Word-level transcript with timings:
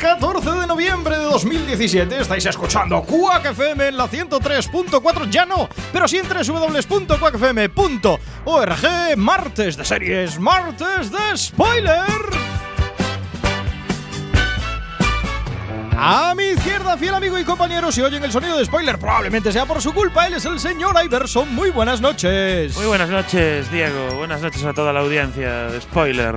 14 0.00 0.60
de 0.60 0.66
noviembre 0.66 1.18
de 1.18 1.24
2017 1.24 2.20
estáis 2.20 2.46
escuchando 2.46 3.02
Quack 3.02 3.46
FM 3.46 3.88
en 3.88 3.96
la 3.96 4.08
103.4, 4.08 5.28
ya 5.30 5.44
no, 5.44 5.68
pero 5.92 6.06
sí 6.08 6.18
en 6.18 6.28
www.quackfm.org, 6.28 9.16
martes 9.16 9.76
de 9.76 9.84
series, 9.84 10.38
martes 10.38 11.10
de 11.10 11.36
spoiler. 11.36 12.00
A 16.02 16.34
mi 16.34 16.44
izquierda, 16.44 16.96
fiel 16.96 17.14
amigo 17.14 17.38
y 17.38 17.44
compañero, 17.44 17.92
si 17.92 18.00
oyen 18.00 18.24
el 18.24 18.32
sonido 18.32 18.56
de 18.56 18.64
spoiler, 18.64 18.98
probablemente 18.98 19.52
sea 19.52 19.66
por 19.66 19.82
su 19.82 19.92
culpa. 19.92 20.26
Él 20.26 20.32
es 20.34 20.46
el 20.46 20.58
señor 20.58 20.96
Iverson. 21.04 21.54
Muy 21.54 21.68
buenas 21.70 22.00
noches. 22.00 22.74
Muy 22.76 22.86
buenas 22.86 23.10
noches, 23.10 23.70
Diego. 23.70 24.14
Buenas 24.16 24.40
noches 24.40 24.64
a 24.64 24.72
toda 24.72 24.94
la 24.94 25.00
audiencia 25.00 25.66
de 25.66 25.78
spoiler. 25.80 26.36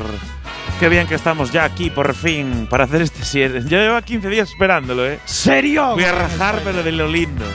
Qué 0.80 0.90
bien 0.90 1.08
que 1.08 1.16
estamos 1.16 1.52
ya 1.52 1.64
aquí 1.64 1.90
por 1.90 2.14
fin 2.14 2.68
para 2.70 2.84
hacer 2.84 3.02
este 3.02 3.24
7. 3.24 3.64
Yo 3.68 3.78
llevo 3.78 4.02
15 4.02 4.28
días 4.28 4.50
esperándolo, 4.50 5.08
¿eh? 5.08 5.20
¿Serio? 5.26 5.94
Voy 5.94 6.04
a 6.04 6.12
rajar, 6.12 6.60
pero 6.64 6.84
de 6.84 6.92
lo 6.92 7.08
lindo. 7.08 7.46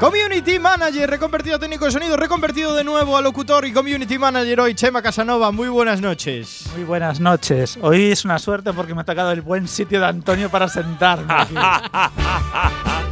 Community 0.00 0.60
Manager, 0.60 1.10
reconvertido 1.10 1.56
a 1.56 1.58
técnico 1.58 1.84
de 1.84 1.90
sonido, 1.90 2.16
reconvertido 2.16 2.72
de 2.74 2.84
nuevo 2.84 3.16
a 3.16 3.20
locutor 3.20 3.64
y 3.66 3.72
Community 3.72 4.16
Manager 4.16 4.60
hoy, 4.60 4.74
Chema 4.74 5.02
Casanova. 5.02 5.50
Muy 5.50 5.68
buenas 5.68 6.00
noches. 6.00 6.66
Muy 6.72 6.84
buenas 6.84 7.18
noches. 7.18 7.76
Hoy 7.80 8.12
es 8.12 8.24
una 8.24 8.38
suerte 8.38 8.72
porque 8.72 8.94
me 8.94 9.00
ha 9.00 9.04
tocado 9.04 9.32
el 9.32 9.42
buen 9.42 9.66
sitio 9.66 9.98
de 9.98 10.06
Antonio 10.06 10.50
para 10.50 10.68
sentarme. 10.68 11.34
aquí. 11.34 11.54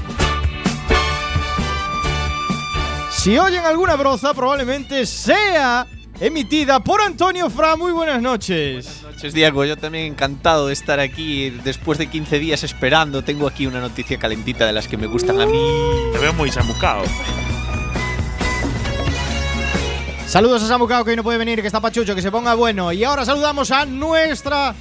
Si 3.27 3.37
oyen 3.41 3.65
alguna 3.65 3.97
broza, 3.97 4.33
probablemente 4.35 5.05
sea 5.05 5.85
emitida 6.21 6.81
por 6.81 7.01
Antonio 7.01 7.51
Fra. 7.51 7.77
Muy 7.77 7.93
buenas 7.93 8.23
noches. 8.23 9.03
noches, 9.03 9.35
Diego. 9.35 9.65
Yo 9.65 9.77
también 9.77 10.07
encantado 10.07 10.69
de 10.69 10.73
estar 10.73 11.01
aquí 11.01 11.51
después 11.51 11.99
de 11.99 12.09
15 12.09 12.39
días 12.39 12.63
esperando. 12.63 13.23
Tengo 13.23 13.47
aquí 13.47 13.67
una 13.67 13.81
noticia 13.81 14.19
calentita 14.19 14.67
de 14.67 14.73
las 14.73 14.89
que 14.89 14.97
me 14.97 15.07
gustan 15.07 15.41
a 15.41 15.47
mí. 15.47 15.61
Te 16.13 16.19
veo 16.19 16.33
muy 16.33 16.51
chamucao. 16.51 17.05
Saludos 20.27 20.63
a 20.65 20.67
Samucao 20.67 21.05
que 21.05 21.11
hoy 21.11 21.17
no 21.17 21.23
puede 21.23 21.39
venir, 21.39 21.61
que 21.61 21.69
está 21.69 21.81
pachucho, 21.81 22.15
que 22.15 22.23
se 22.23 22.33
ponga 22.33 22.55
bueno. 22.55 22.93
Y 22.93 23.05
ahora 23.05 23.25
saludamos 23.25 23.71
a 23.71 23.87
nuestra 23.87 24.75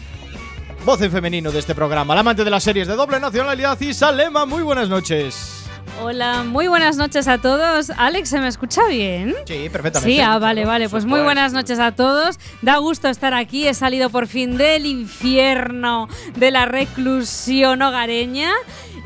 voz 0.84 1.02
en 1.02 1.12
femenino 1.12 1.52
de 1.52 1.60
este 1.60 1.76
programa, 1.76 2.14
la 2.16 2.22
amante 2.22 2.44
de 2.44 2.50
las 2.50 2.64
series 2.64 2.88
de 2.88 2.96
doble 2.96 3.20
nacionalidad, 3.20 3.80
Isalema. 3.80 4.46
Muy 4.46 4.64
buenas 4.64 4.90
noches. 4.90 5.65
Hola, 6.02 6.44
muy 6.44 6.68
buenas 6.68 6.98
noches 6.98 7.28
a 7.28 7.38
todos. 7.38 7.90
Alex, 7.92 8.30
¿se 8.30 8.40
me 8.40 8.48
escucha 8.48 8.86
bien? 8.88 9.34
Sí, 9.46 9.70
perfectamente. 9.70 10.14
Sí, 10.14 10.20
ah, 10.20 10.38
vale, 10.40 10.66
vale. 10.66 10.90
Pues 10.90 11.06
muy 11.06 11.22
buenas 11.22 11.54
noches 11.54 11.80
a 11.80 11.94
todos. 11.94 12.38
Da 12.62 12.78
gusto 12.78 13.08
estar 13.08 13.34
aquí. 13.34 13.68
He 13.68 13.74
salido 13.74 14.10
por 14.10 14.28
fin 14.28 14.58
del 14.58 14.86
infierno 14.86 16.10
de 16.36 16.52
la 16.52 16.66
reclusión 16.66 17.82
hogareña. 17.82 18.52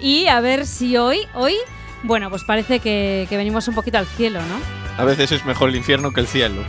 Y 0.02 0.28
a 0.28 0.40
ver 0.42 0.66
si 0.66 0.98
hoy, 0.98 1.28
hoy, 1.36 1.56
bueno, 2.04 2.30
pues 2.30 2.44
parece 2.44 2.80
que, 2.80 3.28
que 3.30 3.38
venimos 3.38 3.68
un 3.68 3.76
poquito 3.76 4.00
al 4.00 4.08
cielo, 4.08 4.42
¿no? 4.42 4.56
A 4.98 5.06
veces 5.06 5.32
es 5.32 5.46
mejor 5.46 5.70
el 5.70 5.76
infierno 5.76 6.12
que 6.12 6.22
el 6.22 6.28
cielo. 6.28 6.64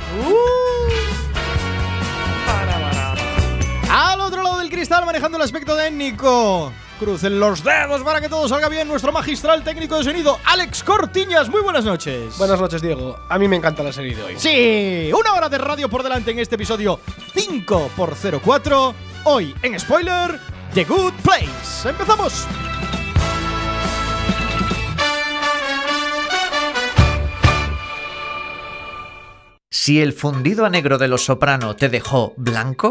Al 3.88 4.20
otro 4.20 4.42
lado 4.42 4.58
del 4.58 4.68
cristal, 4.68 5.06
manejando 5.06 5.38
el 5.38 5.44
aspecto 5.44 5.76
técnico. 5.76 6.72
Crucen 7.00 7.40
los 7.40 7.64
dedos 7.64 8.02
para 8.02 8.20
que 8.20 8.28
todo 8.28 8.46
salga 8.46 8.68
bien. 8.68 8.86
Nuestro 8.86 9.10
magistral 9.10 9.64
técnico 9.64 9.96
de 9.96 10.04
sonido, 10.04 10.38
Alex 10.44 10.84
Cortiñas. 10.84 11.48
Muy 11.48 11.62
buenas 11.62 11.82
noches. 11.82 12.36
Buenas 12.36 12.60
noches, 12.60 12.82
Diego. 12.82 13.18
A 13.26 13.38
mí 13.38 13.48
me 13.48 13.56
encanta 13.56 13.82
la 13.82 13.90
serie 13.90 14.14
de 14.14 14.22
hoy. 14.22 14.34
Sí, 14.36 15.10
una 15.18 15.32
hora 15.32 15.48
de 15.48 15.56
radio 15.56 15.88
por 15.88 16.02
delante 16.02 16.30
en 16.30 16.40
este 16.40 16.56
episodio 16.56 17.00
5 17.32 17.92
por 17.96 18.14
04 18.14 18.94
Hoy 19.24 19.54
en 19.62 19.80
spoiler, 19.80 20.38
The 20.74 20.84
Good 20.84 21.14
Place. 21.22 21.88
¡Empezamos! 21.88 22.46
Si 29.70 30.02
el 30.02 30.12
fundido 30.12 30.66
a 30.66 30.68
negro 30.68 30.98
de 30.98 31.08
los 31.08 31.24
soprano 31.24 31.76
te 31.76 31.88
dejó 31.88 32.34
blanco, 32.36 32.90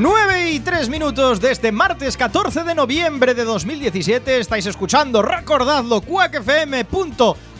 Nueve 0.00 0.52
y 0.52 0.60
tres 0.60 0.88
minutos 0.88 1.40
de 1.40 1.50
este 1.50 1.72
martes 1.72 2.16
14 2.16 2.62
de 2.62 2.76
noviembre 2.76 3.34
de 3.34 3.42
2017. 3.42 4.38
Estáis 4.38 4.64
escuchando, 4.66 5.22
recordadlo, 5.22 6.02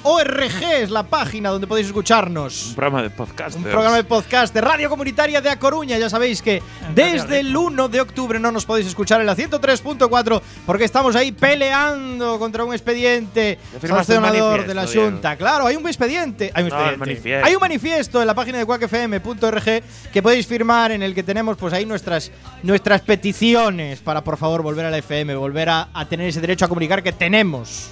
cuacfm.org 0.09 0.63
es 0.81 0.91
la 0.91 1.03
página 1.03 1.51
donde 1.51 1.67
podéis 1.67 1.89
escucharnos. 1.89 2.69
Un 2.69 2.75
programa 2.75 3.03
de 3.03 3.11
podcast. 3.11 3.57
Un 3.57 3.63
programa 3.63 3.97
de 3.97 4.05
podcast 4.05 4.55
de 4.55 4.61
Radio 4.61 4.89
Comunitaria 4.89 5.41
de 5.41 5.51
A 5.51 5.59
Coruña. 5.59 5.99
Ya 5.99 6.09
sabéis 6.09 6.41
que 6.41 6.63
desde 6.95 7.41
el 7.41 7.55
1 7.55 7.89
de 7.89 8.01
octubre 8.01 8.41
no 8.41 8.51
nos 8.51 8.65
podéis 8.65 8.87
escuchar 8.87 9.21
en 9.21 9.27
la 9.27 9.37
103.4 9.37 10.41
porque 10.65 10.85
estamos 10.85 11.15
ahí 11.15 11.33
peleando 11.33 12.39
contra 12.39 12.65
un 12.65 12.73
expediente 12.73 13.59
sancionador 13.81 14.67
de 14.67 14.75
la 14.75 14.87
Junta. 14.87 15.37
Claro, 15.37 15.67
hay 15.67 15.77
un 15.77 15.87
expediente. 15.87 16.51
Hay 16.55 16.65
un, 16.65 16.69
expediente. 16.69 16.99
manifiesto. 16.99 17.47
hay 17.47 17.55
un 17.55 17.61
manifiesto 17.61 18.21
en 18.21 18.27
la 18.27 18.35
página 18.35 18.59
de 18.59 18.65
cuacfm.org 18.65 19.83
que 20.13 20.23
podéis 20.23 20.47
firmar 20.47 20.93
en 20.93 21.03
el 21.03 21.15
que 21.15 21.23
tenemos 21.23 21.57
pues 21.59 21.75
ahí 21.75 21.85
nuestras, 21.85 22.31
nuestras 22.63 23.03
peticiones 23.03 24.01
para 24.01 24.25
por 24.25 24.39
favor 24.39 24.63
volver 24.63 24.87
a 24.87 24.91
la 24.91 24.99
FM, 24.99 25.35
volver 25.37 25.69
a, 25.69 25.89
a 25.93 26.07
tener 26.07 26.29
ese 26.29 26.41
derecho 26.41 26.65
a 26.65 26.69
comunicar 26.69 27.03
que 27.03 27.13
tenemos. 27.13 27.91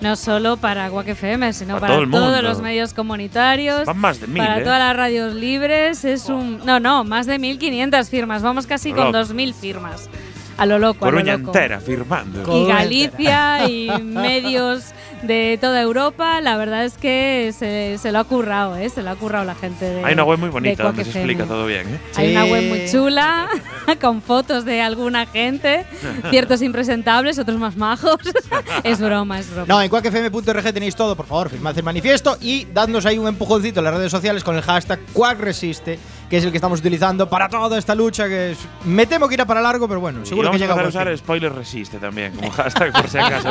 No 0.00 0.14
solo 0.16 0.56
para 0.58 0.90
Quack 0.90 1.08
FM, 1.08 1.52
sino 1.54 1.74
Para 1.74 1.80
para, 1.80 1.94
todo 1.94 2.02
el 2.04 2.10
todos 2.10 2.42
los 2.42 2.60
medios 2.60 2.92
comunitarios. 2.92 3.86
Van 3.86 3.98
más 3.98 4.20
de 4.20 4.26
mil, 4.26 4.42
Para 4.42 4.58
¿eh? 4.60 4.62
todas 4.62 4.78
las 4.78 4.94
radios 4.96 5.34
libres. 5.34 6.04
Es 6.04 6.28
un. 6.28 6.60
No, 6.66 6.80
no, 6.80 7.02
más 7.04 7.26
de 7.26 7.38
1500 7.38 8.08
firmas. 8.10 8.42
Vamos 8.42 8.66
casi 8.66 8.90
con 8.92 9.06
Loco. 9.06 9.18
2000 9.18 9.54
firmas. 9.54 10.10
A 10.58 10.66
lo 10.66 10.78
loco. 10.78 11.04
a 11.06 11.10
lo 11.10 11.16
Coruña 11.16 11.36
loco. 11.36 11.50
entera 11.50 11.80
firmando. 11.80 12.56
Y 12.56 12.66
Galicia 12.66 13.68
y 13.68 13.90
medios 14.02 14.84
de 15.22 15.58
toda 15.60 15.80
Europa. 15.80 16.40
La 16.40 16.56
verdad 16.56 16.84
es 16.84 16.94
que 16.94 17.52
se, 17.56 17.98
se 17.98 18.12
lo 18.12 18.18
ha 18.18 18.24
currado, 18.24 18.76
¿eh? 18.76 18.88
Se 18.88 19.02
lo 19.02 19.10
ha 19.10 19.16
currado 19.16 19.44
la 19.44 19.54
gente 19.54 19.84
de. 19.84 20.04
Hay 20.04 20.14
una 20.14 20.24
web 20.24 20.38
muy 20.38 20.48
bonita 20.48 20.82
donde 20.84 21.04
se 21.04 21.10
explica 21.10 21.44
todo 21.44 21.66
bien, 21.66 21.88
¿eh? 21.88 21.98
Hay 22.16 22.32
una 22.32 22.44
web 22.44 22.68
muy 22.68 22.90
chula, 22.90 23.48
con 24.00 24.22
fotos 24.22 24.64
de 24.64 24.80
alguna 24.82 25.26
gente, 25.26 25.84
ciertos 26.30 26.62
impresentables, 26.62 27.38
otros 27.38 27.58
más 27.58 27.76
majos. 27.76 28.16
es 28.84 29.00
broma, 29.00 29.38
es 29.40 29.50
broma. 29.50 29.66
No, 29.66 29.82
en 29.82 29.88
cuacfm.org 29.88 30.72
tenéis 30.72 30.96
todo, 30.96 31.16
por 31.16 31.26
favor, 31.26 31.48
firmad 31.50 31.76
el 31.76 31.84
manifiesto 31.84 32.36
y 32.40 32.66
dadnos 32.72 33.06
ahí 33.06 33.18
un 33.18 33.28
empujoncito 33.28 33.80
en 33.80 33.84
las 33.84 33.94
redes 33.94 34.10
sociales 34.10 34.44
con 34.44 34.56
el 34.56 34.62
hashtag 34.62 35.00
cuacresiste, 35.12 35.98
que 36.28 36.36
es 36.38 36.44
el 36.44 36.50
que 36.50 36.58
estamos 36.58 36.80
utilizando 36.80 37.28
para 37.28 37.48
toda 37.48 37.78
esta 37.78 37.94
lucha 37.94 38.28
que 38.28 38.52
es, 38.52 38.58
me 38.84 39.06
temo 39.06 39.28
que 39.28 39.34
irá 39.34 39.44
para 39.46 39.60
largo, 39.60 39.88
pero 39.88 40.00
bueno, 40.00 40.20
Y 40.22 40.26
seguro 40.26 40.50
que 40.50 40.58
vamos 40.58 40.62
a 40.62 40.74
llega 40.74 40.84
a 40.84 40.88
usar 40.88 41.08
fin. 41.08 41.18
spoiler 41.18 41.52
resiste 41.52 41.98
también, 41.98 42.32
como 42.32 42.50
hashtag 42.50 42.92
por 42.92 43.08
si 43.08 43.18
acaso. 43.18 43.50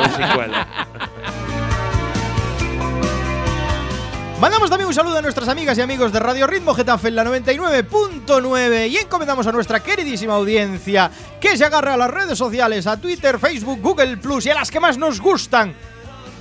Mandamos 4.40 4.68
también 4.68 4.86
un 4.86 4.94
saludo 4.94 5.16
a 5.16 5.22
nuestras 5.22 5.48
amigas 5.48 5.78
y 5.78 5.80
amigos 5.80 6.12
de 6.12 6.20
Radio 6.20 6.46
Ritmo 6.46 6.74
Getafe 6.74 7.08
en 7.08 7.16
la 7.16 7.24
99.9 7.24 8.90
y 8.90 8.98
encomendamos 8.98 9.46
a 9.46 9.52
nuestra 9.52 9.82
queridísima 9.82 10.34
audiencia 10.34 11.10
que 11.40 11.56
se 11.56 11.64
agarre 11.64 11.92
a 11.92 11.96
las 11.96 12.10
redes 12.10 12.36
sociales, 12.36 12.86
a 12.86 13.00
Twitter, 13.00 13.38
Facebook, 13.38 13.80
Google 13.80 14.18
Plus 14.18 14.44
y 14.44 14.50
a 14.50 14.54
las 14.54 14.70
que 14.70 14.78
más 14.78 14.98
nos 14.98 15.22
gustan. 15.22 15.74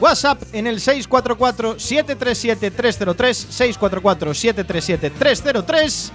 WhatsApp 0.01 0.44
en 0.51 0.68
el 0.68 0.81
644-737-303, 0.81 3.80
644-737-303, 3.80 6.12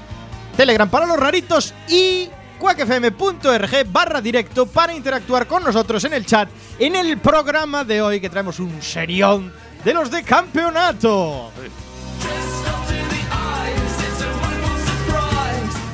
Telegram 0.59 0.91
para 0.91 1.07
los 1.07 1.17
raritos 1.17 1.73
y 1.89 2.29
cuacfm.org 2.59 3.91
barra 3.91 4.21
directo 4.21 4.67
para 4.67 4.95
interactuar 4.95 5.47
con 5.47 5.65
nosotros 5.65 6.05
en 6.05 6.13
el 6.13 6.27
chat 6.27 6.51
en 6.79 6.95
el 6.95 7.17
programa 7.17 7.85
de 7.85 8.03
hoy 8.03 8.21
que 8.21 8.29
traemos 8.29 8.61
un 8.61 8.83
serión 8.83 9.51
de 9.85 9.95
los 9.95 10.11
de 10.11 10.23
campeonato. 10.23 11.51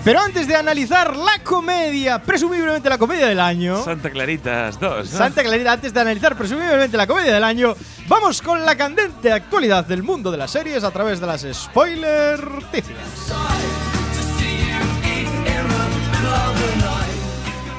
Pero 0.07 0.21
antes 0.21 0.47
de 0.47 0.55
analizar 0.55 1.17
la 1.17 1.43
comedia, 1.43 2.23
presumiblemente 2.23 2.89
la 2.89 2.97
comedia 2.97 3.27
del 3.27 3.41
año. 3.41 3.83
Santa 3.83 4.09
Claritas 4.09 4.79
2. 4.79 5.13
¿no? 5.13 5.19
Santa 5.19 5.43
Clarita, 5.43 5.73
antes 5.73 5.93
de 5.93 6.01
analizar 6.01 6.37
presumiblemente 6.37 6.97
la 6.97 7.09
comedia 7.09 7.35
del 7.35 7.43
año, 7.43 7.75
vamos 8.07 8.41
con 8.41 8.65
la 8.65 8.77
candente 8.77 9.33
actualidad 9.33 9.85
del 9.85 10.05
mundo 10.05 10.31
de 10.31 10.39
las 10.39 10.53
series 10.53 10.85
a 10.85 10.93
través 10.93 11.19
de 11.19 11.27
las 11.27 11.45
spoiler 11.53 12.41
ticias. 12.71 12.97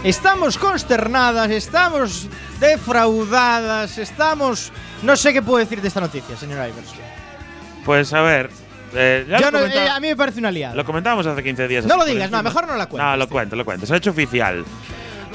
Estamos 0.03 0.57
consternadas, 0.57 1.49
estamos 1.49 2.27
defraudadas, 2.59 3.97
estamos... 3.97 4.71
No 5.03 5.15
sé 5.17 5.33
qué 5.33 5.41
puedo 5.41 5.57
decir 5.57 5.81
de 5.81 5.87
esta 5.89 5.99
noticia, 5.99 6.37
señor 6.37 6.57
Iverson. 6.69 6.97
Pues 7.83 8.13
a 8.13 8.21
ver. 8.21 8.49
eh, 8.93 9.25
ya 9.29 9.39
Yo 9.39 9.51
lo, 9.51 9.59
no- 9.59 9.65
eh, 9.65 9.89
a 9.89 9.99
mí 9.99 10.07
me 10.07 10.15
parece 10.15 10.39
una 10.39 10.51
liada. 10.51 10.75
lo 10.75 10.85
comentábamos 10.85 11.25
hace 11.27 11.43
15 11.43 11.67
días. 11.67 11.85
No 11.85 11.93
así 11.95 11.99
lo 11.99 12.05
por 12.05 12.13
digas, 12.13 12.31
no, 12.31 12.37
encima. 12.37 12.49
mejor 12.49 12.67
no 12.67 12.75
la 12.77 12.85
cuentes. 12.87 13.09
No, 13.11 13.17
lo 13.17 13.27
cuento, 13.29 13.55
lo 13.55 13.65
cuento. 13.65 13.85
Se 13.85 13.93
ha 13.93 13.97
hecho 13.97 14.11
oficial. 14.11 14.63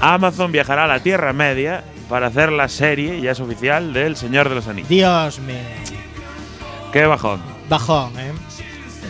Amazon 0.00 0.50
viajará 0.52 0.84
a 0.84 0.86
la 0.86 1.00
Tierra 1.00 1.32
Media 1.32 1.84
para 2.08 2.28
hacer 2.28 2.50
la 2.50 2.68
serie, 2.68 3.20
ya 3.20 3.32
es 3.32 3.40
oficial, 3.40 3.92
del 3.92 4.16
Señor 4.16 4.48
de 4.48 4.54
los 4.54 4.66
Anillos. 4.68 4.88
Dios 4.88 5.38
mío. 5.40 5.56
Qué 6.92 7.04
bajón. 7.04 7.42
Bajón, 7.68 8.18
¿eh? 8.18 8.32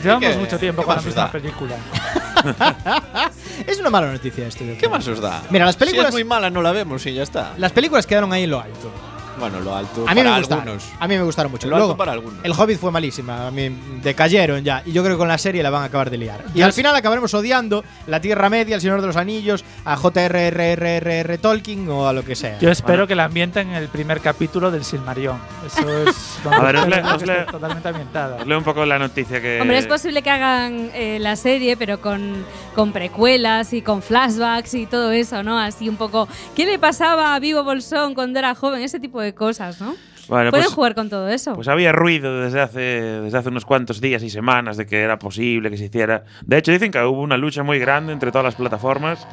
Llevamos 0.02 0.28
¿Qué- 0.30 0.36
mucho 0.38 0.58
tiempo 0.58 0.82
con 0.82 0.96
la 0.96 1.02
misma 1.02 1.30
película. 1.30 1.76
Es 3.66 3.78
una 3.78 3.90
mala 3.90 4.12
noticia 4.12 4.46
esto. 4.46 4.64
yo 4.64 4.72
¿Qué 4.72 4.78
creo. 4.78 4.90
más 4.90 5.06
os 5.06 5.20
da? 5.20 5.42
Mira, 5.50 5.64
las 5.66 5.76
películas- 5.76 6.06
Si 6.06 6.08
es 6.08 6.14
muy 6.14 6.24
mala, 6.24 6.50
no 6.50 6.62
la 6.62 6.72
vemos 6.72 7.04
y 7.06 7.14
ya 7.14 7.22
está. 7.22 7.54
Las 7.58 7.72
películas 7.72 8.06
quedaron 8.06 8.32
ahí 8.32 8.44
en 8.44 8.50
lo 8.50 8.60
alto. 8.60 8.90
Bueno, 9.38 9.60
lo 9.60 9.74
alto. 9.74 10.04
A 10.06 10.14
mí 10.14 10.20
para 10.20 10.30
me 10.32 10.38
gustaron. 10.38 10.68
algunos. 10.68 10.92
A 10.98 11.08
mí 11.08 11.16
me 11.16 11.22
gustaron 11.22 11.52
mucho. 11.52 11.68
Lo 11.68 11.76
alto 11.76 11.96
para 11.96 12.12
algunos. 12.12 12.44
El 12.44 12.52
Hobbit 12.52 12.78
fue 12.78 12.90
malísima. 12.90 13.46
A 13.48 13.50
mí 13.50 13.68
decayeron 14.02 14.62
ya. 14.62 14.82
Y 14.84 14.92
yo 14.92 15.02
creo 15.02 15.16
que 15.16 15.18
con 15.18 15.28
la 15.28 15.38
serie 15.38 15.62
la 15.62 15.70
van 15.70 15.82
a 15.82 15.86
acabar 15.86 16.10
de 16.10 16.18
liar. 16.18 16.44
Y 16.54 16.62
al 16.62 16.72
final 16.72 16.94
acabaremos 16.94 17.32
odiando 17.34 17.84
la 18.06 18.20
Tierra 18.20 18.50
Media, 18.50 18.74
el 18.74 18.80
Señor 18.80 19.00
de 19.00 19.06
los 19.06 19.16
Anillos, 19.16 19.64
a 19.84 19.96
J.R.R.R.R. 19.96 21.38
Tolkien 21.38 21.88
o 21.88 22.08
a 22.08 22.12
lo 22.12 22.24
que 22.24 22.34
sea. 22.34 22.58
Yo 22.58 22.70
espero 22.70 23.06
que 23.06 23.14
la 23.14 23.24
ambienten 23.24 23.70
en 23.70 23.74
el 23.74 23.88
primer 23.88 24.20
capítulo 24.20 24.70
del 24.70 24.84
Silmarillion. 24.84 25.38
Eso 25.66 26.02
es. 26.08 26.38
A 26.50 26.60
ver, 26.60 26.76
os 26.76 27.46
totalmente 27.50 27.88
ambientada. 27.88 28.36
Os 28.36 28.46
leo 28.46 28.58
un 28.58 28.64
poco 28.64 28.84
la 28.84 28.98
noticia 28.98 29.40
que. 29.40 29.60
Hombre, 29.60 29.78
es 29.78 29.86
posible 29.86 30.22
que 30.22 30.30
hagan 30.30 30.90
eh, 30.94 31.18
la 31.20 31.36
serie, 31.36 31.76
pero 31.76 32.00
con, 32.00 32.44
con 32.74 32.92
precuelas 32.92 33.72
y 33.72 33.82
con 33.82 34.02
flashbacks 34.02 34.74
y 34.74 34.86
todo 34.86 35.12
eso, 35.12 35.42
¿no? 35.42 35.58
Así 35.58 35.88
un 35.88 35.96
poco. 35.96 36.28
¿Qué 36.54 36.66
le 36.66 36.78
pasaba 36.78 37.34
a 37.34 37.38
Vivo 37.38 37.62
Bolsón 37.64 38.14
cuando 38.14 38.38
era 38.38 38.54
joven? 38.54 38.82
Ese 38.82 39.00
tipo 39.00 39.20
de 39.20 39.21
cosas, 39.34 39.80
¿no? 39.80 39.94
Bueno, 40.28 40.50
Pueden 40.50 40.66
pues, 40.66 40.74
jugar 40.74 40.94
con 40.94 41.08
todo 41.10 41.28
eso. 41.28 41.54
pues 41.54 41.68
había 41.68 41.92
ruido 41.92 42.40
desde 42.42 42.60
hace, 42.60 42.80
desde 42.80 43.38
hace 43.38 43.48
unos 43.48 43.64
cuantos 43.64 44.00
días 44.00 44.22
y 44.22 44.30
semanas 44.30 44.76
de 44.76 44.86
que 44.86 45.00
era 45.00 45.18
posible 45.18 45.70
que 45.70 45.76
se 45.76 45.86
hiciera. 45.86 46.24
De 46.44 46.58
hecho, 46.58 46.70
dicen 46.72 46.90
que 46.92 47.00
hubo 47.02 47.20
una 47.20 47.36
lucha 47.36 47.62
muy 47.62 47.78
grande 47.78 48.12
entre 48.12 48.30
todas 48.30 48.44
las 48.44 48.54
plataformas 48.54 49.26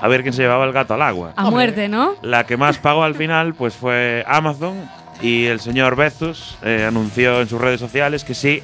a 0.00 0.08
ver 0.08 0.22
quién 0.22 0.32
se 0.32 0.42
llevaba 0.42 0.64
el 0.64 0.72
gato 0.72 0.94
al 0.94 1.02
agua. 1.02 1.32
a 1.36 1.50
muerte, 1.50 1.88
¿no? 1.88 2.14
La 2.22 2.46
que 2.46 2.56
más 2.56 2.78
pagó 2.78 3.02
al 3.02 3.14
final 3.14 3.54
pues 3.54 3.74
fue 3.74 4.24
Amazon 4.28 4.88
y 5.22 5.46
el 5.46 5.60
señor 5.60 5.96
Bezos 5.96 6.58
eh, 6.62 6.84
anunció 6.86 7.40
en 7.40 7.48
sus 7.48 7.60
redes 7.60 7.80
sociales 7.80 8.24
que 8.24 8.34
sí, 8.34 8.62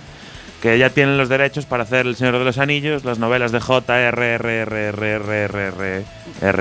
que 0.63 0.79
ya 0.79 0.89
tienen 0.91 1.19
los 1.19 1.29
derechos 1.29 1.67
para 1.67 1.83
hacer 1.83 2.07
El 2.07 2.15
Señor 2.15 2.39
de 2.39 2.45
los 2.45 2.57
Anillos, 2.57 3.05
las 3.05 3.19
novelas 3.19 3.51
de 3.51 3.59
J.R.R.R.R.R.R. 3.59 6.05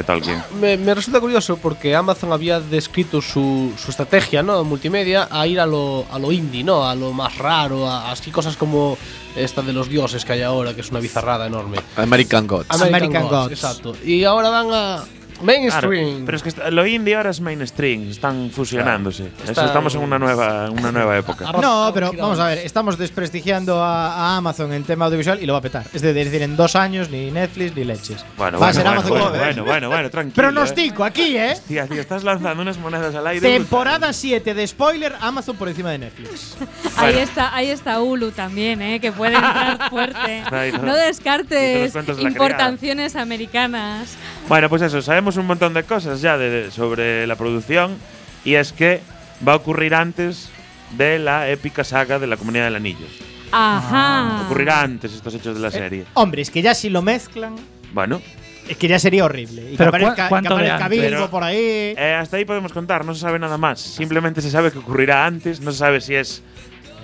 Tolkien. 0.04 0.42
Me, 0.60 0.76
me 0.76 0.96
resulta 0.96 1.20
curioso 1.20 1.58
porque 1.58 1.96
Amazon 1.96 2.34
había 2.34 2.60
descrito 2.60 3.22
su, 3.22 3.72
su 3.78 3.92
estrategia, 3.92 4.42
¿no? 4.42 4.64
Multimedia 4.64 5.28
a 5.30 5.46
ir 5.46 5.60
a 5.60 5.68
lo, 5.68 6.08
a 6.12 6.18
lo 6.18 6.32
indie, 6.32 6.64
¿no? 6.64 6.90
A 6.90 6.96
lo 6.96 7.14
más 7.14 7.38
raro, 7.38 7.88
a, 7.88 8.12
así 8.12 8.32
cosas 8.32 8.58
como 8.58 8.98
esta 9.36 9.62
de 9.62 9.72
los 9.72 9.88
dioses 9.88 10.26
que 10.26 10.34
hay 10.34 10.42
ahora, 10.42 10.74
que 10.74 10.82
es 10.82 10.90
una 10.90 11.00
bizarrada 11.00 11.46
enorme. 11.46 11.78
American 11.96 12.48
Gods. 12.48 12.82
American 12.82 13.28
Gods. 13.28 13.52
Exacto. 13.52 13.96
Y 14.04 14.24
ahora 14.24 14.50
van 14.50 14.74
a 14.74 15.04
Claro, 15.42 15.90
mainstream. 15.90 16.26
pero 16.26 16.38
es 16.38 16.44
que 16.44 16.50
está- 16.50 16.70
lo 16.72 16.86
indie 16.86 17.16
ahora 17.16 17.32
es 17.32 17.42
mainstream, 17.42 18.10
están 18.12 18.50
fusionándose. 18.52 19.32
Está- 19.48 19.66
estamos 19.66 19.94
en 19.96 20.02
una 20.02 20.18
nueva, 20.20 20.70
una 20.70 20.92
nueva 20.92 21.18
época. 21.18 21.52
No, 21.62 21.92
pero 21.94 22.12
vamos 22.18 22.40
a 22.40 22.48
ver, 22.48 22.60
estamos 22.60 22.98
desprestigiando 22.98 23.82
a, 23.84 24.14
a 24.14 24.38
Amazon 24.38 24.72
en 24.74 24.84
tema 24.84 25.06
audiovisual 25.06 25.42
y 25.42 25.46
lo 25.46 25.54
va 25.54 25.60
a 25.60 25.62
petar. 25.64 25.86
Es 25.94 26.02
de- 26.02 26.14
decir, 26.14 26.42
en 26.42 26.56
dos 26.56 26.76
años 26.76 27.10
ni 27.10 27.32
Netflix 27.32 27.76
ni 27.76 27.84
leches. 27.84 28.24
Bueno, 28.38 28.60
va 28.60 28.66
bueno, 28.66 28.66
a 28.68 28.74
ser 28.74 28.84
bueno, 28.84 29.00
Amazon. 29.00 29.10
bueno, 29.20 29.30
bueno, 29.46 29.64
bueno, 29.66 29.90
bueno, 29.90 30.10
tranquilo. 30.10 30.36
Pronostico 30.36 31.04
aquí, 31.04 31.38
¿eh? 31.38 31.52
eh. 31.52 31.58
Tía, 31.68 31.88
tío, 31.88 32.02
estás 32.02 32.24
lanzando 32.24 32.62
unas 32.62 32.78
monedas 32.78 33.14
al 33.16 33.26
aire. 33.28 33.50
Temporada 33.52 34.14
7 34.14 34.54
de 34.54 34.68
spoiler, 34.68 35.16
Amazon 35.22 35.56
por 35.56 35.68
encima 35.70 35.92
de 35.92 35.98
Netflix. 36.00 36.56
Ahí 36.98 37.14
Bueno. 37.14 37.20
está, 37.20 37.56
ahí 37.56 37.70
está 37.70 38.00
Hulu 38.02 38.32
también, 38.32 38.82
¿eh? 38.82 39.00
que 39.00 39.12
puede 39.12 39.34
entrar 39.36 39.90
fuerte. 39.90 40.44
No. 40.82 40.94
Descartes 40.96 41.94
importaciones 42.20 43.16
americanas. 43.16 44.16
Bueno, 44.52 44.68
pues 44.68 44.82
eso, 44.82 45.02
sabemos 45.02 45.38
un 45.38 45.46
montón 45.46 45.74
de 45.74 45.84
cosas 45.84 46.20
ya 46.20 46.38
de- 46.38 46.50
de- 46.50 46.72
sobre 46.72 47.26
la 47.26 47.38
producción 47.38 47.96
y 48.44 48.56
es 48.56 48.74
que 48.74 49.00
va 49.48 49.54
a 49.54 49.56
ocurrir 49.56 49.96
antes 49.96 50.50
de 50.98 51.20
la 51.20 51.48
épica 51.50 51.86
saga 51.86 52.20
de 52.20 52.28
la 52.28 52.36
Comunidad 52.36 52.66
del 52.66 52.76
Anillo. 52.76 53.06
Ajá. 53.54 54.42
Ocurrirá 54.44 54.82
antes 54.82 55.14
estos 55.14 55.34
hechos 55.36 55.56
de 55.56 55.62
la 55.62 55.72
serie. 55.72 56.04
Hombre, 56.16 56.42
es 56.42 56.50
que 56.52 56.62
ya 56.62 56.74
si 56.74 56.90
lo 56.90 57.02
mezclan, 57.02 57.56
Bueno, 57.94 58.22
es 58.68 58.76
que 58.76 58.90
ya 58.90 59.00
sería 59.00 59.24
horrible. 59.24 59.62
Y 59.62 59.72
que 59.72 59.78
Pero 59.78 59.88
aparezca, 59.90 60.24
¿cu- 60.24 60.30
cuánto 60.30 60.50
que 60.58 60.70
aparezca? 60.70 60.88
Bilbo 60.90 61.06
Pero- 61.08 61.30
por 61.30 61.44
ahí. 61.46 61.56
eh, 61.98 62.18
hasta 62.20 62.36
ahí 62.36 62.44
podemos 62.44 62.74
contar, 62.74 63.06
no 63.06 63.14
se 63.16 63.22
sabe 63.22 63.40
nada 63.40 63.58
más. 63.58 63.80
Simplemente 63.80 64.42
se 64.42 64.52
sabe 64.52 64.74
que 64.74 64.80
ocurrirá 64.80 65.26
antes, 65.26 65.62
no 65.62 65.72
se 65.72 65.78
sabe 65.78 66.02
si 66.02 66.14
es 66.16 66.44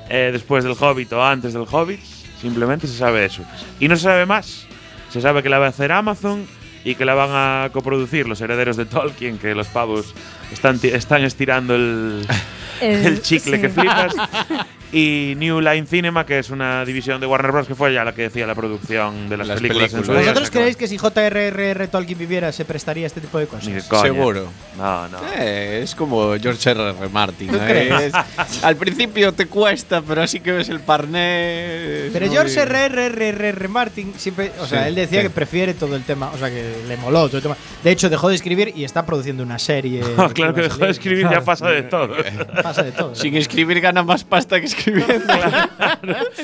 eh, 0.10 0.32
después 0.34 0.66
del 0.66 0.74
Hobbit 0.78 1.14
o 1.14 1.24
antes 1.24 1.54
del 1.54 1.64
Hobbit. 1.72 2.02
Simplemente 2.42 2.88
se 2.88 2.98
sabe 2.98 3.24
eso. 3.24 3.44
Y 3.80 3.88
no 3.88 3.96
se 3.96 4.04
sabe 4.04 4.26
más. 4.26 4.66
Se 5.10 5.22
sabe 5.22 5.42
que 5.44 5.48
la 5.50 5.60
va 5.60 5.68
a 5.68 5.70
hacer 5.70 5.94
Amazon 5.94 6.46
y 6.88 6.96
que 6.96 7.04
la 7.04 7.16
van 7.16 7.32
a 7.34 7.70
coproducir 7.74 8.30
los 8.30 8.40
herederos 8.40 8.78
de 8.78 8.86
Tolkien, 8.86 9.38
que 9.38 9.54
los 9.54 9.68
pavos 9.68 10.14
están, 10.54 10.80
están 10.84 11.22
estirando 11.26 11.76
el, 11.76 12.26
el 12.82 13.22
chicle 13.22 13.58
sí. 13.58 13.62
que 13.62 13.68
flipas. 13.68 14.16
Y 14.92 15.34
New 15.38 15.60
Line 15.60 15.86
Cinema, 15.86 16.26
que 16.26 16.40
es 16.40 16.50
una 16.50 16.86
división 16.86 17.20
de 17.20 17.28
Warner 17.28 17.52
Bros. 17.52 17.68
que 17.68 17.76
fue 17.76 17.94
ya 17.94 18.04
la 18.06 18.14
que 18.14 18.24
decía 18.24 18.48
la 18.48 18.56
producción 18.56 19.28
de 19.30 19.38
las, 19.38 19.48
Las 19.48 19.58
películas, 19.62 19.94
en 19.94 20.00
su 20.00 20.08
películas. 20.08 20.26
¿Vosotros 20.26 20.50
creéis 20.52 20.78
que 20.78 20.88
si 20.88 20.98
J.R.R. 20.98 21.88
Tolkien 21.90 22.18
viviera 22.18 22.52
se 22.52 22.64
prestaría 22.66 23.06
a 23.06 23.08
este 23.08 23.20
tipo 23.22 23.38
de 23.38 23.48
cosas? 23.48 23.84
Seguro. 24.02 24.48
No, 24.78 25.08
no. 25.10 25.18
Eh, 25.38 25.82
es 25.84 25.94
como 25.96 26.36
George 26.40 26.70
R. 26.72 26.90
R. 26.92 27.10
Martin. 27.10 27.48
¿Tú 27.50 27.58
¿eh? 27.60 28.08
Es- 28.08 28.64
al 28.64 28.76
principio 28.78 29.34
te 29.34 29.48
cuesta, 29.48 30.02
pero 30.02 30.22
así 30.22 30.40
que 30.40 30.52
ves 30.54 30.70
el 30.70 30.80
parné. 30.80 32.10
Pero 32.14 32.32
George 32.32 32.60
R.R.R. 32.60 33.68
Martin 33.68 34.14
siempre, 34.18 34.52
o 34.60 34.66
sea, 34.66 34.84
Sí, 34.84 34.88
él 34.90 34.96
decía 34.96 35.20
sí. 35.22 35.28
que 35.28 35.30
prefiere 35.32 35.74
todo 35.74 35.96
el 35.96 36.04
tema, 36.04 36.32
o 36.34 36.38
sea, 36.38 36.50
que 36.50 36.76
le 36.88 36.98
moló 36.98 37.28
todo 37.28 37.38
el 37.38 37.44
tema. 37.44 37.58
De 37.84 37.92
hecho, 37.92 38.10
dejó 38.10 38.30
de 38.30 38.36
escribir 38.36 38.72
y 38.76 38.84
está 38.84 39.06
produciendo 39.06 39.44
una 39.44 39.60
serie. 39.60 40.02
Claro 40.38 40.54
que 40.54 40.62
dejó 40.62 40.78
de 40.86 40.92
escribir, 40.92 41.28
ya 41.30 41.42
pasa 41.42 41.68
de 41.70 41.84
todo. 41.84 42.16
Pasa 42.62 42.84
de 42.84 42.92
todo. 42.92 43.16
Sin 43.16 43.36
escribir 43.36 43.82
gana 43.82 44.04
más 44.04 44.24
pasta 44.24 44.60
que 44.60 44.68
escribiendo. 44.78 45.34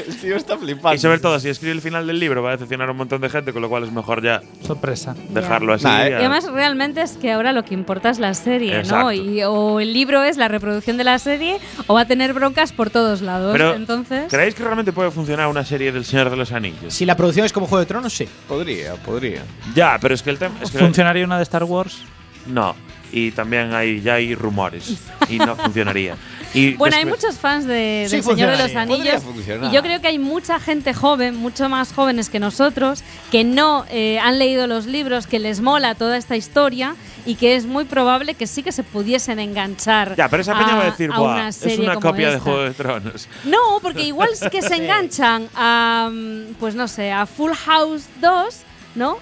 el 0.08 0.18
tío 0.18 0.36
está 0.36 0.58
flipando. 0.58 0.96
Y 0.96 1.00
sobre 1.00 1.20
todo, 1.20 1.40
si 1.40 1.50
escribe 1.50 1.74
el 1.74 1.82
final 1.82 2.08
del 2.08 2.20
libro, 2.20 2.42
va 2.42 2.50
a 2.50 2.52
decepcionar 2.54 2.90
a 2.90 2.92
un 2.92 2.98
montón 2.98 3.22
de 3.22 3.30
gente, 3.30 3.54
con 3.54 3.62
lo 3.62 3.70
cual 3.70 3.84
es 3.84 3.92
mejor 3.92 4.24
ya 4.24 4.42
Sorpresa. 4.66 5.16
dejarlo 5.30 5.74
así. 5.74 5.86
Nah, 5.86 6.04
eh. 6.04 6.08
Y 6.08 6.12
ya. 6.12 6.18
además, 6.18 6.52
realmente 6.52 7.02
es 7.02 7.14
que 7.18 7.32
ahora 7.32 7.52
lo 7.52 7.64
que 7.64 7.74
importa 7.74 8.10
es 8.10 8.20
la 8.20 8.34
serie, 8.34 8.80
Exacto. 8.80 9.06
¿no? 9.06 9.14
Y, 9.14 9.44
o 9.44 9.80
el 9.80 9.94
libro 9.94 10.24
es 10.24 10.38
la 10.38 10.48
reproducción 10.48 10.98
de 10.98 11.04
la 11.04 11.20
serie, 11.20 11.60
o 11.88 11.94
va 11.94 12.02
a 12.02 12.06
tener 12.06 12.34
broncas 12.34 12.72
por 12.72 12.90
todos 12.90 13.22
lados. 13.22 13.52
Pero, 13.54 13.74
Entonces. 13.76 14.26
¿creéis 14.30 14.56
que 14.56 14.64
realmente 14.64 14.92
puede 14.92 15.12
funcionar 15.12 15.48
una 15.48 15.66
serie 15.66 15.92
del 15.92 16.06
Señor 16.06 16.30
de 16.30 16.36
los 16.38 16.52
Anillos? 16.52 16.94
Si 16.94 17.06
la 17.06 17.16
producción 17.16 17.46
es 17.46 17.54
como 17.54 17.68
Juego 17.68 17.80
de 17.82 17.86
Tronos, 17.86 18.14
sí. 18.14 18.28
Podría, 18.48 18.96
podría. 18.96 19.44
Ya, 19.76 19.98
pero 20.02 20.14
es 20.14 20.22
que 20.22 20.30
el 20.30 20.38
tema. 20.38 20.56
Es 20.62 20.72
que 20.72 20.80
¿Funcionaría 20.80 21.26
una 21.26 21.38
de 21.38 21.44
Star 21.44 21.64
Wars? 21.64 22.00
No. 22.48 22.76
Y 23.16 23.30
también 23.32 23.74
hay, 23.76 24.02
ya 24.02 24.16
hay 24.16 24.34
rumores. 24.34 24.98
y 25.30 25.38
no 25.38 25.56
funcionaría. 25.56 26.18
Y 26.56 26.74
Bueno, 26.74 26.98
hay 26.98 27.06
muchos 27.06 27.38
fans 27.38 27.66
de, 27.66 28.08
Sí, 28.10 28.18
del 28.18 28.24
Señor 28.24 28.58
de 28.58 28.64
los. 28.68 28.76
Anillos. 28.76 29.22
Y 29.70 29.74
yo 29.74 29.82
creo 29.84 30.02
que 30.02 30.08
hay 30.08 30.18
mucha 30.20 30.60
gente 30.60 30.94
joven, 30.96 31.36
mucho 31.36 31.70
más 31.70 31.94
jóvenes 31.94 32.30
que 32.30 32.40
nosotros, 32.40 33.04
que 33.32 33.44
no 33.44 33.86
eh, 33.90 34.20
han 34.20 34.40
leído 34.40 34.66
los 34.68 34.88
libros, 34.88 35.28
que 35.28 35.38
les 35.40 35.62
mola 35.62 35.94
toda 35.96 36.18
esta 36.18 36.36
historia 36.36 36.96
y 37.26 37.36
que 37.36 37.56
es 37.56 37.66
muy 37.66 37.86
probable 37.86 38.34
que 38.34 38.48
sí 38.48 38.64
que 38.64 38.72
se 38.72 38.84
pudiesen 38.84 39.40
enganchar. 39.40 40.16
Ya, 40.16 40.28
pero 40.28 40.42
esa 40.42 40.58
peña 40.58 40.76
va 40.76 40.82
a 40.82 40.86
decir, 40.92 41.10
a 41.14 41.20
Buah, 41.20 41.34
una 41.34 41.48
es 41.50 41.80
una 41.80 41.96
copia 41.96 42.30
de 42.30 42.38
esta". 42.38 42.44
Juego 42.44 42.62
de 42.64 42.72
Tronos. 42.72 43.28
No, 43.46 43.80
porque 43.82 44.04
igual 44.04 44.30
sí 44.36 44.50
que 44.50 44.62
se 44.64 44.76
enganchan 44.84 45.48
a, 45.56 46.12
pues 46.60 46.74
no 46.76 46.88
sé, 46.88 47.12
a 47.12 47.26
Full 47.28 47.54
House 47.54 48.06
2, 48.22 48.56
¿no? 48.96 49.18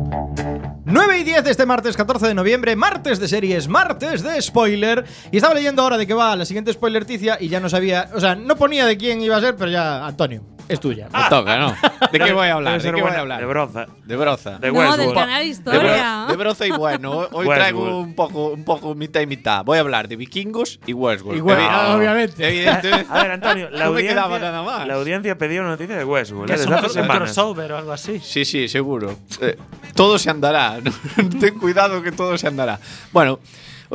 the 0.07 0.41
sun. 0.41 0.85
9 0.85 1.17
y 1.17 1.23
10 1.23 1.43
de 1.43 1.51
este 1.51 1.65
martes 1.65 1.97
14 1.97 2.27
de 2.27 2.35
noviembre, 2.35 2.75
martes 2.75 3.19
de 3.19 3.27
series, 3.27 3.67
martes 3.67 4.21
de 4.21 4.39
spoiler. 4.39 5.03
Y 5.31 5.37
estaba 5.37 5.55
leyendo 5.55 5.81
ahora 5.81 5.97
de 5.97 6.05
que 6.05 6.13
va 6.13 6.35
la 6.35 6.45
siguiente 6.45 6.71
spoiler 6.71 7.05
ticia 7.05 7.37
y 7.41 7.49
ya 7.49 7.59
no 7.59 7.69
sabía, 7.69 8.11
o 8.13 8.19
sea, 8.19 8.35
no 8.35 8.55
ponía 8.55 8.85
de 8.85 8.97
quién 8.97 9.19
iba 9.19 9.35
a 9.35 9.41
ser, 9.41 9.55
pero 9.55 9.71
ya, 9.71 10.05
Antonio, 10.05 10.43
es 10.67 10.79
tuya. 10.79 11.07
Me 11.13 11.29
toca, 11.29 11.57
¿no? 11.57 11.75
¿De 12.11 12.19
qué 12.19 12.33
voy 12.33 12.47
a 12.47 12.53
hablar? 12.53 12.81
¿De 12.81 12.87
qué 12.87 12.91
voy 12.93 13.01
buena- 13.01 13.17
a 13.17 13.21
hablar? 13.21 13.39
De 13.39 13.45
broza. 13.45 13.85
De 14.05 14.15
broza. 14.15 14.57
De 14.59 14.71
No, 14.71 14.97
del 14.97 15.13
canal 15.13 15.41
De, 15.43 15.47
Historia. 15.49 16.25
de 16.27 16.35
broza 16.35 16.65
y 16.65 16.71
bueno. 16.71 17.27
Hoy 17.31 17.47
traigo 17.47 17.99
un 17.99 18.15
poco, 18.15 18.47
un 18.49 18.63
poco 18.63 18.95
mitad 18.95 19.21
y 19.21 19.27
mitad. 19.27 19.63
Voy 19.63 19.77
a 19.77 19.81
hablar 19.81 20.07
de 20.07 20.15
vikingos 20.15 20.79
y 20.85 20.93
Westworld. 20.93 21.37
Y 21.37 21.41
Westworld, 21.41 21.71
Evi- 21.71 21.89
ah, 21.89 21.95
obviamente. 21.95 22.47
Evidentemente. 22.47 23.07
A 23.09 23.21
ver, 23.23 23.31
Antonio, 23.31 23.69
la 23.69 23.71
No 23.71 23.77
me 23.77 23.85
audiencia, 23.85 24.15
quedaba 24.15 24.39
nada 24.39 24.63
más. 24.63 24.87
la 24.87 24.93
audiencia 24.95 25.37
pedía 25.37 25.61
una 25.61 25.69
noticia 25.71 25.95
de 25.97 26.03
Westworld. 26.05 26.47
Que 26.47 26.53
¿eh? 26.53 26.63
es 26.85 26.95
un, 26.97 27.07
crossover 27.07 27.71
o 27.71 27.77
algo 27.77 27.91
así. 27.91 28.19
Sí, 28.19 28.45
sí, 28.45 28.67
seguro. 28.67 29.15
Eh, 29.41 29.57
todo 29.93 30.17
se 30.17 30.29
andará. 30.29 30.79
Ten 31.39 31.57
cuidado 31.59 32.01
que 32.01 32.11
todo 32.11 32.37
se 32.37 32.47
andará. 32.47 32.79
Bueno, 33.11 33.39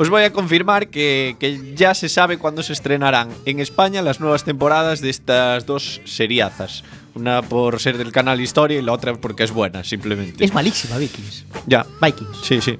os 0.01 0.09
voy 0.09 0.23
a 0.23 0.33
confirmar 0.33 0.87
que, 0.87 1.37
ya 1.75 1.93
se 1.93 2.09
sabe 2.09 2.39
cuándo 2.39 2.63
se 2.63 2.73
estrenarán 2.73 3.29
en 3.45 3.59
España 3.59 4.01
las 4.01 4.19
nuevas 4.19 4.43
temporadas 4.43 4.99
de 4.99 5.11
estas 5.11 5.67
dos 5.67 6.01
seriazas. 6.05 6.83
Una 7.13 7.41
por 7.41 7.79
ser 7.81 7.97
del 7.97 8.11
canal 8.11 8.39
Historia 8.39 8.79
y 8.79 8.81
la 8.81 8.93
otra 8.93 9.13
porque 9.15 9.43
es 9.43 9.51
buena, 9.51 9.83
simplemente. 9.83 10.43
Es 10.45 10.53
malísima, 10.53 10.97
Vikings. 10.97 11.45
Ya. 11.67 11.85
Vikings. 12.01 12.37
Sí, 12.43 12.61
sí. 12.61 12.79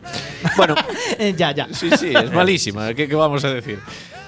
Bueno, 0.56 0.76
ya, 1.38 1.52
ya. 1.54 1.68
sí, 1.74 1.90
sí, 2.00 2.14
es 2.16 2.32
malísima. 2.34 2.94
¿Qué, 2.94 3.08
qué 3.10 3.16
vamos 3.16 3.44
a 3.44 3.54
decir? 3.54 3.80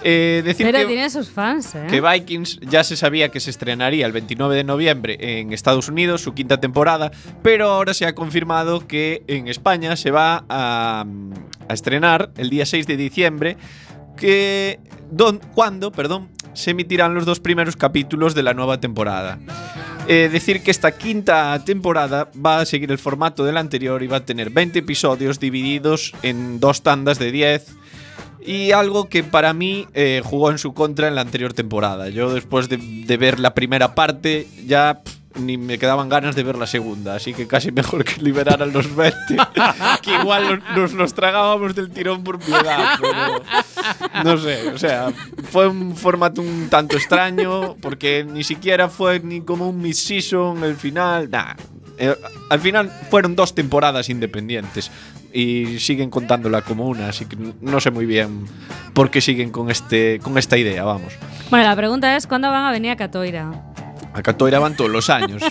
Eh, 0.05 0.41
decir 0.43 0.65
Pero 0.65 0.79
que- 0.79 0.85
tiene 0.87 1.09
sus 1.09 1.29
fans, 1.29 1.75
¿eh? 1.75 1.87
que 1.89 2.01
Vikings 2.01 2.59
ya 2.67 2.83
se 2.83 2.97
sabía 2.97 3.29
que 3.29 3.39
se 3.39 3.49
estrenaría 3.49 4.05
el 4.05 4.11
29 4.11 4.53
de 4.57 4.65
noviembre 4.65 5.17
en 5.39 5.53
Estados 5.53 5.87
Unidos, 5.87 6.19
su 6.21 6.33
quinta 6.33 6.59
temporada, 6.59 7.09
pero 7.41 7.69
ahora 7.71 7.93
se 7.93 8.05
ha 8.05 8.13
confirmado 8.13 8.85
que 8.85 9.23
en 9.27 9.47
España 9.47 9.95
se 9.95 10.11
va 10.11 10.43
a, 10.49 11.05
a 11.69 11.73
estrenar 11.73 12.31
el 12.35 12.49
día 12.49 12.65
6 12.65 12.85
de 12.85 12.97
diciembre, 12.97 13.55
que 14.17 14.81
don, 15.09 15.39
cuando, 15.55 15.93
perdón, 15.93 16.27
se 16.53 16.71
emitirán 16.71 17.13
los 17.15 17.25
dos 17.25 17.39
primeros 17.39 17.77
capítulos 17.77 18.35
de 18.35 18.43
la 18.43 18.53
nueva 18.53 18.81
temporada. 18.81 19.39
Eh, 20.07 20.29
decir 20.29 20.61
que 20.61 20.71
esta 20.71 20.91
quinta 20.97 21.63
temporada 21.63 22.29
va 22.33 22.59
a 22.59 22.65
seguir 22.65 22.91
el 22.91 22.97
formato 22.97 23.45
de 23.45 23.53
la 23.53 23.61
anterior 23.61 24.03
y 24.03 24.07
va 24.07 24.17
a 24.17 24.25
tener 24.25 24.49
20 24.49 24.79
episodios 24.79 25.39
divididos 25.39 26.13
en 26.23 26.59
dos 26.59 26.81
tandas 26.81 27.19
de 27.19 27.31
10 27.31 27.77
y 28.45 28.71
algo 28.71 29.07
que 29.07 29.23
para 29.23 29.53
mí 29.53 29.87
eh, 29.93 30.21
jugó 30.23 30.51
en 30.51 30.57
su 30.57 30.73
contra 30.73 31.07
en 31.07 31.15
la 31.15 31.21
anterior 31.21 31.53
temporada. 31.53 32.09
Yo 32.09 32.33
después 32.33 32.67
de, 32.67 33.17
ver 33.17 33.39
la 33.39 33.53
primera 33.53 33.95
parte 33.95 34.47
ya 34.65 35.01
ni 35.35 35.57
me 35.57 35.77
quedaban 35.77 36.09
ganas 36.09 36.35
de 36.35 36.43
ver 36.43 36.57
la 36.57 36.67
segunda, 36.67 37.15
así 37.15 37.33
que 37.33 37.47
casi 37.47 37.71
mejor 37.71 38.03
que 38.03 38.21
liberaran 38.21 38.71
los 38.71 38.95
20, 38.95 39.37
que 40.01 40.13
igual 40.13 40.61
nos, 40.61 40.77
nos 40.77 40.93
los 40.93 41.13
tragábamos 41.13 41.75
del 41.75 41.91
tirón 41.91 42.23
por 42.23 42.39
piedad, 42.39 42.99
pero 43.01 43.43
no 44.23 44.37
sé, 44.37 44.69
o 44.69 44.77
sea, 44.77 45.11
fue 45.49 45.67
un 45.67 45.95
formato 45.95 46.41
un 46.41 46.67
tanto 46.69 46.97
extraño 46.97 47.75
porque 47.81 48.25
ni 48.29 48.43
siquiera 48.43 48.89
fue 48.89 49.19
ni 49.19 49.41
como 49.41 49.69
un 49.69 49.81
mid-season 49.81 50.63
el 50.63 50.75
final, 50.75 51.29
nah. 51.29 51.55
Eh, 51.97 52.15
al 52.49 52.59
final 52.59 52.91
fueron 53.11 53.35
dos 53.35 53.53
temporadas 53.53 54.09
independientes 54.09 54.89
y 55.31 55.79
siguen 55.79 56.09
contándola 56.09 56.61
como 56.61 56.87
una, 56.87 57.09
así 57.09 57.25
que 57.25 57.37
no 57.61 57.79
sé 57.79 57.91
muy 57.91 58.05
bien 58.05 58.45
por 58.93 59.11
qué 59.11 59.21
siguen 59.21 59.51
con 59.51 59.69
este 59.69 60.19
con 60.19 60.37
esta 60.37 60.57
idea, 60.57 60.83
vamos. 60.83 61.13
Bueno, 61.51 61.65
la 61.65 61.75
pregunta 61.75 62.15
es: 62.15 62.25
¿cuándo 62.25 62.49
van 62.49 62.65
a 62.65 62.71
venir 62.71 62.91
a 62.91 62.95
Catoira? 62.95 63.72
A 64.13 64.21
Catoira 64.21 64.59
van 64.59 64.75
todos 64.75 64.91
los 64.91 65.09
años. 65.09 65.41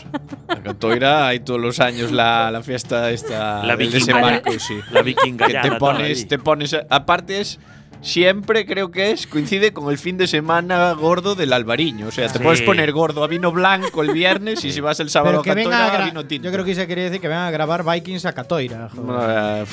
A 0.49 0.57
Catoira 0.57 1.27
hay 1.27 1.41
todos 1.41 1.61
los 1.61 1.81
años 1.81 2.13
la, 2.13 2.51
la 2.51 2.63
fiesta 2.63 3.11
esta 3.11 3.63
La 3.65 3.77
del 3.77 3.89
vikinga. 3.89 3.99
desembarco, 3.99 4.53
sí. 4.59 4.79
La 4.93 5.03
vikinga 5.03 5.47
que 5.47 5.53
ya, 5.55 5.63
te 5.63 5.71
la 5.71 5.79
pones, 5.79 6.29
te 6.29 6.39
pones 6.39 6.77
aparte 6.89 7.41
es 7.41 7.59
siempre 8.01 8.67
creo 8.67 8.91
que 8.91 9.11
es 9.13 9.27
coincide 9.29 9.73
con 9.73 9.91
el 9.91 9.97
fin 9.99 10.17
de 10.19 10.27
semana 10.27 10.91
gordo 10.93 11.35
del 11.37 11.53
Albariño, 11.53 12.09
o 12.09 12.11
sea, 12.11 12.27
te 12.29 12.39
Sí. 12.39 12.45
puedes 12.45 12.61
poner 12.63 12.91
gordo 12.93 13.23
a 13.23 13.29
vino 13.29 13.53
blanco 13.53 14.03
el 14.03 14.11
viernes 14.13 14.65
y 14.65 14.73
si 14.73 14.81
vas 14.81 14.99
el 15.01 15.09
sábado 15.11 15.31
Pero 15.35 15.43
que 15.43 15.51
a 15.51 15.55
venga 15.55 15.79
Catoira 15.79 16.03
a 16.05 16.07
vino 16.07 16.25
tinto. 16.27 16.47
Yo 16.47 16.53
creo 16.53 16.65
que 16.65 16.75
se 16.75 16.87
quería 16.87 17.05
decir 17.05 17.21
que 17.21 17.29
vengan 17.29 17.47
a 17.47 17.51
grabar 17.51 17.85
Vikings 17.85 18.27
a 18.27 18.33
Catoira. 18.33 18.89
joder. 18.95 19.63
Eh, 19.63 19.67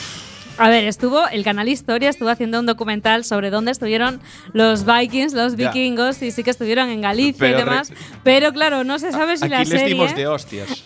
A 0.59 0.67
ver, 0.69 0.83
estuvo 0.83 1.25
el 1.29 1.43
canal 1.45 1.69
Historia 1.69 2.09
estuvo 2.09 2.27
haciendo 2.27 2.59
un 2.59 2.65
documental 2.65 3.23
sobre 3.23 3.49
dónde 3.49 3.71
estuvieron 3.71 4.19
los 4.51 4.85
Vikings, 4.85 5.33
los 5.33 5.55
vikingos 5.55 6.21
y 6.21 6.31
sí 6.31 6.43
que 6.43 6.49
estuvieron 6.49 6.89
en 6.89 7.01
Galicia 7.01 7.39
Pero 7.39 7.59
y 7.59 7.61
demás, 7.63 7.93
pero 8.23 8.51
claro, 8.51 8.83
no 8.83 8.99
se 8.99 9.11
sabe 9.13 9.37
si 9.37 9.45
Aquí 9.45 9.51
la 9.51 9.59
les 9.59 9.69
serie 9.69 9.87
dimos 9.87 10.13
de 10.15 10.27
hostias. 10.27 10.85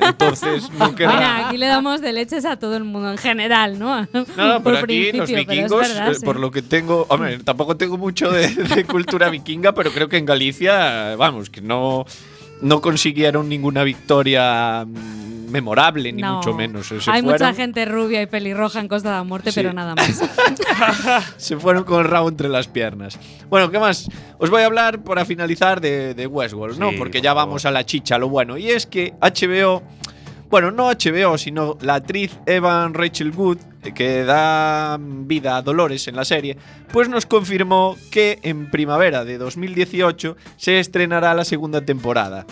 Entonces, 0.00 0.68
no 0.78 0.86
aquí 0.86 1.56
le 1.56 1.66
damos 1.66 2.00
de 2.00 2.12
leches 2.12 2.44
a 2.44 2.56
todo 2.56 2.76
el 2.76 2.82
mundo 2.82 3.12
en 3.12 3.18
general, 3.18 3.78
¿no? 3.78 4.02
No, 4.12 4.26
no, 4.36 4.62
Por 4.62 4.74
pero 4.74 4.78
aquí 4.84 5.12
los 5.12 5.30
vikingos, 5.30 5.88
verdad, 5.88 6.10
eh, 6.10 6.14
sí. 6.16 6.24
por 6.24 6.40
lo 6.40 6.50
que 6.50 6.62
tengo, 6.62 7.06
hombre, 7.08 7.38
tampoco 7.38 7.76
tengo 7.76 7.96
mucho 7.96 8.32
de, 8.32 8.48
de 8.48 8.84
cultura 8.84 9.30
vikinga, 9.30 9.74
pero 9.74 9.92
creo 9.92 10.08
que 10.08 10.16
en 10.16 10.24
Galicia, 10.24 11.14
vamos, 11.14 11.50
que 11.50 11.60
no, 11.60 12.04
no 12.64 12.80
consiguieron 12.80 13.48
ninguna 13.50 13.84
victoria 13.84 14.86
mm, 14.86 15.50
memorable, 15.50 16.12
ni 16.12 16.22
No. 16.22 16.36
mucho 16.36 16.54
menos. 16.54 16.86
Se 16.86 16.94
Hay 16.94 17.20
fueron, 17.20 17.24
mucha 17.26 17.52
gente 17.52 17.84
rubia 17.84 18.22
y 18.22 18.26
pelirroja 18.26 18.80
en 18.80 18.88
Costa 18.88 19.10
de 19.10 19.16
la 19.16 19.22
Muerte, 19.22 19.52
Sí. 19.52 19.60
pero 19.60 19.74
nada 19.74 19.94
más. 19.94 20.18
Se 21.36 21.58
fueron 21.58 21.84
con 21.84 22.00
el 22.00 22.10
rabo 22.10 22.28
entre 22.28 22.48
las 22.48 22.66
piernas. 22.66 23.18
Bueno, 23.50 23.70
¿qué 23.70 23.78
más? 23.78 24.08
Os 24.38 24.48
voy 24.48 24.62
a 24.62 24.66
hablar 24.66 25.02
para 25.04 25.26
finalizar 25.26 25.82
de, 25.82 26.14
de 26.14 26.26
Westworld, 26.26 26.78
¿no? 26.78 26.90
Porque 26.96 27.18
por 27.18 27.24
ya 27.24 27.34
vamos 27.34 27.66
a 27.66 27.70
la 27.70 27.84
chicha, 27.84 28.16
lo 28.16 28.30
bueno. 28.30 28.56
Y 28.56 28.70
es 28.70 28.86
que 28.86 29.12
HBO, 29.20 29.82
bueno, 30.50 30.70
no 30.70 30.88
HBO, 30.88 31.38
sino 31.38 31.76
la 31.80 31.94
actriz 31.94 32.36
Evan 32.46 32.94
Rachel 32.94 33.32
Wood, 33.32 33.58
eh, 33.82 33.92
que 33.92 34.24
da 34.24 34.98
vida 35.00 35.56
a 35.56 35.62
Dolores 35.62 36.08
en 36.08 36.16
la 36.16 36.24
serie, 36.24 36.56
pues 36.92 37.08
nos 37.08 37.26
confirmó 37.26 37.96
que 38.10 38.38
en 38.42 38.70
primavera 38.70 39.24
de 39.24 39.38
2018 39.38 40.36
se 40.56 40.78
estrenará 40.78 41.34
la 41.34 41.44
segunda 41.44 41.80
temporada. 41.84 42.46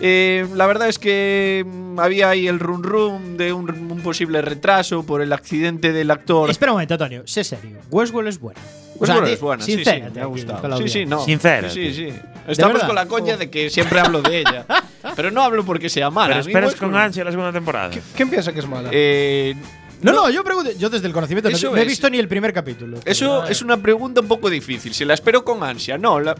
Eh, 0.00 0.46
la 0.54 0.66
verdad 0.66 0.88
es 0.88 0.98
que 0.98 1.64
mm, 1.66 1.98
había 1.98 2.30
ahí 2.30 2.46
el 2.46 2.60
run 2.60 2.82
run 2.82 3.36
de 3.36 3.52
un, 3.52 3.68
un 3.70 4.00
posible 4.00 4.40
retraso 4.42 5.02
por 5.04 5.20
el 5.22 5.32
accidente 5.32 5.92
del 5.92 6.10
actor. 6.10 6.48
Espera 6.50 6.72
un 6.72 6.76
momento, 6.76 6.94
Antonio. 6.94 7.22
Sé 7.26 7.42
serio. 7.44 7.78
Westworld 7.90 8.28
es 8.28 8.38
buena. 8.38 8.60
O 8.96 9.00
Westworld 9.00 9.26
di- 9.26 9.32
es 9.34 9.40
buena, 9.40 9.64
sí, 9.64 9.84
sí, 9.84 9.90
me 10.14 10.20
ha 10.20 10.26
gustado. 10.26 10.78
Sí, 10.78 10.88
sí, 10.88 11.06
no. 11.06 11.24
Sincera, 11.24 11.68
Sí, 11.70 11.92
sí, 11.92 12.10
sí. 12.10 12.16
Estamos 12.46 12.82
con 12.84 12.94
la 12.94 13.06
coña 13.06 13.36
de 13.36 13.50
que 13.50 13.70
siempre 13.70 14.00
hablo 14.00 14.22
de 14.22 14.38
ella. 14.40 14.64
Pero 15.16 15.30
no 15.30 15.42
hablo 15.42 15.64
porque 15.64 15.88
sea 15.88 16.10
mala. 16.10 16.34
Pero 16.36 16.40
esperas 16.46 16.74
con 16.76 16.94
ansia 16.96 17.24
la 17.24 17.30
segunda 17.30 17.52
temporada. 17.52 17.90
¿Quién 18.16 18.30
piensa 18.30 18.52
que 18.52 18.60
es 18.60 18.66
mala? 18.68 18.88
Eh, 18.92 19.54
No, 20.02 20.12
no, 20.12 20.30
yo 20.30 20.42
pregunto. 20.44 20.70
Yo 20.78 20.88
desde 20.90 21.06
el 21.08 21.12
conocimiento 21.12 21.50
no, 21.50 21.56
Eso 21.56 21.70
no 21.70 21.76
he 21.76 21.82
es. 21.82 21.86
visto 21.88 22.08
ni 22.08 22.18
el 22.18 22.28
primer 22.28 22.52
capítulo. 22.52 22.98
eso 23.04 23.44
es 23.46 23.62
una 23.62 23.76
pregunta 23.76 24.20
un 24.20 24.28
poco 24.28 24.48
difícil. 24.48 24.94
Si 24.94 25.04
la 25.04 25.14
espero 25.14 25.44
con 25.44 25.62
ansia, 25.64 25.98
no. 25.98 26.18
La, 26.20 26.34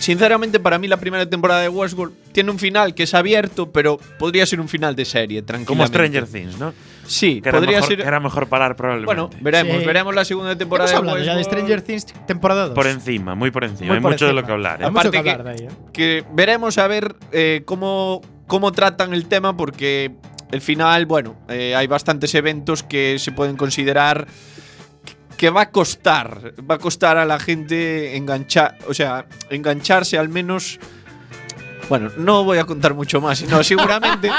sinceramente, 0.00 0.58
para 0.58 0.78
mí 0.78 0.88
la 0.88 0.96
primera 0.96 1.24
temporada 1.28 1.60
de 1.60 1.68
Westworld 1.68 2.12
tiene 2.32 2.50
un 2.50 2.58
final 2.58 2.94
que 2.94 3.04
es 3.04 3.14
abierto, 3.14 3.70
pero 3.70 3.98
podría 4.18 4.44
ser 4.46 4.60
un 4.60 4.68
final 4.68 4.96
de 4.96 5.04
serie, 5.04 5.40
Como 5.42 5.46
tranquilamente. 5.46 5.86
Stranger 5.88 6.26
Things, 6.26 6.58
¿no? 6.58 6.72
Sí, 7.06 7.40
Que 7.40 7.48
era, 7.48 7.58
podría 7.58 7.76
mejor, 7.78 7.88
ser. 7.88 7.96
que 7.98 8.06
era 8.08 8.20
mejor 8.20 8.48
parar 8.48 8.76
probablemente. 8.76 9.06
Bueno, 9.06 9.30
veremos, 9.40 9.80
Sí. 9.80 9.84
veremos 9.86 10.14
la 10.14 10.24
segunda 10.24 10.56
temporada 10.56 10.90
Hemos 10.90 11.02
de 11.04 11.10
hablado 11.10 11.24
ya 11.26 11.36
de. 11.36 11.44
Stranger 11.44 11.82
Things 11.82 12.06
temporada 12.26 12.66
2. 12.66 12.74
por 12.74 12.86
encima, 12.86 13.34
muy 13.34 13.50
por 13.50 13.64
encima. 13.64 13.88
Muy 13.88 13.96
Hay 13.96 14.02
por 14.02 14.12
mucho 14.12 14.26
de 14.26 14.32
lo 14.32 14.44
que 14.44 14.52
hablar. 14.52 14.80
¿eh? 14.82 14.86
Aparte 14.86 15.10
que 15.18 15.22
que- 15.24 15.30
hablar 15.30 15.44
de 15.44 15.50
ahí, 15.64 15.68
¿eh? 15.68 15.74
que 15.92 16.24
veremos 16.32 16.78
a 16.78 16.86
ver 16.86 17.16
eh, 17.32 17.62
cómo, 17.64 18.20
cómo 18.46 18.70
tratan 18.72 19.12
el 19.12 19.26
tema, 19.26 19.56
porque 19.56 20.12
el 20.52 20.60
final, 20.60 21.06
bueno, 21.06 21.36
eh, 21.48 21.74
hay 21.74 21.86
bastantes 21.88 22.34
eventos 22.34 22.82
que 22.84 23.18
se 23.18 23.32
pueden 23.32 23.56
considerar 23.56 24.26
que 25.40 25.48
va 25.48 25.62
a 25.62 25.70
costar, 25.70 26.52
va 26.70 26.74
a 26.74 26.78
costar 26.78 27.16
a 27.16 27.24
la 27.24 27.38
gente 27.40 28.14
enganchar, 28.14 28.76
o 28.86 28.92
sea, 28.92 29.24
engancharse 29.48 30.18
al 30.18 30.28
menos. 30.28 30.78
Bueno, 31.88 32.10
no 32.18 32.44
voy 32.44 32.58
a 32.58 32.64
contar 32.66 32.92
mucho 32.92 33.22
más, 33.22 33.38
sino 33.38 33.64
seguramente 33.64 34.30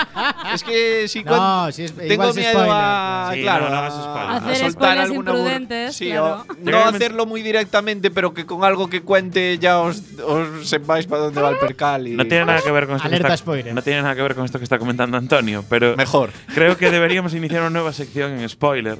es 0.54 0.64
que 0.64 1.08
si 1.08 1.24
No, 1.24 1.72
si 1.72 1.86
es, 1.86 1.94
tengo 1.94 2.32
miedo 2.34 2.52
spoiler. 2.52 2.70
a, 2.72 3.32
Sí, 3.34 3.42
claro, 3.42 3.66
no, 3.70 3.72
no 3.72 3.78
a- 3.82 3.90
spoiler. 3.90 4.30
a 4.30 4.36
Hacer 4.38 4.58
soltar 4.58 4.98
alguna 5.00 5.92
sí, 5.92 6.10
claro. 6.12 6.46
o 6.48 6.70
no 6.70 6.84
hacerlo 6.86 7.26
muy 7.26 7.42
directamente, 7.42 8.12
pero 8.12 8.32
que 8.36 8.46
con 8.46 8.64
algo 8.64 8.88
que 8.88 9.02
cuente 9.02 9.58
ya 9.58 9.80
os, 9.80 10.04
os 10.24 10.70
sepáis 10.70 11.08
para 11.08 11.24
dónde 11.24 11.42
va 11.42 11.50
el 11.50 11.58
percal 11.58 12.08
y 12.08 12.12
No 12.12 12.26
tiene 12.28 12.46
nada 12.46 12.62
que 12.62 12.70
ver 12.72 12.86
con 12.86 12.98
esto 12.98 13.10
que 13.10 13.16
Alerta 13.16 13.34
está, 13.34 13.38
spoiler. 13.38 13.74
No 13.74 13.82
tiene 13.82 14.04
nada 14.04 14.14
que 14.16 14.22
ver 14.22 14.36
con 14.36 14.46
esto 14.46 14.60
que 14.60 14.64
está 14.66 14.78
comentando 14.78 15.18
Antonio, 15.18 15.66
pero 15.68 15.98
mejor. 15.98 16.30
creo 16.54 16.78
que 16.78 16.92
deberíamos 16.92 17.34
iniciar 17.34 17.62
una 17.62 17.72
nueva 17.72 17.92
sección 17.92 18.40
en 18.40 18.48
spoiler. 18.48 19.00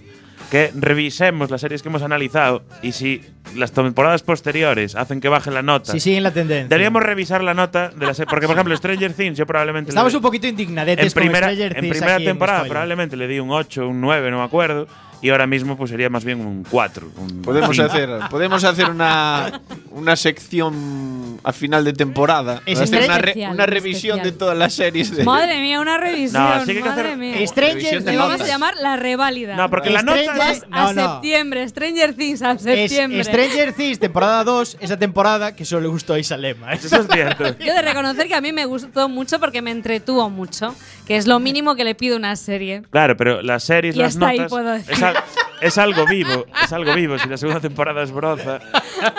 Que 0.52 0.70
revisemos 0.76 1.50
las 1.50 1.62
series 1.62 1.82
que 1.82 1.88
hemos 1.88 2.02
analizado 2.04 2.64
y 2.82 2.92
si 2.92 3.22
las 3.56 3.72
temporadas 3.72 4.22
posteriores 4.22 4.96
hacen 4.96 5.22
que 5.22 5.30
baje 5.30 5.50
la 5.50 5.62
nota. 5.62 5.94
Si 5.94 6.02
siguen 6.02 6.24
la 6.24 6.32
tendencia. 6.34 6.68
Deberíamos 6.68 7.02
revisar 7.04 7.42
la 7.42 7.54
nota 7.54 7.88
de 7.90 8.06
la 8.06 8.14
serie. 8.14 8.30
Porque, 8.30 8.48
por 8.48 8.56
ejemplo, 8.58 8.76
Stranger 8.76 9.14
Things, 9.14 9.38
yo 9.38 9.46
probablemente. 9.46 9.88
le- 9.90 9.94
Estamos 9.94 10.14
un 10.14 10.22
poquito 10.22 10.48
indignadetes 10.48 11.06
en 11.08 11.12
primera, 11.14 11.48
con 11.48 11.56
Stranger 11.56 11.78
en 11.78 11.82
Things 11.82 11.98
primera 11.98 12.16
aquí 12.16 12.26
temporada 12.26 12.58
spoiler. 12.60 12.72
probablemente 12.74 13.16
le 13.16 13.28
di 13.30 13.40
un 13.40 13.50
8, 13.52 13.88
un 13.88 14.02
9, 14.02 14.30
no 14.30 14.40
me 14.40 14.44
acuerdo. 14.44 14.88
Y 15.22 15.30
ahora 15.30 15.46
mismo 15.46 15.78
pues 15.78 15.92
sería 15.92 16.10
más 16.10 16.26
bien 16.26 16.40
un 16.42 16.66
4. 16.70 17.12
Un 17.18 17.42
Podemos 17.44 17.76
cinco. 17.76 17.88
hacer, 17.92 18.10
podemos 18.30 18.64
hacer 18.64 18.90
una, 18.90 19.62
una 19.92 20.16
sección 20.16 21.40
a 21.44 21.54
final 21.54 21.84
de 21.84 21.94
temporada. 21.94 22.62
Es 22.66 22.80
hacer 22.80 23.04
una, 23.04 23.18
una 23.52 23.64
un 23.64 23.70
revisión 23.70 24.18
especial. 24.18 24.24
de 24.24 24.32
todas 24.32 24.58
las 24.58 24.74
series. 24.74 25.16
De, 25.16 25.24
Madre 25.24 25.62
mía, 25.62 25.80
una 25.80 25.98
revisión. 25.98 26.42
No, 26.44 26.60
sí 26.62 26.66
que 26.66 26.72
hay 26.72 26.78
que 26.84 26.90
madre 26.90 27.08
hacer- 27.10 27.18
mía. 27.18 27.48
Stranger 27.48 28.02
Le 28.04 28.18
vamos 28.18 28.42
a 28.42 28.48
llamar 28.48 28.74
la 28.82 28.96
reválida. 28.96 29.56
No, 29.56 29.70
porque 29.70 29.90
la 29.90 30.02
nota 30.02 30.52
es. 30.52 30.64
a 30.72 30.86
No, 30.86 30.94
no. 30.94 31.14
septiembre, 31.14 31.68
Stranger 31.70 32.14
Things 32.16 32.42
a 32.42 32.52
Es 32.54 32.62
septiembre. 32.64 33.24
Stranger 33.24 33.74
Things, 33.74 34.00
temporada 34.00 34.44
2, 34.44 34.78
esa 34.80 34.98
temporada 34.98 35.56
que 35.56 35.66
solo 35.66 35.82
le 35.82 35.88
gustó 35.90 36.14
a 36.14 36.20
Isalema. 36.20 36.74
¿eh? 36.74 36.80
Eso 36.84 36.96
es 37.00 37.08
cierto. 37.12 37.44
Yo 37.60 37.74
de 37.74 37.82
reconocer 37.82 38.28
que 38.28 38.36
a 38.36 38.42
mí 38.42 38.52
me 38.52 38.66
gustó 38.66 39.08
mucho 39.10 39.40
porque 39.40 39.62
me 39.62 39.72
entretuvo 39.72 40.30
mucho, 40.30 40.74
que 41.06 41.18
es 41.18 41.28
lo 41.28 41.40
mínimo 41.40 41.76
que 41.76 41.84
le 41.84 41.94
pido 41.96 42.16
a 42.16 42.18
una 42.20 42.36
serie. 42.36 42.82
Claro, 42.90 43.16
pero 43.18 43.42
las 43.42 43.64
series, 43.64 43.96
Y 43.96 44.00
las 44.00 44.14
hasta 44.16 44.28
ahí 44.28 44.38
notas. 44.40 44.50
puedo 44.50 44.72
decir. 44.72 45.11
Es, 45.12 45.18
al- 45.38 45.62
es 45.62 45.78
algo 45.78 46.06
vivo, 46.06 46.46
es 46.64 46.74
algo 46.74 46.94
vivo. 46.96 47.18
Si 47.20 47.28
la 47.30 47.38
segunda 47.38 47.60
temporada 47.62 48.02
es 48.04 48.12
broza, 48.12 48.60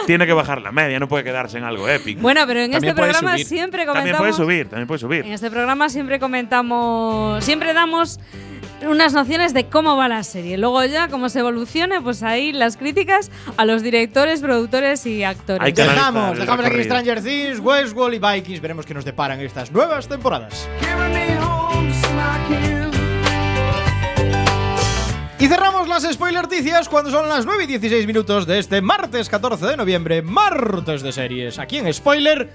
tiene 0.07 0.27
que 0.27 0.33
bajar 0.33 0.61
la 0.61 0.73
media, 0.73 0.99
no 0.99 1.09
puede 1.09 1.25
quedarse 1.25 1.59
en 1.59 1.65
algo 1.65 1.89
épico. 1.89 2.21
Bueno, 2.21 2.43
pero 2.47 2.61
en 2.61 2.73
También 2.73 2.91
este 2.91 3.01
programa 3.03 3.33
subir. 3.33 3.47
siempre 3.47 3.85
también 3.85 4.03
puede 4.17 4.33
comentamos. 4.33 4.37
subir, 4.37 4.69
también 4.69 4.87
puede 4.89 4.97
En 4.97 5.01
subir. 5.01 5.27
este 5.33 5.51
programa 5.51 5.89
siempre 5.89 6.19
comentamos. 6.19 7.45
Siempre 7.45 7.73
damos 7.75 8.19
unas 8.89 9.13
nociones 9.13 9.55
de 9.55 9.67
cómo 9.67 9.97
va 9.97 10.09
la 10.09 10.25
serie. 10.25 10.59
Luego 10.59 10.85
ya, 10.85 11.07
cómo 11.07 11.29
se 11.29 11.39
evolucione, 11.39 12.01
pues 12.01 12.25
ahí 12.25 12.53
las 12.53 12.77
críticas 12.77 13.31
a 13.57 13.65
los 13.65 13.83
directores, 13.83 14.41
productores 14.41 15.07
y 15.07 15.23
actores. 15.23 15.63
Hay 15.63 15.73
que 15.73 15.83
Dejamos, 15.83 16.37
dejamos 16.37 16.67
aquí. 16.67 16.83
Stranger 16.83 17.23
Things, 17.23 17.61
Westworld 17.61 18.15
y 18.15 18.19
Vikings. 18.35 18.61
Veremos 18.61 18.85
qué 18.85 18.95
nos 18.95 19.05
deparan 19.05 19.41
estas 19.41 19.71
nuevas 19.71 20.09
temporadas. 20.09 20.69
Y 25.43 25.49
cerramos 25.49 25.89
las 25.89 26.05
spoilerticias 26.05 26.89
cuando 26.89 27.11
son 27.11 27.29
las 27.29 27.45
9 27.45 27.65
y 27.65 27.67
16 27.67 28.07
minutos 28.07 28.47
de 28.47 28.61
este 28.61 28.81
martes 28.81 29.29
14 29.29 29.67
de 29.67 29.77
noviembre, 29.77 30.23
martes 30.23 31.03
de 31.03 31.11
series. 31.11 31.59
Aquí 31.59 31.79
en 31.79 31.93
Spoiler, 31.93 32.49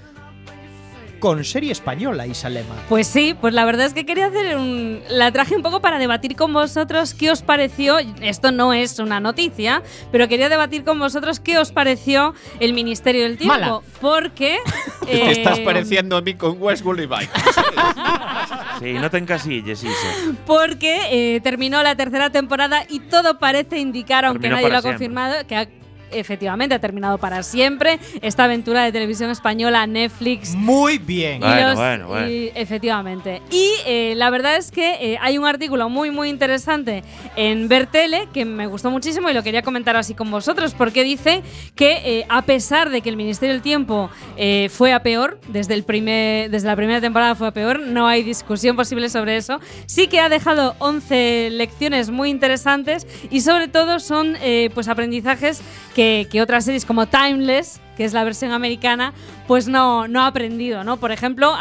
con 1.18 1.44
serie 1.44 1.72
española, 1.72 2.26
Isalema. 2.26 2.74
Pues 2.88 3.06
sí, 3.06 3.34
pues 3.40 3.54
la 3.54 3.64
verdad 3.64 3.86
es 3.86 3.94
que 3.94 4.06
quería 4.06 4.26
hacer 4.26 4.56
un. 4.56 5.00
La 5.08 5.30
traje 5.32 5.56
un 5.56 5.62
poco 5.62 5.80
para 5.80 5.98
debatir 5.98 6.36
con 6.36 6.52
vosotros 6.52 7.14
qué 7.14 7.30
os 7.30 7.42
pareció. 7.42 7.98
Esto 8.20 8.52
no 8.52 8.72
es 8.72 8.98
una 8.98 9.20
noticia, 9.20 9.82
pero 10.12 10.28
quería 10.28 10.48
debatir 10.48 10.84
con 10.84 10.98
vosotros 10.98 11.40
qué 11.40 11.58
os 11.58 11.72
pareció 11.72 12.34
el 12.60 12.72
Ministerio 12.72 13.22
del 13.22 13.38
Tiempo. 13.38 13.58
Mala. 13.58 13.80
Porque. 14.00 14.58
Te 15.04 15.16
eh, 15.16 15.30
estás 15.30 15.58
pareciendo 15.60 16.16
a 16.16 16.20
mí 16.20 16.34
con 16.34 16.60
Westworld 16.60 17.02
y 17.02 17.06
Vikings. 17.06 17.56
Sí, 18.80 18.92
no 18.92 19.10
te 19.10 19.18
encasilles, 19.18 19.82
Isa. 19.82 20.36
Porque 20.46 21.00
eh, 21.10 21.40
terminó 21.40 21.82
la 21.82 21.96
tercera 21.96 22.30
temporada 22.30 22.84
y 22.88 23.00
todo 23.00 23.40
parece 23.40 23.78
indicar, 23.78 24.24
aunque 24.24 24.42
Terminó 24.42 24.56
nadie 24.62 24.70
lo 24.70 24.78
ha 24.78 24.82
siempre. 24.82 25.06
confirmado, 25.06 25.46
que 25.48 25.56
ha- 25.56 25.68
efectivamente 26.12 26.74
ha 26.74 26.78
terminado 26.80 27.18
para 27.18 27.42
siempre 27.42 27.98
esta 28.22 28.44
aventura 28.44 28.84
de 28.84 28.92
televisión 28.92 29.30
española 29.30 29.86
Netflix. 29.86 30.54
Muy 30.54 30.98
bien. 30.98 31.36
Y 31.36 31.40
Bueno, 31.40 31.68
los- 31.68 31.76
bueno, 31.76 32.06
bueno. 32.08 32.28
y 32.30 32.50
efectivamente. 32.54 33.42
Y 33.50 33.70
eh, 33.86 34.14
la 34.16 34.30
verdad 34.30 34.56
es 34.56 34.70
que 34.70 35.12
eh, 35.12 35.18
hay 35.20 35.38
un 35.38 35.46
artículo 35.46 35.88
muy, 35.88 36.10
muy 36.10 36.28
interesante 36.28 37.02
en 37.36 37.68
Vertele 37.68 38.28
que 38.32 38.44
me 38.44 38.66
gustó 38.66 38.90
muchísimo 38.90 39.28
y 39.30 39.34
lo 39.34 39.42
quería 39.42 39.62
comentar 39.62 39.96
así 39.96 40.14
con 40.14 40.30
vosotros, 40.30 40.74
porque 40.74 41.04
dice 41.04 41.42
que 41.74 42.00
eh, 42.20 42.26
a 42.28 42.42
pesar 42.42 42.90
de 42.90 43.00
que 43.00 43.08
el 43.08 43.16
Ministerio 43.16 43.52
del 43.54 43.62
Tiempo 43.62 44.10
eh, 44.36 44.68
fue 44.72 44.92
a 44.92 45.02
peor, 45.02 45.40
desde, 45.48 45.74
el 45.74 45.84
primer, 45.84 46.50
desde 46.50 46.66
la 46.68 46.76
primera 46.76 47.00
temporada 47.00 47.34
fue 47.34 47.48
a 47.48 47.52
peor, 47.52 47.80
no 47.80 48.06
hay 48.06 48.22
discusión 48.22 48.76
posible 48.76 49.08
sobre 49.08 49.36
eso, 49.36 49.60
sí 49.86 50.06
que 50.08 50.20
ha 50.20 50.28
dejado 50.28 50.74
11 50.78 51.48
lecciones 51.52 52.10
muy 52.10 52.30
interesantes 52.30 53.06
y 53.30 53.40
sobre 53.40 53.68
todo 53.68 54.00
son 54.00 54.36
eh, 54.40 54.70
pues 54.74 54.88
aprendizajes 54.88 55.60
que, 55.98 56.28
que 56.30 56.40
otras 56.40 56.64
series 56.64 56.84
como 56.84 57.08
Timeless, 57.08 57.80
que 57.98 58.04
es 58.04 58.14
la 58.14 58.24
versión 58.24 58.52
americana, 58.52 59.12
pues 59.46 59.68
no, 59.68 60.08
no 60.08 60.22
ha 60.22 60.28
aprendido, 60.28 60.84
¿no? 60.84 60.96
Por 60.96 61.12
ejemplo, 61.12 61.52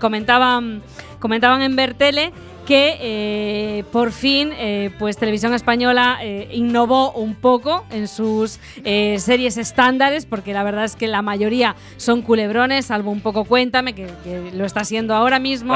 comentaban, 0.00 0.82
comentaban 1.20 1.62
en 1.62 1.76
Bertele 1.76 2.32
que 2.66 2.96
eh, 3.00 3.84
por 3.92 4.12
fin 4.12 4.50
eh, 4.54 4.90
pues 4.98 5.16
Televisión 5.16 5.52
Española 5.54 6.18
eh, 6.22 6.48
innovó 6.52 7.12
un 7.12 7.34
poco 7.34 7.84
en 7.90 8.08
sus 8.08 8.58
series 8.82 9.56
estándares, 9.56 10.26
porque 10.26 10.52
la 10.52 10.62
verdad 10.62 10.84
es 10.84 10.96
que 10.96 11.06
la 11.06 11.22
mayoría 11.22 11.76
son 11.96 12.22
culebrones, 12.22 12.86
salvo 12.86 13.10
un 13.10 13.20
poco 13.20 13.44
Cuéntame, 13.44 13.94
que, 13.94 14.06
que 14.24 14.50
lo 14.54 14.64
está 14.64 14.80
haciendo 14.80 15.14
ahora 15.14 15.38
mismo. 15.38 15.74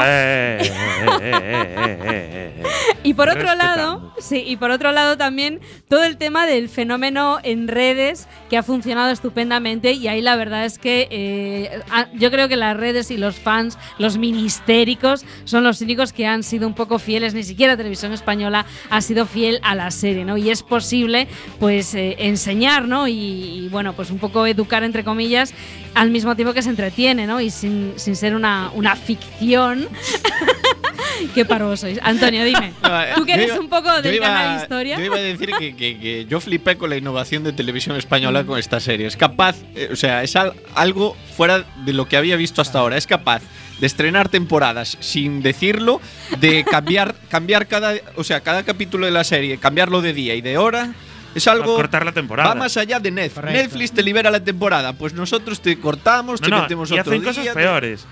Y 3.05 3.14
por 3.14 3.29
otro 3.29 3.43
Respetando. 3.43 3.77
lado, 3.77 4.14
sí, 4.19 4.43
y 4.47 4.57
por 4.57 4.71
otro 4.71 4.93
lado 4.93 5.17
también 5.17 5.61
todo 5.88 6.05
el 6.05 6.17
tema 6.17 6.47
del 6.47 6.69
fenómeno 6.69 7.38
en 7.43 7.69
redes 7.69 8.27
que 8.51 8.57
ha 8.57 8.62
funcionado 8.62 9.11
estupendamente 9.11 9.67
y 9.72 10.09
ahí 10.09 10.20
la 10.22 10.37
verdad 10.37 10.64
es 10.64 10.78
que 10.78 11.07
eh, 11.11 11.81
a- 11.90 12.11
yo 12.14 12.31
creo 12.31 12.48
que 12.48 12.57
las 12.57 12.76
redes 12.76 13.11
y 13.11 13.16
los 13.16 13.37
fans, 13.37 13.78
los 13.98 14.16
ministéricos, 14.18 15.24
son 15.44 15.64
los 15.64 15.81
únicos 15.81 16.12
que 16.12 16.26
han 16.26 16.42
sido 16.42 16.66
un 16.66 16.74
poco 16.74 16.98
fieles, 16.98 17.35
ni 17.35 17.42
siquiera 17.44 17.76
Televisión 17.76 18.12
Española 18.12 18.64
ha 18.90 19.00
sido 19.00 19.26
fiel 19.26 19.61
a 19.62 19.74
la 19.74 19.90
serie, 19.90 20.24
¿no? 20.24 20.37
Y 20.37 20.50
es 20.50 20.62
posible 20.62 21.28
pues 21.61 21.94
eh, 21.94 22.16
enseñar, 22.18 22.88
¿no? 22.88 23.07
Y, 23.09 23.12
y, 23.14 23.68
bueno, 23.68 23.92
pues 23.92 24.11
un 24.11 24.18
poco 24.18 24.46
educar 24.46 24.83
entre 24.83 25.04
comillas 25.04 25.52
al 25.94 26.11
mismo 26.11 26.35
tiempo 26.35 26.54
que 26.54 26.62
se 26.62 26.70
entretiene, 26.70 27.26
¿no? 27.26 27.40
Y 27.40 27.50
sin, 27.50 27.92
sin 27.96 28.16
ser 28.16 28.35
una, 28.35 28.70
una 28.74 28.96
ficción. 28.96 29.88
Qué 31.35 31.44
parvo 31.44 31.76
sois. 31.76 31.98
Antonio, 32.02 32.44
dime. 32.44 32.72
Tú 33.16 33.24
que 33.24 33.35
eres 33.35 33.48
iba- 33.48 33.61
un 33.61 33.68
poco 33.68 34.00
del 34.02 34.14
iba- 34.14 34.26
canal 34.26 34.62
Historia. 34.62 34.98
Yo 34.98 35.04
iba 35.04 35.16
a 35.16 35.20
decir 35.20 35.50
que, 35.59 35.74
que- 35.76 35.98
que 35.98 36.26
yo 36.26 36.40
flipé 36.40 36.76
con 36.76 36.90
la 36.90 36.96
innovación 36.96 37.44
de 37.44 37.52
televisión 37.52 37.96
española 37.96 38.44
con 38.44 38.59
esta 38.59 38.81
serie. 38.81 39.07
Es 39.07 39.16
capaz, 39.16 39.57
eh, 39.74 39.88
o 39.92 39.96
sea, 39.96 40.22
es 40.22 40.35
al- 40.37 40.54
algo 40.74 41.16
fuera 41.37 41.64
de 41.85 41.92
lo 41.92 42.07
que 42.09 42.16
había 42.16 42.37
visto 42.37 42.62
hasta 42.62 42.78
ahora. 42.78 42.96
Es 42.96 43.07
capaz 43.07 43.42
de 43.81 43.87
estrenar 43.87 44.28
temporadas 44.28 44.96
sin 45.00 45.42
decirlo, 45.42 46.00
de 46.40 46.64
cambiar, 46.70 47.14
cambiar 47.28 47.66
cada, 47.68 47.94
o 48.16 48.24
sea, 48.24 48.40
cada 48.40 48.62
capítulo 48.64 49.07
de 49.07 49.12
la 49.12 49.24
serie, 49.24 49.59
cambiarlo 49.59 50.00
de 50.02 50.12
día 50.12 50.35
y 50.35 50.40
de 50.40 50.59
hora. 50.59 50.92
Es 51.35 51.46
algo. 51.46 51.76
cortar 51.76 52.04
la 52.04 52.11
temporada. 52.12 52.48
Va 52.48 52.54
más 52.57 52.76
allá 52.78 52.98
de 52.98 53.11
Netflix. 53.11 53.35
Correcto. 53.35 53.62
Netflix 53.62 53.92
te 53.92 54.02
libera 54.02 54.31
la 54.31 54.42
temporada. 54.42 54.94
Pues 54.94 55.12
nosotros 55.12 55.61
te 55.61 55.78
cortamos, 55.78 56.40
te 56.40 56.48
No, 56.48 56.57
no, 56.57 56.62
metemos 56.62 56.90
y 56.90 56.94
otro 56.94 57.12
hacen 57.12 57.20
día, 57.22 57.31
cosas 57.31 57.44
te- 57.44 57.52
peores. 57.52 58.07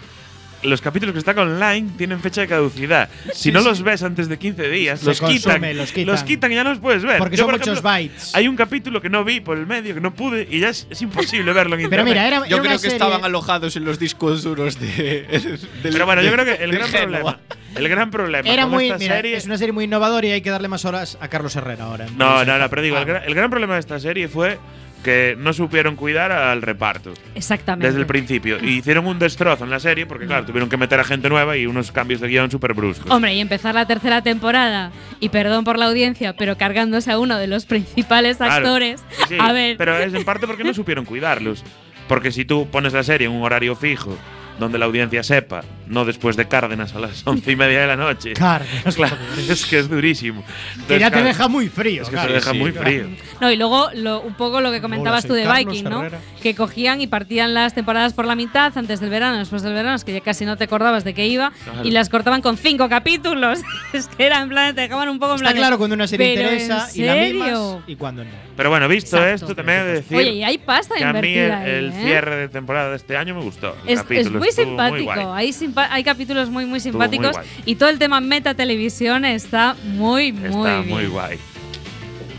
Los 0.67 0.81
capítulos 0.81 1.13
que 1.13 1.19
están 1.21 1.39
online 1.39 1.91
tienen 1.97 2.21
fecha 2.21 2.41
de 2.43 2.49
caducidad. 2.49 3.09
Si 3.33 3.45
Sí, 3.45 3.53
no 3.53 3.61
sí. 3.61 3.69
los 3.69 3.83
ves 3.83 4.03
antes 4.03 4.29
de 4.29 4.39
15 4.39 4.69
días, 4.69 5.03
los 5.05 5.21
quitan, 5.21 5.61
consume, 5.61 5.75
los 5.75 6.23
quitan. 6.23 6.53
y 6.53 6.55
ya 6.57 6.65
no 6.65 6.71
los 6.71 6.79
puedes 6.81 7.03
ver. 7.03 7.19
Porque 7.19 7.37
Yo, 7.37 7.43
son 7.45 7.51
por 7.53 7.61
muchos 7.61 7.73
ejemplo, 7.79 7.91
bytes. 7.91 8.35
Hay 8.35 8.49
un 8.49 8.57
capítulo 8.57 9.01
que 9.01 9.09
no 9.09 9.25
vi 9.25 9.41
por 9.41 9.57
el 9.59 9.67
medio, 9.67 9.95
que 9.95 10.01
no 10.01 10.13
pude, 10.15 10.47
y 10.51 10.61
ya 10.61 10.69
es, 10.71 10.87
es 10.91 11.01
imposible 11.03 11.53
verlo 11.53 11.77
en 11.77 11.89
Pero 11.89 12.03
internet. 12.03 12.15
mira, 12.15 12.27
era, 12.27 12.39
Yo 12.41 12.45
era 12.47 12.57
una 12.57 12.63
creo 12.63 12.73
que 12.73 12.79
serie- 12.79 12.97
estaban 12.97 13.25
alojados 13.25 13.77
en 13.77 13.85
los 13.85 13.99
discos 13.99 14.43
duros 14.43 14.79
de. 14.81 14.87
del- 15.83 15.93
Pero 15.93 16.07
bueno, 16.07 16.23
yo 16.23 16.33
creo 16.33 16.45
que 16.45 16.63
el 16.65 16.71
de 16.71 16.77
gran 16.79 16.91
problema. 16.91 17.39
El 17.75 17.89
gran 17.91 18.11
problema 18.11 18.49
Era 18.49 18.67
muy, 18.67 18.87
esta 18.87 18.99
mira, 18.99 19.17
serie. 19.17 19.37
es 19.37 19.45
una 19.45 19.59
serie 19.59 19.73
muy 19.73 19.85
innovadora 19.85 20.27
y 20.27 20.31
hay 20.33 20.41
que 20.41 20.51
darle 20.51 20.67
más 20.69 20.85
horas 20.87 21.19
a 21.21 21.29
Carlos 21.29 21.55
Herrera 21.57 21.85
ahora. 21.85 22.07
No, 22.17 22.45
no, 22.45 22.59
no, 22.59 22.71
pero 22.71 22.81
digo, 22.83 22.97
Ah. 22.97 23.01
el, 23.01 23.05
gran, 23.07 23.23
el 23.25 23.35
gran 23.35 23.51
problema 23.51 23.75
de 23.75 23.81
esta 23.81 24.01
serie 24.01 24.29
fue 24.29 24.59
que 25.07 25.37
no 25.39 25.53
supieron 25.53 25.95
cuidar 25.95 26.33
al 26.33 26.63
reparto 26.63 27.15
Exactamente. 27.37 27.87
desde 27.87 28.01
el 28.01 28.07
principio. 28.07 28.59
Y 28.63 28.79
hicieron 28.79 29.07
un 29.07 29.21
destrozo 29.21 29.63
en 29.63 29.71
la 29.71 29.79
serie 29.79 30.05
porque, 30.05 30.27
claro, 30.27 30.45
tuvieron 30.45 30.69
que 30.69 30.77
meter 30.77 30.99
a 30.99 31.05
gente 31.05 31.29
nueva 31.29 31.57
y 31.57 31.65
unos 31.67 31.93
cambios 31.93 32.21
de 32.21 32.27
guion 32.27 32.51
súper 32.51 32.75
bruscos. 32.75 33.09
Hombre, 33.11 33.33
y 33.35 33.41
empezar 33.41 33.75
la 33.77 33.87
tercera 33.87 34.21
temporada, 34.23 34.91
y 35.21 35.29
perdón 35.29 35.63
por 35.65 35.79
la 35.79 35.87
audiencia, 35.87 36.35
pero 36.37 36.59
cargándose 36.59 37.13
a 37.13 37.19
uno 37.21 37.39
de 37.39 37.47
los 37.47 37.67
principales 37.67 38.39
Claro. 38.39 38.53
actores. 38.55 39.05
Sí, 39.29 39.37
a 39.39 39.53
ver, 39.53 39.77
Pero 39.77 39.97
es 39.97 40.13
en 40.13 40.25
parte 40.25 40.47
porque 40.49 40.65
no 40.65 40.75
supieron 40.75 41.05
cuidarlos. 41.05 41.63
Porque 42.09 42.33
si 42.33 42.45
tú 42.45 42.69
pones 42.71 42.93
la 42.93 43.03
serie 43.05 43.29
en 43.29 43.33
un 43.33 43.43
horario 43.45 43.77
fijo, 43.77 44.17
donde 44.59 44.79
la 44.79 44.87
audiencia 44.87 45.23
sepa, 45.23 45.63
no 45.87 46.05
después 46.05 46.37
de 46.37 46.49
Cárdenas 46.49 46.95
a 46.95 47.01
las 47.01 47.27
once 47.27 47.53
y 47.53 47.57
media 47.57 47.81
de 47.83 47.87
la 47.87 47.97
noche. 47.97 48.33
Cárdenas, 48.33 48.95
Claro, 48.97 49.17
es 49.49 49.67
que 49.67 49.79
es 49.79 49.89
durísimo. 49.89 50.43
Que 50.45 50.73
Entonces, 50.81 51.01
ya 51.01 51.11
te 51.11 51.23
deja 51.23 51.49
muy 51.49 51.69
frío. 51.69 52.03
Es 52.03 52.09
que 52.09 52.15
claro. 52.15 52.29
se 52.29 52.35
deja 52.35 52.51
sí, 52.53 52.59
muy 52.59 52.73
claro. 52.73 52.87
frío. 52.87 53.07
no, 53.41 53.51
y 53.51 53.57
luego 53.57 53.89
lo- 53.95 54.21
un 54.23 54.35
poco 54.35 54.61
lo 54.61 54.71
que 54.73 54.81
comentabas 54.81 55.25
Hola, 55.25 55.29
tú 55.29 55.35
de 55.35 55.43
Carlos 55.45 55.67
Viking, 55.75 55.85
¿no? 55.91 56.01
Herrera. 56.03 56.19
Que 56.43 56.55
cogían 56.55 57.01
y 57.01 57.07
partían 57.07 57.55
las 57.55 57.75
temporadas 57.75 58.13
por 58.15 58.25
la 58.27 58.35
mitad 58.35 58.73
antes 58.77 59.01
del 59.01 59.11
verano, 59.11 59.39
después 59.39 59.63
del 59.63 59.75
verano, 59.75 59.95
es 59.97 60.05
que 60.05 60.13
ya 60.13 60.21
casi 60.21 60.45
no 60.45 60.57
te 60.57 60.65
acordabas 60.65 61.05
de 61.05 61.15
qué 61.15 61.27
iba, 61.27 61.53
Claro. 61.65 61.85
y 61.85 61.91
las 61.91 62.09
cortaban 62.09 62.41
con 62.43 62.57
cinco 62.57 62.89
capítulos. 62.89 63.61
es 63.93 64.09
que 64.09 64.27
era 64.27 64.41
en 64.43 64.49
plan, 64.49 64.75
te 64.75 64.81
dejaban 64.83 65.09
un 65.09 65.19
poco 65.19 65.33
en 65.33 65.37
Está 65.37 65.45
plan. 65.45 65.55
de, 65.55 65.61
claro 65.61 65.79
cuando 65.79 65.95
una 65.95 66.07
serie 66.07 66.35
¿pero 66.35 66.51
interesa 66.51 66.89
en 66.95 67.01
y 67.01 67.05
la 67.07 67.15
mimas 67.17 67.79
y 67.87 67.97
cuando 67.97 68.25
no. 68.25 68.31
Pero 68.57 68.71
bueno, 68.71 68.89
visto 68.89 69.17
Exacto. 69.19 69.35
esto, 69.45 69.55
también 69.57 69.81
he 69.81 69.85
de 69.85 69.93
decir 69.93 70.17
Oye, 70.17 70.31
y 70.33 70.43
hay 70.43 70.57
pasta 70.59 70.95
que 70.97 71.05
a 71.05 71.13
mí 71.13 71.35
el, 71.35 71.53
ahí, 71.53 71.71
el 71.71 71.89
¿eh? 71.93 72.01
cierre 72.05 72.37
de 72.37 72.49
temporada 72.49 72.91
de 72.91 72.97
este 72.97 73.17
año 73.17 73.35
me 73.35 73.43
gustó. 73.43 73.77
El 73.85 73.93
Es, 73.95 73.99
es 73.99 74.03
capítulo 74.03 74.39
muy 74.55 74.65
simpático. 74.67 75.33
hay, 75.33 75.53
simpa- 75.53 75.89
hay 75.91 76.03
capítulos 76.05 76.49
muy, 76.51 76.67
muy 76.67 76.81
simpáticos. 76.81 77.37
y 77.65 77.75
todo 77.77 77.89
el 77.89 77.99
tema 77.99 78.21
meta 78.21 78.55
televisión 78.55 79.25
está 79.25 79.77
muy, 79.85 80.33
muy 80.33 80.49
Está 80.49 80.81
bien. 80.81 80.89
muy 80.89 81.07
guay. 81.07 81.39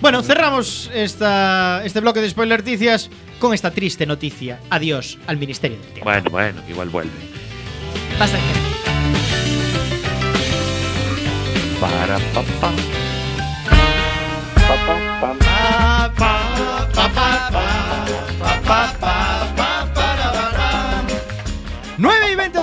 Bueno, 0.02 0.22
cerramos 0.22 0.92
esta, 0.94 1.82
este 1.84 2.00
bloque 2.02 2.22
de 2.22 2.30
spoiler 2.30 2.60
noticias 2.60 3.10
con 3.40 3.54
esta 3.54 3.72
triste 3.72 4.06
noticia. 4.06 4.60
Adiós 4.70 5.18
al 5.28 5.38
Ministerio 5.38 5.78
del 5.78 5.88
Tiempo. 5.88 6.04
Bueno, 6.06 6.30
bueno, 6.30 6.62
igual 6.70 6.90
vuelve. 6.90 7.12
Pasa 8.20 8.38
que- 8.38 8.78
Para 11.80 12.18
papá. 12.34 12.72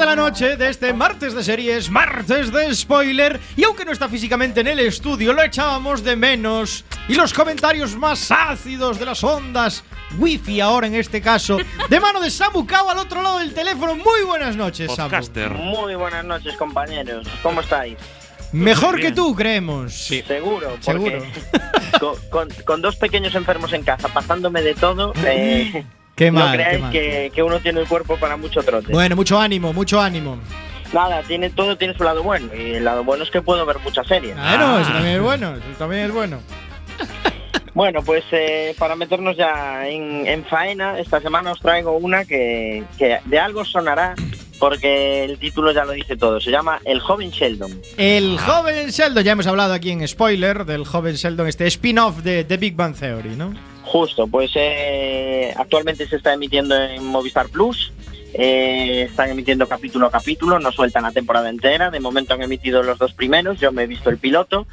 De 0.04 0.10
la 0.10 0.16
noche 0.16 0.56
de 0.58 0.68
este 0.68 0.92
martes 0.92 1.32
de 1.34 1.42
series, 1.42 1.88
martes 1.88 2.52
de 2.52 2.74
spoiler. 2.74 3.40
Y 3.56 3.64
aunque 3.64 3.86
no 3.86 3.92
está 3.92 4.06
físicamente 4.06 4.60
en 4.60 4.66
el 4.66 4.80
estudio, 4.80 5.32
lo 5.32 5.42
echábamos 5.42 6.04
de 6.04 6.14
menos. 6.14 6.84
Y 7.08 7.14
los 7.14 7.32
comentarios 7.32 7.96
más 7.96 8.30
ácidos 8.30 8.98
de 8.98 9.06
las 9.06 9.24
ondas, 9.24 9.82
wifi 10.18 10.60
ahora 10.60 10.88
en 10.88 10.94
este 10.94 11.22
caso, 11.22 11.56
de 11.88 12.00
mano 12.00 12.20
de 12.20 12.30
Samu 12.30 12.66
Kao 12.66 12.90
al 12.90 12.98
otro 12.98 13.22
lado 13.22 13.38
del 13.38 13.54
teléfono. 13.54 13.94
Muy 13.96 14.24
buenas 14.26 14.56
noches, 14.56 14.92
Samu. 14.94 15.08
Podcaster. 15.08 15.50
Muy 15.52 15.94
buenas 15.94 16.24
noches, 16.26 16.54
compañeros. 16.56 17.26
¿Cómo 17.42 17.62
estáis? 17.62 17.96
Mejor 18.52 19.00
que 19.00 19.10
tú, 19.10 19.34
creemos. 19.34 19.94
Seguro, 19.94 20.76
Seguro. 20.80 21.18
porque 21.18 21.98
con, 21.98 22.16
con- 22.30 22.64
con 22.66 22.82
dos 22.82 22.96
pequeños 22.96 23.34
enfermos 23.34 23.72
en 23.72 23.82
casa, 23.84 24.08
pasándome 24.08 24.60
de 24.60 24.74
todo, 24.74 25.14
eh, 25.24 25.82
Qué 26.16 26.31
no 26.31 26.40
mal, 26.40 26.50
qué 26.53 26.57
creáis 26.62 26.81
mal. 26.81 26.92
que, 26.92 27.33
que 27.35 27.42
uno 27.42 27.59
tiene 27.61 27.81
el 27.81 27.88
cuerpo 27.88 28.16
para 28.16 28.37
mucho 28.37 28.62
trote. 28.62 28.92
Bueno, 28.92 29.16
mucho 29.16 29.38
ánimo, 29.38 29.72
mucho 29.72 30.00
ánimo. 30.00 30.38
Nada, 30.92 31.22
tiene 31.22 31.50
todo 31.50 31.77
tiene 31.77 31.94
su 31.96 32.05
lado 32.05 32.22
bueno. 32.22 32.48
Y 32.55 32.74
el 32.74 32.85
lado 32.85 33.03
bueno 33.03 33.24
es 33.24 33.31
que 33.31 33.42
puedo 33.42 33.66
ver 33.66 33.79
muchas 33.81 34.07
series. 34.07 34.37
Bueno, 34.37 34.77
Ah. 34.77 34.79
eso 34.81 34.92
también 34.92 35.16
es 35.16 35.22
bueno, 35.22 35.57
eso 35.57 35.79
también 35.79 36.03
es 36.05 36.12
bueno. 36.12 36.40
Bueno, 37.74 38.03
pues 38.05 38.22
eh, 38.31 38.72
para 38.79 38.94
meternos 38.94 39.37
ya 39.37 39.88
en, 39.88 40.24
en 40.29 40.44
faena, 40.44 41.00
esta 41.00 41.20
semana 41.20 41.50
os 41.50 41.59
traigo 41.59 41.96
una 41.96 42.24
que, 42.24 42.85
que 42.96 43.18
de 43.24 43.38
algo 43.40 43.64
sonará, 43.64 44.14
porque 44.61 45.24
el 45.24 45.38
título 45.40 45.72
ya 45.72 45.85
lo 45.85 45.90
dice 45.90 46.16
todo. 46.16 46.40
Se 46.40 46.53
llama 46.53 46.79
El 46.85 47.00
joven 47.00 47.31
Sheldon. 47.31 47.81
El 47.96 48.38
joven 48.38 48.90
Sheldon, 48.90 49.24
ya 49.24 49.33
hemos 49.33 49.48
hablado 49.48 49.74
aquí 49.74 49.90
en 49.90 50.07
spoiler 50.07 50.64
del 50.64 50.85
joven 50.85 51.16
Sheldon, 51.16 51.48
este 51.48 51.66
spin-off 51.66 52.18
de 52.18 52.44
The 52.44 52.59
Big 52.59 52.77
Bang 52.77 52.94
Theory, 52.94 53.31
¿no? 53.31 53.53
Justo, 53.85 54.27
pues 54.27 54.51
eh, 54.55 55.53
actualmente 55.57 56.07
se 56.09 56.16
está 56.16 56.33
emitiendo 56.33 56.75
en 56.77 57.05
Movistar 57.05 57.49
Plus. 57.49 57.92
eh, 58.37 59.07
están 59.09 59.31
emitiendo 59.31 59.68
capítulo 59.68 60.07
a 60.07 60.11
capítulo, 60.11 60.59
no 60.59 60.73
sueltan 60.73 61.05
la 61.05 61.12
temporada 61.12 61.49
entera. 61.49 61.90
De 61.90 62.01
momento 62.01 62.35
han 62.35 62.42
emitido 62.42 62.83
los 62.83 62.99
dos 62.99 63.12
primeros, 63.12 63.61
yo 63.61 63.70
me 63.70 63.85
he 63.85 63.87
visto 63.87 64.11
el 64.11 64.18
piloto. 64.18 64.66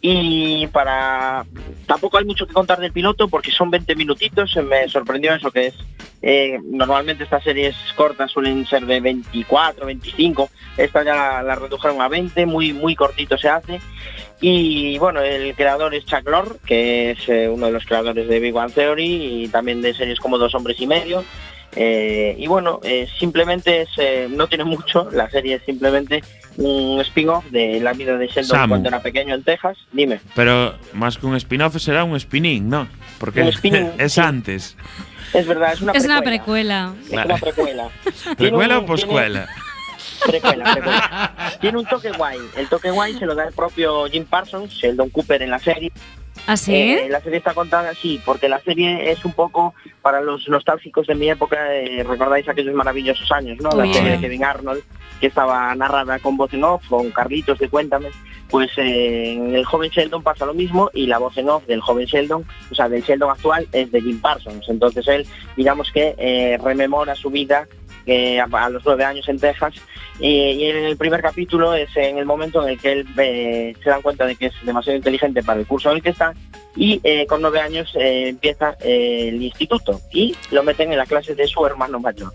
Y 0.00 0.66
para. 0.68 1.44
Tampoco 1.86 2.18
hay 2.18 2.24
mucho 2.24 2.46
que 2.46 2.54
contar 2.54 2.78
del 2.78 2.92
piloto 2.92 3.28
porque 3.28 3.50
son 3.50 3.70
20 3.70 3.94
minutitos. 3.96 4.56
Me 4.56 4.88
sorprendió 4.88 5.34
eso 5.34 5.50
que 5.50 5.66
es. 5.68 5.74
eh, 6.22 6.58
normalmente 6.64 7.24
estas 7.24 7.44
series 7.44 7.76
cortas 7.96 8.30
suelen 8.30 8.66
ser 8.66 8.86
de 8.86 9.00
24, 9.00 9.86
25. 9.86 10.50
Esta 10.76 11.04
ya 11.04 11.14
la, 11.14 11.42
la 11.42 11.54
redujeron 11.56 12.00
a 12.00 12.08
20, 12.08 12.46
muy, 12.46 12.72
muy 12.72 12.94
cortito 12.96 13.36
se 13.38 13.48
hace. 13.48 13.80
Y 14.40 14.98
bueno, 14.98 15.20
el 15.20 15.54
creador 15.54 15.94
es 15.94 16.04
Chuck 16.04 16.28
Lorre, 16.28 16.56
que 16.64 17.10
es 17.12 17.28
eh, 17.28 17.48
uno 17.48 17.66
de 17.66 17.72
los 17.72 17.84
creadores 17.84 18.28
de 18.28 18.38
Big 18.40 18.52
Bang 18.52 18.72
Theory 18.72 19.44
y 19.44 19.48
también 19.48 19.82
de 19.82 19.94
series 19.94 20.20
como 20.20 20.38
Dos 20.38 20.54
Hombres 20.54 20.80
y 20.80 20.86
Medio. 20.86 21.24
Eh, 21.76 22.34
y 22.38 22.46
bueno, 22.46 22.80
eh, 22.82 23.06
simplemente 23.18 23.82
es, 23.82 23.88
eh, 23.98 24.26
no 24.30 24.46
tiene 24.48 24.64
mucho, 24.64 25.08
la 25.12 25.28
serie 25.28 25.56
es 25.56 25.62
simplemente 25.64 26.22
un 26.56 27.00
spin-off 27.02 27.44
de 27.50 27.78
la 27.80 27.92
vida 27.92 28.16
de 28.16 28.26
Sheldon 28.26 28.44
Samu. 28.44 28.68
cuando 28.68 28.88
era 28.88 29.00
pequeño 29.02 29.34
en 29.34 29.42
Texas. 29.44 29.76
Dime. 29.92 30.20
Pero 30.34 30.74
más 30.94 31.18
que 31.18 31.26
un 31.26 31.36
spin-off 31.36 31.76
será 31.78 32.04
un 32.04 32.18
spinning, 32.18 32.68
¿no? 32.68 32.88
Porque 33.18 33.42
Un 33.42 33.52
spinning, 33.52 33.90
es 33.98 34.14
sí. 34.14 34.20
antes. 34.20 34.76
Es 35.34 35.46
verdad, 35.46 35.74
es 35.74 35.82
una 35.82 35.92
Es 35.92 36.04
una 36.04 36.22
precuela. 36.22 36.94
precuela. 37.04 37.22
Es 37.22 37.26
una 37.26 37.36
precuela. 37.36 37.88
¿Precuela 38.36 38.78
o 38.78 38.86
poscuela? 38.86 39.48
Precuela, 40.26 40.72
precuela. 40.72 41.58
Tiene 41.60 41.78
un 41.78 41.86
toque 41.86 42.10
guay. 42.12 42.38
El 42.56 42.68
toque 42.68 42.90
guay 42.90 43.18
se 43.18 43.26
lo 43.26 43.34
da 43.34 43.44
el 43.44 43.54
propio 43.54 44.06
Jim 44.06 44.24
Parsons, 44.24 44.72
Sheldon 44.72 45.10
Cooper 45.10 45.42
en 45.42 45.50
la 45.50 45.58
serie. 45.58 45.92
¿Así? 46.46 46.74
Eh, 46.74 47.08
la 47.10 47.20
serie 47.20 47.38
está 47.38 47.52
contada 47.52 47.90
así, 47.90 48.20
porque 48.24 48.48
la 48.48 48.58
serie 48.60 49.10
es 49.10 49.24
un 49.24 49.32
poco 49.32 49.74
para 50.00 50.20
los 50.20 50.48
nostálgicos 50.48 51.06
de 51.06 51.14
mi 51.14 51.28
época, 51.28 51.74
eh, 51.74 52.02
recordáis 52.04 52.48
aquellos 52.48 52.74
maravillosos 52.74 53.30
años, 53.32 53.58
¿no? 53.60 53.70
La 53.70 53.92
serie 53.92 54.12
de 54.12 54.20
Kevin 54.20 54.44
Arnold, 54.44 54.82
que 55.20 55.26
estaba 55.26 55.74
narrada 55.74 56.18
con 56.20 56.38
voz 56.38 56.52
en 56.54 56.64
off, 56.64 56.86
con 56.88 57.10
Carlitos 57.10 57.58
de 57.58 57.68
Cuéntame. 57.68 58.08
Pues 58.48 58.70
eh, 58.78 59.32
en 59.32 59.54
el 59.54 59.66
joven 59.66 59.90
Sheldon 59.90 60.22
pasa 60.22 60.46
lo 60.46 60.54
mismo 60.54 60.90
y 60.94 61.06
la 61.06 61.18
voz 61.18 61.36
en 61.36 61.50
off 61.50 61.66
del 61.66 61.82
joven 61.82 62.06
Sheldon, 62.06 62.46
o 62.70 62.74
sea, 62.74 62.88
del 62.88 63.02
Sheldon 63.02 63.30
actual, 63.30 63.68
es 63.72 63.92
de 63.92 64.00
Jim 64.00 64.18
Parsons. 64.18 64.66
Entonces 64.70 65.06
él, 65.06 65.26
digamos 65.54 65.92
que 65.92 66.58
rememora 66.62 67.14
su 67.14 67.28
vida 67.28 67.68
a, 68.08 68.70
los 68.70 68.84
nueve 68.84 69.04
años 69.04 69.28
en 69.28 69.38
Texas 69.38 69.74
y, 70.18 70.28
y 70.28 70.64
en 70.64 70.84
el 70.84 70.96
primer 70.96 71.20
capítulo 71.20 71.74
es 71.74 71.94
en 71.96 72.18
el 72.18 72.24
momento 72.24 72.62
en 72.62 72.70
el 72.70 72.80
que 72.80 72.92
él 72.92 73.06
eh, 73.18 73.74
se 73.82 73.90
da 73.90 74.00
cuenta 74.00 74.26
de 74.26 74.36
que 74.36 74.46
es 74.46 74.54
demasiado 74.64 74.96
inteligente 74.96 75.42
para 75.42 75.60
el 75.60 75.66
curso 75.66 75.90
en 75.90 75.96
el 75.96 76.02
que 76.02 76.10
está 76.10 76.32
y 76.74 77.00
eh, 77.04 77.26
con 77.26 77.42
nueve 77.42 77.60
años 77.60 77.92
eh, 77.94 78.28
empieza 78.28 78.76
el 78.80 79.42
instituto 79.42 80.00
y 80.12 80.34
lo 80.50 80.62
meten 80.62 80.92
en 80.92 80.98
la 80.98 81.06
clase 81.06 81.34
de 81.34 81.46
su 81.46 81.64
hermano 81.66 82.00
mayor. 82.00 82.32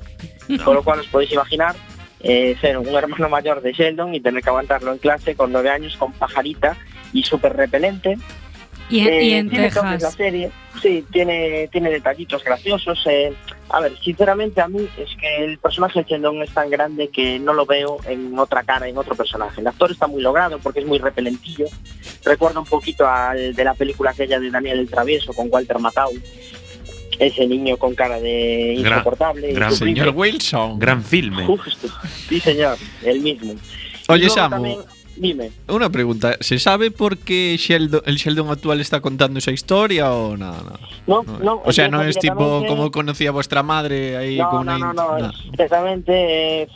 Con 0.64 0.76
lo 0.76 0.84
cual 0.84 1.00
os 1.00 1.08
podéis 1.08 1.32
imaginar 1.32 1.76
ser 2.22 2.78
un 2.78 2.88
hermano 2.88 3.28
mayor 3.28 3.62
de 3.62 3.74
Sheldon 3.74 4.16
y 4.16 4.22
tener 4.22 4.42
que 4.42 4.50
aguantarlo 4.50 4.94
en 4.94 4.98
clase 4.98 5.36
con 5.36 5.52
nueve 5.52 5.70
años 5.70 5.98
con 5.98 6.14
pajarita 6.14 6.78
y 7.12 7.24
súper 7.24 7.56
repelente. 7.56 8.18
Y 8.90 9.00
en, 9.00 9.06
y 9.14 9.18
Eh, 9.34 9.38
en 9.38 9.50
tiene 9.50 9.70
toques 9.70 9.84
la 9.84 9.92
Texas. 9.94 10.14
serie, 10.16 10.52
sí, 10.82 11.04
tiene, 11.12 11.68
tiene 11.72 11.90
detallitos 11.90 12.44
graciosos. 12.44 13.00
eh. 13.08 13.34
A 13.70 13.80
ver, 13.80 13.98
sinceramente 14.04 14.62
a 14.62 14.68
mí 14.68 14.88
es 14.98 15.10
que 15.20 15.44
el 15.46 15.58
personaje 15.58 16.04
de 16.04 16.06
Sheldon 16.10 16.44
es 16.44 16.54
tan 16.54 16.70
grande 16.70 17.08
que 17.10 17.40
no 17.40 17.54
lo 17.54 17.66
veo 17.66 17.98
en 18.08 18.38
otra 18.38 18.62
cara, 18.64 18.88
en 18.88 18.98
otro 18.98 19.16
personaje. 19.16 19.62
El 19.62 19.68
actor 19.68 19.92
está 19.92 20.06
muy 20.08 20.22
logrado 20.22 20.60
porque 20.60 20.82
es 20.82 20.86
muy 20.86 21.00
repelentillo. 21.00 21.66
Recuerda 22.24 22.60
un 22.60 22.66
poquito 22.66 23.08
al 23.08 23.56
de 23.56 23.64
la 23.64 23.74
película 23.74 24.12
aquella 24.12 24.40
de 24.40 24.52
Daniel 24.52 24.80
el 24.80 24.90
Travieso 24.90 25.34
con 25.34 25.48
Walter 25.50 25.80
Matthau. 25.80 26.12
Ese 27.20 27.48
niño 27.48 27.78
con 27.78 27.94
cara 27.96 28.20
de 28.20 28.76
Gran- 28.80 28.94
insoportable. 28.94 29.54
gran 29.54 29.70
insufrible. 29.72 30.02
Señor 30.02 30.16
Wilson. 30.18 30.80
Gran 30.80 31.04
filme. 31.04 31.46
Justo. 31.46 31.88
Sí, 32.28 32.40
señor, 32.40 32.78
el 33.04 33.22
mismo. 33.22 33.54
Oye, 34.10 34.30
Samu. 34.30 34.50
también- 34.50 34.80
dime. 35.16 35.52
Una 35.68 35.90
pregunta, 35.90 36.36
¿se 36.40 36.60
sabe 36.60 36.92
por 36.92 37.18
qué 37.18 37.56
Sheldon- 37.58 38.02
el 38.06 38.16
Sheldon 38.18 38.50
actual 38.50 38.80
está 38.82 39.00
contando 39.02 39.40
esa 39.40 39.52
historia 39.52 40.12
o 40.12 40.36
no? 40.38 40.54
no? 41.08 41.24
No, 41.24 41.62
o 41.66 41.72
sea, 41.74 41.88
no 41.88 42.02
es 42.04 42.18
tipo 42.20 42.64
como 42.68 42.92
conocía 42.92 43.32
vuestra 43.32 43.64
madre 43.64 44.18
ahí 44.18 44.38
No, 44.38 44.50
con 44.50 44.60
una 44.62 44.78
no, 44.78 44.94
no, 44.94 45.18
no. 45.20 45.32
Exactamente. 45.52 46.62
eh, 46.64 46.68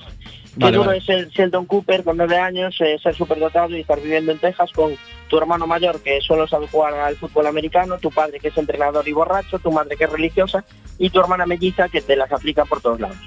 Vale, 0.59 0.77
vale. 0.77 0.97
es 0.97 1.09
el 1.09 1.29
Sheldon 1.29 1.65
Cooper 1.65 2.03
con 2.03 2.17
nueve 2.17 2.37
años, 2.37 2.75
eh, 2.81 2.97
ser 3.01 3.15
superdotado 3.15 3.75
y 3.75 3.81
estar 3.81 3.99
viviendo 4.01 4.31
en 4.31 4.39
Texas 4.39 4.71
con 4.73 4.93
tu 5.27 5.37
hermano 5.37 5.67
mayor 5.67 6.01
que 6.01 6.19
solo 6.21 6.47
sabe 6.47 6.67
jugar 6.67 6.93
al 6.95 7.15
fútbol 7.15 7.47
americano, 7.47 7.97
tu 7.97 8.09
padre 8.09 8.39
que 8.39 8.47
es 8.47 8.57
entrenador 8.57 9.07
y 9.07 9.13
borracho, 9.13 9.59
tu 9.59 9.71
madre 9.71 9.95
que 9.95 10.05
es 10.05 10.11
religiosa 10.11 10.63
y 10.97 11.09
tu 11.09 11.19
hermana 11.19 11.45
melliza 11.45 11.89
que 11.89 12.01
te 12.01 12.15
las 12.15 12.31
aplica 12.31 12.65
por 12.65 12.81
todos 12.81 12.99
lados. 12.99 13.17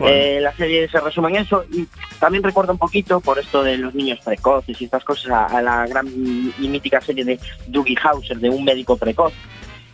Eh, 0.00 0.38
la 0.40 0.52
serie 0.54 0.88
se 0.88 1.00
resume 1.00 1.30
en 1.30 1.36
eso 1.36 1.64
y 1.72 1.86
también 2.18 2.42
recuerda 2.42 2.72
un 2.72 2.78
poquito, 2.78 3.20
por 3.20 3.38
esto 3.38 3.62
de 3.62 3.76
los 3.76 3.94
niños 3.94 4.18
precoces 4.24 4.80
y 4.80 4.86
estas 4.86 5.04
cosas, 5.04 5.30
a, 5.30 5.44
a 5.46 5.62
la 5.62 5.86
gran 5.86 6.06
y 6.08 6.68
mítica 6.68 7.00
serie 7.00 7.24
de 7.24 7.38
Dougie 7.66 7.96
Hauser, 8.02 8.38
de 8.38 8.50
un 8.50 8.64
médico 8.64 8.96
precoz. 8.96 9.32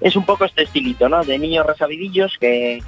es 0.01 0.16
un 0.16 0.25
poco 0.25 0.44
este 0.44 0.62
estilito, 0.62 1.09
¿no? 1.09 1.25
De 1.25 1.38
niños 1.38 1.66
resabidillos 1.66 2.37
que, 2.38 2.83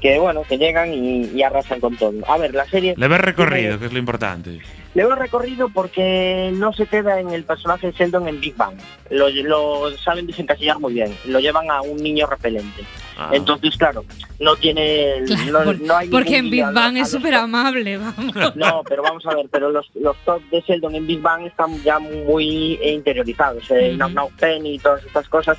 que 0.00 0.18
bueno, 0.18 0.42
que 0.48 0.58
llegan 0.58 0.92
y, 0.94 1.26
y 1.26 1.42
arrasan 1.42 1.80
con 1.80 1.96
todo. 1.96 2.12
A 2.28 2.36
ver, 2.38 2.54
la 2.54 2.66
serie... 2.66 2.94
Le 2.96 3.08
ves 3.08 3.20
recorrido, 3.20 3.78
que 3.78 3.86
es 3.86 3.92
lo 3.92 3.98
importante. 3.98 4.60
Le 4.94 5.04
veo 5.04 5.14
recorrido 5.14 5.68
porque 5.68 6.50
no 6.54 6.72
se 6.72 6.86
queda 6.86 7.20
en 7.20 7.28
el 7.30 7.44
personaje 7.44 7.88
de 7.88 7.92
Sheldon 7.92 8.26
en 8.26 8.40
Big 8.40 8.56
Bang. 8.56 8.74
Lo, 9.10 9.28
lo 9.28 9.96
saben 9.98 10.26
desencasillar 10.26 10.78
muy 10.80 10.94
bien. 10.94 11.14
Lo 11.26 11.40
llevan 11.40 11.70
a 11.70 11.82
un 11.82 11.96
niño 12.02 12.26
repelente. 12.26 12.82
Ah. 13.16 13.30
Entonces, 13.32 13.76
claro, 13.76 14.04
no 14.40 14.56
tiene... 14.56 15.20
no, 15.50 15.62
Por- 15.64 15.80
no 15.80 15.96
hay 15.96 16.08
porque 16.08 16.38
en 16.38 16.50
Big 16.50 16.62
a 16.62 16.70
Bang 16.70 16.96
es 16.96 17.10
súper 17.10 17.34
amable, 17.34 17.98
vamos. 17.98 18.34
No, 18.56 18.82
pero 18.88 19.02
vamos 19.02 19.24
a 19.26 19.34
ver, 19.34 19.46
pero 19.50 19.70
los, 19.70 19.88
los 19.94 20.16
top 20.24 20.42
de 20.50 20.60
Sheldon 20.62 20.94
en 20.94 21.06
Big 21.06 21.20
Bang 21.20 21.42
están 21.46 21.80
ya 21.82 21.98
muy 21.98 22.78
interiorizados. 22.82 23.64
Eh, 23.70 23.94
Knock 23.96 24.32
Penny 24.38 24.74
y 24.74 24.78
todas 24.78 25.04
estas 25.04 25.28
cosas. 25.28 25.58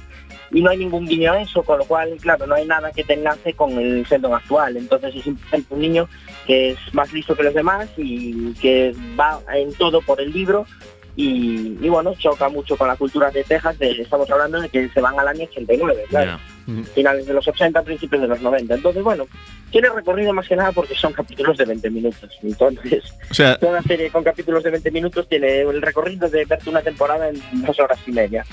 Y 0.52 0.62
no 0.62 0.70
hay 0.72 0.78
ningún 0.78 1.06
guiño 1.06 1.34
a 1.34 1.42
eso, 1.42 1.64
con 1.64 1.80
lo 1.80 1.86
cual, 1.86 2.18
claro, 2.20 2.48
no 2.48 2.56
hay 2.56 2.66
nada 2.66 2.92
que 2.92 3.04
te 3.04 3.14
enlace 3.14 3.54
con 3.54 3.78
el 3.78 4.04
Sheldon 4.04 4.34
actual. 4.34 4.78
Entonces 4.78 5.16
es 5.16 5.24
simplemente 5.24 5.74
un 5.74 5.82
niño 5.82 6.10
que 6.48 6.72
es 6.72 6.94
más 6.94 7.14
listo 7.14 7.36
que 7.36 7.44
los 7.44 7.54
demás 7.54 7.88
y 7.98 8.54
que 8.54 8.96
va 9.20 9.40
en 9.54 9.74
todo 9.74 10.02
por 10.02 10.20
el 10.20 10.32
libro. 10.32 10.66
Y, 11.16 11.78
y 11.82 11.90
bueno, 11.90 12.16
choca 12.18 12.48
mucho 12.48 12.78
con 12.78 12.88
la 12.88 12.96
cultura 12.96 13.30
de 13.30 13.44
Texas. 13.44 13.78
De, 13.78 13.92
estamos 13.92 14.30
hablando 14.32 14.62
de 14.62 14.70
que 14.70 14.90
se 14.90 15.02
van 15.02 15.20
al 15.20 15.28
año 15.28 15.44
89, 15.44 16.06
claro. 16.10 16.40
Ya. 16.66 16.84
Finales 16.94 17.26
de 17.26 17.34
los 17.34 17.48
80, 17.48 17.82
principios 17.82 18.22
de 18.22 18.28
los 18.28 18.42
90. 18.42 18.76
Entonces, 18.76 19.04
bueno, 19.04 19.28
tiene 19.72 19.90
recorrido 19.90 20.34
más 20.34 20.48
que 20.48 20.56
nada 20.56 20.72
porque 20.72 20.96
son 20.96 21.14
capítulos 21.14 21.58
de 21.58 21.66
20 21.66 21.90
minutos. 21.90 22.30
Entonces, 22.42 23.04
O 23.30 23.34
sea, 23.34 23.58
Toda 23.58 23.82
serie 23.82 24.10
con 24.12 24.24
capítulos 24.24 24.64
de 24.64 24.72
20 24.72 24.92
minutos 24.92 25.28
tiene 25.28 25.62
el 25.62 25.82
recorrido 25.82 26.30
de 26.30 26.46
verte 26.46 26.70
una 26.70 26.82
temporada 26.82 27.28
en 27.30 27.42
dos 27.66 27.80
horas 27.80 28.00
y 28.06 28.12
media. 28.12 28.46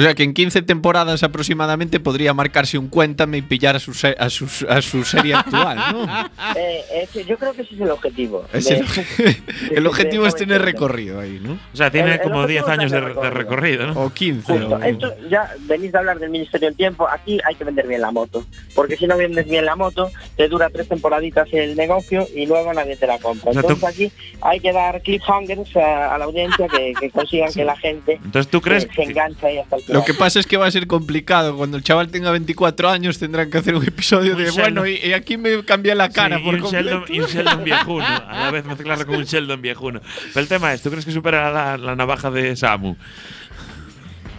O 0.00 0.02
sea 0.04 0.14
que 0.14 0.22
en 0.24 0.34
15 0.34 0.62
temporadas 0.62 1.22
aproximadamente 1.22 2.00
podría 2.00 2.34
marcarse 2.34 2.78
un 2.78 2.88
cuéntame 2.88 3.38
y 3.38 3.42
pillar 3.42 3.76
a 3.76 3.78
su, 3.78 3.94
se- 3.94 4.16
a 4.18 4.30
su, 4.30 4.46
a 4.68 4.80
su 4.82 5.04
serie 5.04 5.34
actual, 5.34 5.78
¿no? 5.92 6.06
Eh, 6.56 6.82
ese- 7.02 7.24
yo 7.24 7.36
creo 7.38 7.52
que 7.52 7.62
ese 7.62 7.74
es 7.74 7.80
el 7.80 7.90
objetivo. 7.90 8.44
Es 8.52 8.64
De- 8.66 8.76
el, 8.76 9.36
el 9.76 9.86
objetivo 9.86 10.26
es 10.26 10.34
de- 10.34 10.38
tener 10.40 10.62
recorrido 10.62 11.20
ahí, 11.20 11.38
¿no? 11.42 11.52
O 11.72 11.76
sea, 11.76 11.90
tiene 11.90 12.08
El- 12.14 12.14
el 12.14 12.20
como 12.22 12.46
10 12.46 12.62
objetivo 12.62 12.80
años 12.80 12.92
de, 12.92 13.00
de 13.22 13.30
recorrido, 13.30 13.86
¿no? 13.86 14.00
O 14.04 14.10
15. 14.12 14.52
Justo. 14.52 14.74
o- 14.76 14.82
Esto 14.82 15.14
ya 15.28 15.50
venís 15.60 15.92
de 15.92 15.98
hablar 15.98 16.18
del 16.18 16.30
Ministerio 16.30 16.68
del 16.68 16.76
Tiempo. 16.76 17.08
Aquí 17.08 17.38
hay 17.44 17.54
que 17.54 17.64
vender 17.64 17.86
bien 17.86 18.00
la 18.00 18.10
moto. 18.10 18.44
Porque 18.74 18.96
si 18.96 19.06
no 19.06 19.16
vendes 19.16 19.46
bien 19.48 19.64
la 19.64 19.76
moto, 19.76 20.10
te 20.36 20.48
dura 20.48 20.70
tres 20.70 20.88
temporaditas 20.88 21.48
el 21.52 21.76
negocio 21.76 22.26
y 22.34 22.46
luego 22.46 22.72
nadie 22.72 22.96
te 22.96 23.06
la 23.06 23.18
compra. 23.18 23.50
O 23.50 23.52
sea, 23.52 23.62
tú- 23.62 23.68
Entonces 23.72 23.88
aquí 23.88 24.12
hay 24.40 24.60
que 24.60 24.72
dar 24.72 25.00
cliffhangers 25.02 25.76
a, 25.76 26.14
a 26.14 26.18
la 26.18 26.24
audiencia 26.24 26.66
que, 26.68 26.92
que 26.98 27.10
consigan 27.10 27.52
que 27.52 27.64
la 27.64 27.76
gente 27.76 28.14
Entonces, 28.24 28.50
¿tú 28.50 28.60
crees 28.60 28.84
se, 28.84 28.88
se 28.90 28.94
que- 28.96 29.02
engancha 29.04 29.46
ahí 29.46 29.58
hasta 29.58 29.76
el. 29.76 29.82
Lo 29.92 30.04
que 30.04 30.14
pasa 30.14 30.40
es 30.40 30.46
que 30.46 30.56
va 30.56 30.66
a 30.66 30.70
ser 30.70 30.86
complicado. 30.86 31.56
Cuando 31.56 31.76
el 31.76 31.82
chaval 31.82 32.08
tenga 32.08 32.30
24 32.30 32.88
años 32.88 33.18
tendrán 33.18 33.50
que 33.50 33.58
hacer 33.58 33.74
un 33.74 33.84
episodio 33.86 34.32
Un 34.32 34.38
de, 34.38 34.44
Sheldon. 34.50 34.62
bueno, 34.62 34.86
y, 34.86 34.96
y 34.96 35.12
aquí 35.12 35.36
me 35.36 35.62
cambié 35.64 35.94
la 35.94 36.08
cara 36.10 36.38
Sí, 36.38 36.44
y 36.44 36.48
un, 36.48 36.60
completo. 36.60 36.88
Sheldon, 36.88 37.04
y 37.14 37.20
un 37.20 37.26
Sheldon 37.26 37.64
viejuno, 37.64 38.06
a 38.06 38.40
la 38.44 38.50
vez 38.50 38.64
mezclarlo 38.64 39.06
con 39.06 39.16
un 39.16 39.24
Sheldon 39.24 39.60
viejuno. 39.60 40.00
Pero 40.32 40.40
el 40.40 40.48
tema 40.48 40.72
es, 40.72 40.82
¿tú 40.82 40.90
crees 40.90 41.04
que 41.04 41.12
supera 41.12 41.50
la, 41.50 41.76
la 41.76 41.94
navaja 41.96 42.30
de 42.30 42.56
Samu? 42.56 42.96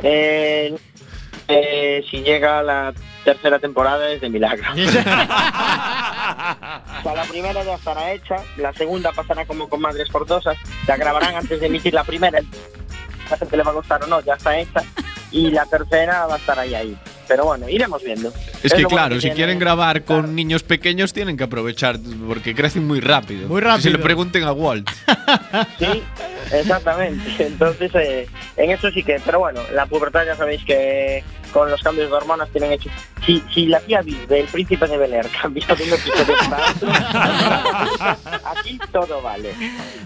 Eh, 0.04 0.76
eh, 1.48 2.04
si 2.10 2.22
llega 2.24 2.64
la 2.64 2.94
tercera 3.24 3.60
temporada 3.60 4.10
es 4.12 4.20
de 4.22 4.30
milagro. 4.30 4.64
o 4.74 4.78
sea, 4.78 5.04
la 7.16 7.24
primera 7.30 7.64
ya 7.64 7.76
estará 7.76 8.12
hecha, 8.14 8.38
la 8.58 8.74
segunda 8.74 9.12
pasará 9.12 9.46
como 9.46 9.70
con 9.70 9.80
Madres 9.82 10.10
Forzosas, 10.10 10.58
la 10.88 10.98
grabarán 10.98 11.36
antes 11.36 11.60
de 11.60 11.68
emitir 11.68 11.94
la 11.94 12.04
primera, 12.04 12.40
la 13.32 13.38
gente 13.38 13.58
le 13.58 13.64
va 13.64 13.72
a 13.72 13.76
gustar 13.76 14.04
o 14.04 14.08
no, 14.08 14.22
ya 14.22 14.34
está 14.36 14.58
hecha, 14.60 14.82
y 15.32 15.50
la 15.50 15.66
tercera 15.66 16.26
va 16.28 16.36
a 16.36 16.38
estar 16.38 16.60
ahí 16.60 16.76
ahí. 16.76 16.98
Pero 17.28 17.46
bueno, 17.46 17.70
iremos 17.70 18.04
viendo. 18.04 18.28
Es 18.62 18.74
que 18.74 18.84
bueno 18.84 18.90
claro, 18.90 19.16
si 19.16 19.22
tiene- 19.22 19.36
quieren 19.36 19.60
grabar 19.60 20.04
con 20.04 20.36
niños 20.36 20.64
pequeños 20.64 21.14
tienen 21.14 21.38
que 21.38 21.46
aprovechar 21.46 21.98
porque 22.28 22.54
crecen 22.54 22.86
muy 22.86 23.00
rápido. 23.00 23.48
Muy 23.48 23.62
Que 23.62 23.68
se 23.68 23.72
rápido. 23.72 23.92
le 23.94 24.00
pregunten 24.00 24.44
a 24.44 24.52
Walt. 24.52 24.90
Sí, 25.80 26.04
exactamente. 26.52 27.24
Entonces, 27.48 27.92
eh, 27.96 28.28
en 28.58 28.72
eso 28.72 28.92
sí 28.92 29.04
que, 29.04 29.20
pero 29.26 29.40
bueno, 29.40 29.62
la 29.74 29.86
pubertad 29.86 30.26
ya 30.26 30.36
sabéis 30.36 30.64
que 30.66 31.24
con 31.52 31.70
los 31.70 31.82
cambios 31.82 32.10
de 32.10 32.16
hormonas 32.16 32.50
tienen 32.50 32.72
hecho. 32.72 32.90
Si, 33.26 33.44
si 33.54 33.66
la 33.68 33.80
tía 33.82 34.02
Viv 34.02 34.28
del 34.28 34.46
príncipe 34.48 34.88
de 34.88 34.98
Bel 34.98 35.14
Air 35.14 35.28
cambia 35.42 35.66
de 35.68 35.84
un 35.84 35.94
episodio 35.94 36.36
para 36.50 36.72
otro, 36.72 36.90
aquí 38.46 38.80
todo 38.92 39.22
vale. 39.22 39.54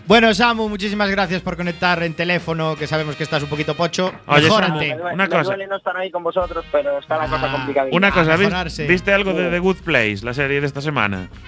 Bueno, 0.05 0.33
Samu, 0.33 0.67
muchísimas 0.69 1.09
gracias 1.09 1.41
por 1.41 1.55
conectar 1.55 2.01
en 2.03 2.13
teléfono, 2.13 2.75
que 2.75 2.87
sabemos 2.87 3.15
que 3.15 3.23
estás 3.23 3.43
un 3.43 3.49
poquito 3.49 3.75
pocho. 3.75 4.11
Oye, 4.27 4.43
Mejórate. 4.43 4.89
Samu, 4.89 5.03
Me, 5.05 5.13
Una 5.13 5.23
me 5.23 5.29
cosa. 5.29 5.43
duele 5.43 5.67
no 5.67 5.77
estar 5.77 5.95
ahí 5.97 6.11
con 6.11 6.23
vosotros, 6.23 6.65
pero 6.71 6.99
está 6.99 7.17
la 7.17 7.27
cosa 7.27 7.45
Ah, 7.47 7.51
complicada. 7.51 7.89
Una 7.91 8.11
cosa, 8.11 8.31
¿vis- 8.35 8.39
mejorarse. 8.39 8.87
¿viste 8.87 9.13
algo 9.13 9.33
de 9.33 9.49
The 9.49 9.59
Good 9.59 9.77
Place, 9.77 10.19
la 10.23 10.33
serie 10.33 10.59
de 10.61 10.67
esta 10.67 10.81
semana? 10.81 11.29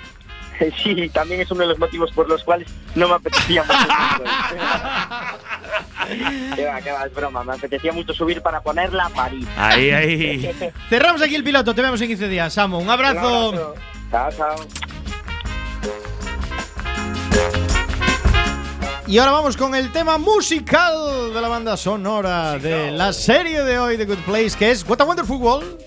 Sí, 0.83 1.07
también 1.09 1.41
es 1.41 1.51
uno 1.51 1.61
de 1.61 1.67
los 1.67 1.77
motivos 1.77 2.11
por 2.13 2.27
los 2.27 2.43
cuales 2.43 2.67
no 2.95 3.07
me 3.07 3.13
apetecía 3.13 3.61
mucho 3.61 3.77
que 6.55 6.65
va, 6.65 6.81
que 6.81 6.91
va, 6.91 7.05
es 7.05 7.13
broma. 7.13 7.43
Me 7.43 7.53
apetecía 7.53 7.91
mucho 7.91 8.13
subir 8.13 8.41
para 8.41 8.61
ponerla 8.61 9.05
a 9.05 9.09
París. 9.09 9.47
Ahí, 9.57 9.91
ahí. 9.91 10.71
Cerramos 10.89 11.21
aquí 11.21 11.35
el 11.35 11.43
piloto, 11.43 11.73
te 11.73 11.81
vemos 11.81 12.01
en 12.01 12.07
15 12.07 12.27
días, 12.27 12.53
Samu. 12.53 12.79
Un 12.79 12.89
abrazo. 12.89 13.49
Un 13.49 13.55
abrazo. 13.55 13.75
Chao, 14.11 14.31
chao. 14.31 14.55
Y 19.07 19.19
ahora 19.19 19.31
vamos 19.31 19.55
con 19.55 19.73
el 19.73 19.93
tema 19.93 20.17
musical 20.17 21.33
de 21.33 21.39
la 21.39 21.47
banda 21.47 21.77
sonora 21.77 22.59
de 22.59 22.91
la 22.91 23.13
serie 23.13 23.63
de 23.63 23.79
hoy 23.79 23.95
de 23.95 24.05
Good 24.05 24.25
Place, 24.25 24.57
que 24.57 24.69
es 24.69 24.87
What 24.87 24.99
a 24.99 25.05
Wonderful 25.05 25.37
World. 25.37 25.79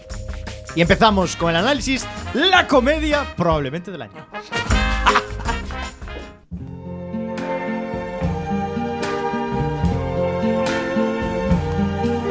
Y 0.74 0.80
empezamos 0.80 1.36
con 1.36 1.50
el 1.50 1.56
análisis, 1.56 2.06
la 2.32 2.66
comedia 2.66 3.26
probablemente 3.36 3.90
del 3.90 4.02
año. 4.02 4.26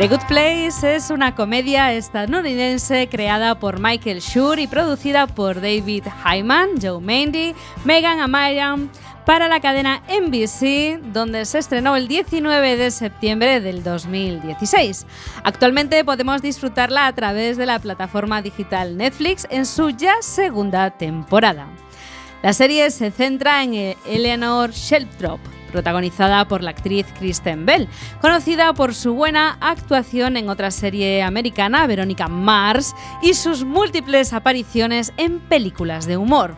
The 0.00 0.08
Good 0.08 0.28
Place 0.28 0.96
es 0.96 1.10
una 1.10 1.34
comedia 1.34 1.92
estadounidense 1.92 3.06
creada 3.10 3.60
por 3.60 3.80
Michael 3.80 4.22
Schur 4.22 4.58
y 4.58 4.66
producida 4.66 5.26
por 5.26 5.56
David 5.56 6.04
Hyman, 6.24 6.80
Joe 6.80 7.02
Mandy, 7.02 7.54
Megan 7.84 8.18
Amarian 8.18 8.90
para 9.26 9.46
la 9.46 9.60
cadena 9.60 10.02
NBC, 10.08 11.02
donde 11.12 11.44
se 11.44 11.58
estrenó 11.58 11.96
el 11.96 12.08
19 12.08 12.78
de 12.78 12.90
septiembre 12.90 13.60
del 13.60 13.84
2016. 13.84 15.04
Actualmente 15.44 16.02
podemos 16.02 16.40
disfrutarla 16.40 17.06
a 17.06 17.12
través 17.14 17.58
de 17.58 17.66
la 17.66 17.78
plataforma 17.78 18.40
digital 18.40 18.96
Netflix 18.96 19.46
en 19.50 19.66
su 19.66 19.90
ya 19.90 20.14
segunda 20.22 20.92
temporada. 20.92 21.68
La 22.42 22.54
serie 22.54 22.90
se 22.90 23.10
centra 23.10 23.62
en 23.64 23.96
Eleanor 24.06 24.70
Sheltrop, 24.70 25.40
protagonizada 25.70 26.46
por 26.46 26.62
la 26.62 26.70
actriz 26.70 27.06
Kristen 27.18 27.66
Bell, 27.66 27.88
conocida 28.20 28.72
por 28.74 28.94
su 28.94 29.14
buena 29.14 29.56
actuación 29.60 30.36
en 30.36 30.48
otra 30.48 30.70
serie 30.70 31.22
americana, 31.22 31.86
Verónica 31.86 32.28
Mars, 32.28 32.94
y 33.22 33.34
sus 33.34 33.64
múltiples 33.64 34.32
apariciones 34.32 35.12
en 35.16 35.40
películas 35.40 36.06
de 36.06 36.16
humor. 36.16 36.56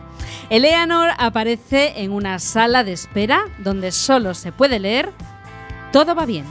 Eleanor 0.49 1.09
aparece 1.17 2.01
en 2.01 2.11
una 2.11 2.39
sala 2.39 2.83
de 2.83 2.93
espera 2.93 3.45
donde 3.59 3.91
solo 3.91 4.33
se 4.33 4.51
puede 4.51 4.79
leer 4.79 5.11
Todo 5.91 6.15
va 6.15 6.25
bien, 6.25 6.45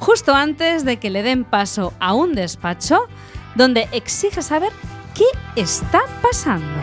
justo 0.00 0.34
antes 0.34 0.84
de 0.84 0.98
que 0.98 1.10
le 1.10 1.22
den 1.22 1.44
paso 1.44 1.92
a 2.00 2.14
un 2.14 2.34
despacho 2.34 3.06
donde 3.54 3.88
exige 3.92 4.42
saber 4.42 4.72
qué 5.14 5.24
está 5.56 6.02
pasando. 6.22 6.80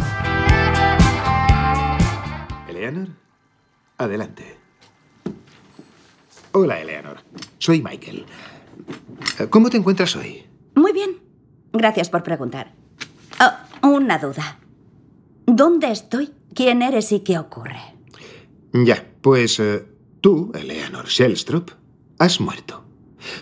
Eleanor, 2.67 3.07
adelante. 3.97 4.52
Hola, 6.53 6.79
Eleanor. 6.79 7.17
Soy 7.57 7.81
Michael. 7.81 8.25
¿Cómo 9.49 9.71
te 9.71 9.77
encuentras 9.77 10.15
hoy? 10.15 10.43
Muy 10.75 10.93
bien. 10.93 11.17
Gracias 11.73 12.09
por 12.09 12.21
preguntar. 12.21 12.73
Oh, 13.41 13.87
una 13.87 14.19
duda. 14.19 14.59
¿Dónde 15.47 15.91
estoy? 15.91 16.31
¿Quién 16.53 16.83
eres 16.83 17.11
y 17.11 17.21
qué 17.21 17.39
ocurre? 17.39 17.81
Ya, 18.71 19.03
pues 19.21 19.59
eh, 19.59 19.83
tú, 20.21 20.51
Eleanor 20.53 21.07
Shellstrop, 21.07 21.71
has 22.19 22.39
muerto. 22.39 22.85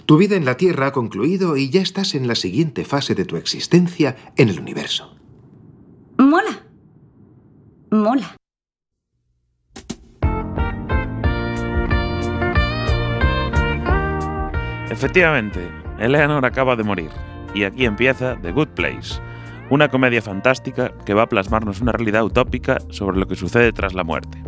Tu 0.06 0.16
vida 0.16 0.38
en 0.38 0.46
la 0.46 0.56
Tierra 0.56 0.88
ha 0.88 0.92
concluido 0.94 1.58
y 1.58 1.70
ya 1.70 1.82
estás 1.82 2.16
en 2.16 2.28
la 2.28 2.36
siguiente 2.36 2.86
fase 2.86 3.14
de 3.14 3.26
tu 3.26 3.36
existencia 3.36 4.16
en 4.38 4.48
el 4.48 4.60
universo. 4.60 5.18
Mola. 6.18 6.64
Mola. 7.90 8.38
Efectivamente, 14.92 15.72
Eleanor 16.00 16.46
acaba 16.46 16.76
de 16.76 16.84
morir, 16.84 17.12
y 17.56 17.64
aquí 17.64 17.86
empieza 17.86 18.36
The 18.42 18.52
Good 18.52 18.68
Place, 18.76 19.22
una 19.70 19.88
comedia 19.88 20.22
fantástica 20.22 20.92
que 21.06 21.14
va 21.14 21.24
a 21.24 21.30
plasmarnos 21.30 21.80
una 21.80 21.94
realidad 21.94 22.26
utópica 22.26 22.78
sobre 22.90 23.18
lo 23.18 23.26
que 23.26 23.38
sucede 23.38 23.72
tras 23.72 23.94
la 23.94 24.04
muerte. 24.04 24.44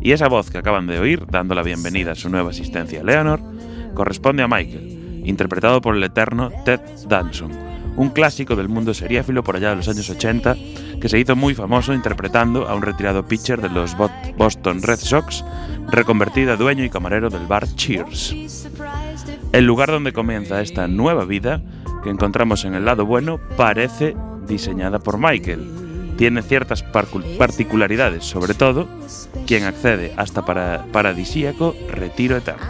Y 0.00 0.12
esa 0.12 0.28
voz 0.28 0.50
que 0.50 0.56
acaban 0.56 0.86
de 0.86 0.98
oír, 0.98 1.26
dando 1.26 1.54
la 1.54 1.62
bienvenida 1.62 2.12
a 2.12 2.14
su 2.14 2.30
nueva 2.30 2.50
asistencia 2.50 3.02
Eleanor, 3.02 3.38
corresponde 3.92 4.42
a 4.42 4.48
Michael, 4.48 5.22
interpretado 5.26 5.82
por 5.82 5.94
el 5.94 6.04
eterno 6.04 6.50
Ted 6.64 6.80
Danson, 7.06 7.52
un 7.96 8.08
clásico 8.08 8.56
del 8.56 8.70
mundo 8.70 8.94
seriéfilo 8.94 9.44
por 9.44 9.56
allá 9.56 9.70
de 9.70 9.76
los 9.76 9.88
años 9.88 10.08
80, 10.08 10.56
que 11.02 11.08
se 11.10 11.18
hizo 11.18 11.36
muy 11.36 11.54
famoso 11.54 11.92
interpretando 11.92 12.66
a 12.66 12.74
un 12.74 12.80
retirado 12.80 13.26
pitcher 13.26 13.60
de 13.60 13.68
los 13.68 13.94
Boston 14.38 14.80
Red 14.80 15.00
Sox, 15.00 15.44
reconvertido 15.88 16.54
a 16.54 16.56
dueño 16.56 16.82
y 16.82 16.88
camarero 16.88 17.28
del 17.28 17.46
bar 17.46 17.66
Cheers. 17.74 18.34
El 19.52 19.64
lugar 19.64 19.90
donde 19.90 20.12
comienza 20.12 20.60
esta 20.60 20.86
nueva 20.88 21.24
vida, 21.24 21.62
que 22.02 22.10
encontramos 22.10 22.64
en 22.64 22.74
el 22.74 22.84
lado 22.84 23.06
bueno, 23.06 23.40
parece 23.56 24.16
diseñada 24.46 24.98
por 24.98 25.18
Michael. 25.18 26.14
Tiene 26.16 26.42
ciertas 26.42 26.82
particularidades, 26.82 28.24
sobre 28.24 28.54
todo, 28.54 28.88
quien 29.46 29.64
accede 29.64 30.12
hasta 30.16 30.44
para 30.44 30.86
paradisíaco 30.92 31.74
retiro 31.90 32.36
eterno. 32.36 32.66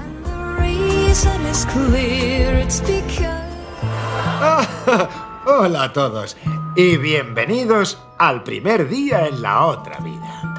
Hola 5.46 5.84
a 5.84 5.92
todos 5.92 6.36
y 6.74 6.96
bienvenidos 6.96 7.98
al 8.18 8.42
primer 8.42 8.88
día 8.88 9.26
en 9.28 9.40
la 9.42 9.66
otra 9.66 9.98
vida. 10.00 10.56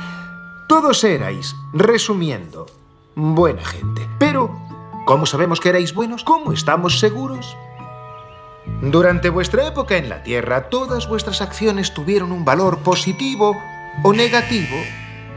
Todos 0.68 1.04
erais, 1.04 1.56
resumiendo, 1.74 2.66
buena 3.16 3.64
gente. 3.64 4.08
Pero, 4.18 4.67
¿cómo 5.08 5.26
sabemos 5.26 5.62
que 5.62 5.70
erais 5.70 5.94
buenos? 5.94 6.26
¿Cómo 6.26 6.52
estamos 6.52 7.00
seguros? 7.00 7.56
Durante 8.82 9.30
vuestra 9.30 9.66
época 9.66 9.96
en 9.96 10.10
la 10.10 10.22
Tierra, 10.22 10.70
todas 10.70 11.08
vuestras 11.08 11.42
acciones 11.42 11.94
tuvieron 11.94 12.34
un 12.34 12.44
valor 12.44 12.80
positivo 12.80 13.56
o 14.04 14.12
negativo, 14.12 14.76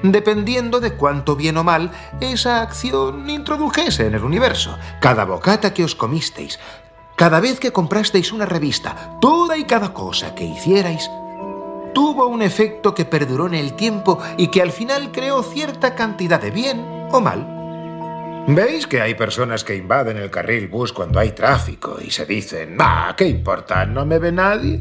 dependiendo 0.03 0.81
de 0.81 0.95
cuánto 0.95 1.37
bien 1.37 1.57
o 1.57 1.63
mal 1.63 1.93
esa 2.21 2.63
acción 2.63 3.31
introdujese 3.31 4.09
en 4.09 4.15
el 4.17 4.25
universo. 4.25 4.77
Cada 5.01 5.25
bocata 5.25 5.73
que 5.73 5.85
os 5.85 5.95
comisteis, 5.95 6.59
cada 7.15 7.39
vez 7.39 7.61
que 7.61 7.73
comprasteis 7.73 8.33
una 8.33 8.47
revista, 8.47 9.19
toda 9.21 9.57
y 9.57 9.65
cada 9.65 9.95
cosa 9.95 10.35
que 10.35 10.45
hicierais, 10.45 11.09
tuvo 11.95 12.27
un 12.27 12.43
efecto 12.43 12.93
que 12.93 13.05
perduró 13.05 13.47
en 13.47 13.55
el 13.55 13.75
tiempo 13.75 14.19
y 14.37 14.49
que 14.49 14.63
al 14.63 14.73
final 14.73 15.13
creó 15.13 15.45
cierta 15.45 15.95
cantidad 15.95 16.41
de 16.41 16.51
bien 16.51 17.07
o 17.13 17.21
mal. 17.21 17.60
¿Veis 18.49 18.87
que 18.87 19.01
hay 19.01 19.15
personas 19.15 19.65
que 19.65 19.77
invaden 19.77 20.17
el 20.17 20.31
carril 20.31 20.69
bus 20.69 20.93
cuando 20.93 21.21
hay 21.21 21.33
tráfico 21.33 21.99
y 22.05 22.11
se 22.11 22.27
dicen, 22.27 22.77
¡Ah, 22.81 23.15
qué 23.17 23.27
importa! 23.27 23.87
¿No 23.87 24.05
me 24.05 24.19
ve 24.19 24.33
nadie? 24.33 24.81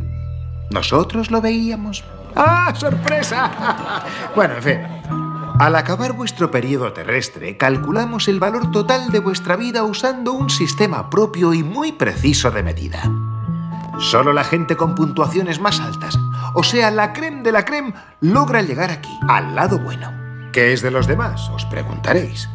Nosotros 0.71 1.29
lo 1.29 1.41
veíamos. 1.41 2.03
¡Ah, 2.35 2.73
sorpresa! 2.75 4.03
bueno, 4.35 4.55
en 4.55 4.63
fin. 4.63 4.79
Al 5.59 5.75
acabar 5.75 6.13
vuestro 6.13 6.49
periodo 6.49 6.93
terrestre, 6.93 7.57
calculamos 7.57 8.27
el 8.27 8.39
valor 8.39 8.71
total 8.71 9.11
de 9.11 9.19
vuestra 9.19 9.57
vida 9.57 9.83
usando 9.83 10.31
un 10.31 10.49
sistema 10.49 11.09
propio 11.09 11.53
y 11.53 11.63
muy 11.63 11.91
preciso 11.91 12.49
de 12.49 12.63
medida. 12.63 13.03
Solo 13.99 14.31
la 14.31 14.45
gente 14.45 14.77
con 14.77 14.95
puntuaciones 14.95 15.59
más 15.59 15.81
altas, 15.81 16.17
o 16.53 16.63
sea, 16.63 16.91
la 16.91 17.11
creme 17.11 17.43
de 17.43 17.51
la 17.51 17.65
creme, 17.65 17.93
logra 18.21 18.61
llegar 18.61 18.89
aquí, 18.89 19.11
al 19.27 19.53
lado 19.53 19.79
bueno. 19.79 20.13
¿Qué 20.53 20.71
es 20.71 20.81
de 20.81 20.91
los 20.91 21.07
demás? 21.07 21.49
Os 21.49 21.65
preguntaréis. 21.65 22.49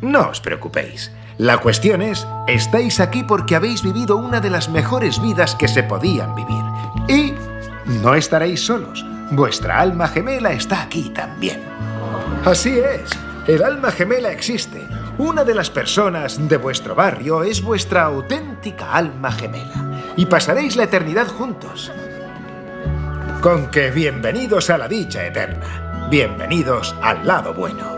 No 0.00 0.28
os 0.28 0.40
preocupéis. 0.40 1.10
La 1.38 1.58
cuestión 1.58 2.02
es, 2.02 2.26
estáis 2.46 3.00
aquí 3.00 3.24
porque 3.24 3.56
habéis 3.56 3.82
vivido 3.82 4.16
una 4.16 4.40
de 4.40 4.50
las 4.50 4.68
mejores 4.68 5.20
vidas 5.20 5.54
que 5.54 5.68
se 5.68 5.82
podían 5.82 6.34
vivir. 6.34 6.62
Y 7.08 7.34
no 8.02 8.14
estaréis 8.14 8.64
solos. 8.64 9.04
Vuestra 9.30 9.80
alma 9.80 10.08
gemela 10.08 10.52
está 10.52 10.82
aquí 10.82 11.10
también. 11.10 11.62
Así 12.44 12.78
es, 12.78 13.10
el 13.46 13.62
alma 13.62 13.90
gemela 13.90 14.30
existe. 14.30 14.86
Una 15.18 15.42
de 15.42 15.54
las 15.54 15.70
personas 15.70 16.48
de 16.48 16.56
vuestro 16.56 16.94
barrio 16.94 17.42
es 17.42 17.62
vuestra 17.62 18.04
auténtica 18.04 18.92
alma 18.92 19.32
gemela. 19.32 20.12
Y 20.16 20.26
pasaréis 20.26 20.76
la 20.76 20.84
eternidad 20.84 21.26
juntos. 21.26 21.90
Con 23.40 23.68
que 23.70 23.90
bienvenidos 23.90 24.70
a 24.70 24.78
la 24.78 24.86
dicha 24.86 25.26
eterna. 25.26 26.08
Bienvenidos 26.08 26.94
al 27.02 27.26
lado 27.26 27.52
bueno. 27.52 27.97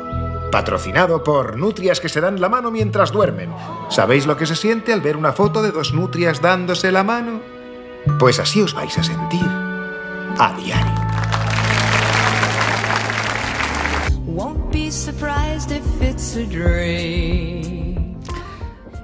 Patrocinado 0.50 1.22
por 1.22 1.56
nutrias 1.56 2.00
que 2.00 2.08
se 2.08 2.20
dan 2.20 2.40
la 2.40 2.48
mano 2.48 2.70
mientras 2.70 3.12
duermen. 3.12 3.50
¿Sabéis 3.88 4.26
lo 4.26 4.36
que 4.36 4.46
se 4.46 4.56
siente 4.56 4.92
al 4.92 5.00
ver 5.00 5.16
una 5.16 5.32
foto 5.32 5.62
de 5.62 5.70
dos 5.70 5.92
nutrias 5.92 6.42
dándose 6.42 6.90
la 6.90 7.04
mano? 7.04 7.40
Pues 8.18 8.40
así 8.40 8.60
os 8.60 8.74
vais 8.74 8.96
a 8.98 9.02
sentir 9.02 9.46
a 10.38 10.54
diario. 10.54 11.00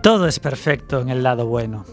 Todo 0.03 0.27
es 0.27 0.41
perfecto 0.41 1.01
en 1.01 1.09
el 1.11 1.23
lado 1.23 1.47
bueno, 1.47 1.85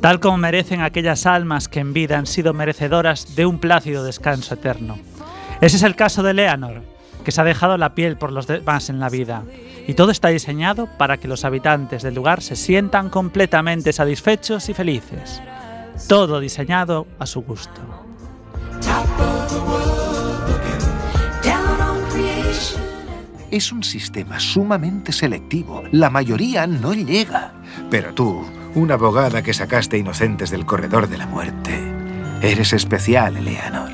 tal 0.00 0.20
como 0.20 0.36
merecen 0.36 0.80
aquellas 0.80 1.26
almas 1.26 1.68
que 1.68 1.80
en 1.80 1.92
vida 1.92 2.18
han 2.18 2.26
sido 2.26 2.52
merecedoras 2.54 3.36
de 3.36 3.46
un 3.46 3.58
plácido 3.58 4.04
descanso 4.04 4.54
eterno. 4.54 4.98
Ese 5.60 5.76
es 5.76 5.82
el 5.82 5.94
caso 5.94 6.22
de 6.22 6.34
Leonor, 6.34 6.82
que 7.22 7.32
se 7.32 7.40
ha 7.40 7.44
dejado 7.44 7.76
la 7.78 7.94
piel 7.94 8.16
por 8.16 8.32
los 8.32 8.46
demás 8.46 8.90
en 8.90 9.00
la 9.00 9.08
vida, 9.08 9.44
y 9.86 9.94
todo 9.94 10.10
está 10.10 10.28
diseñado 10.28 10.88
para 10.98 11.16
que 11.16 11.28
los 11.28 11.44
habitantes 11.44 12.02
del 12.02 12.14
lugar 12.14 12.42
se 12.42 12.56
sientan 12.56 13.10
completamente 13.10 13.92
satisfechos 13.92 14.68
y 14.68 14.74
felices. 14.74 15.42
Todo 16.08 16.40
diseñado 16.40 17.06
a 17.18 17.26
su 17.26 17.42
gusto. 17.42 17.80
Es 23.50 23.70
un 23.70 23.82
sistema 23.82 24.40
sumamente 24.40 25.12
selectivo. 25.12 25.82
La 25.92 26.08
mayoría 26.08 26.66
no 26.66 26.94
llega. 26.94 27.52
Pero 27.90 28.14
tú, 28.14 28.46
una 28.74 28.94
abogada 28.94 29.42
que 29.42 29.52
sacaste 29.52 29.98
inocentes 29.98 30.50
del 30.50 30.64
corredor 30.64 31.06
de 31.06 31.18
la 31.18 31.26
muerte, 31.26 31.78
eres 32.40 32.72
especial, 32.72 33.36
Eleanor. 33.36 33.90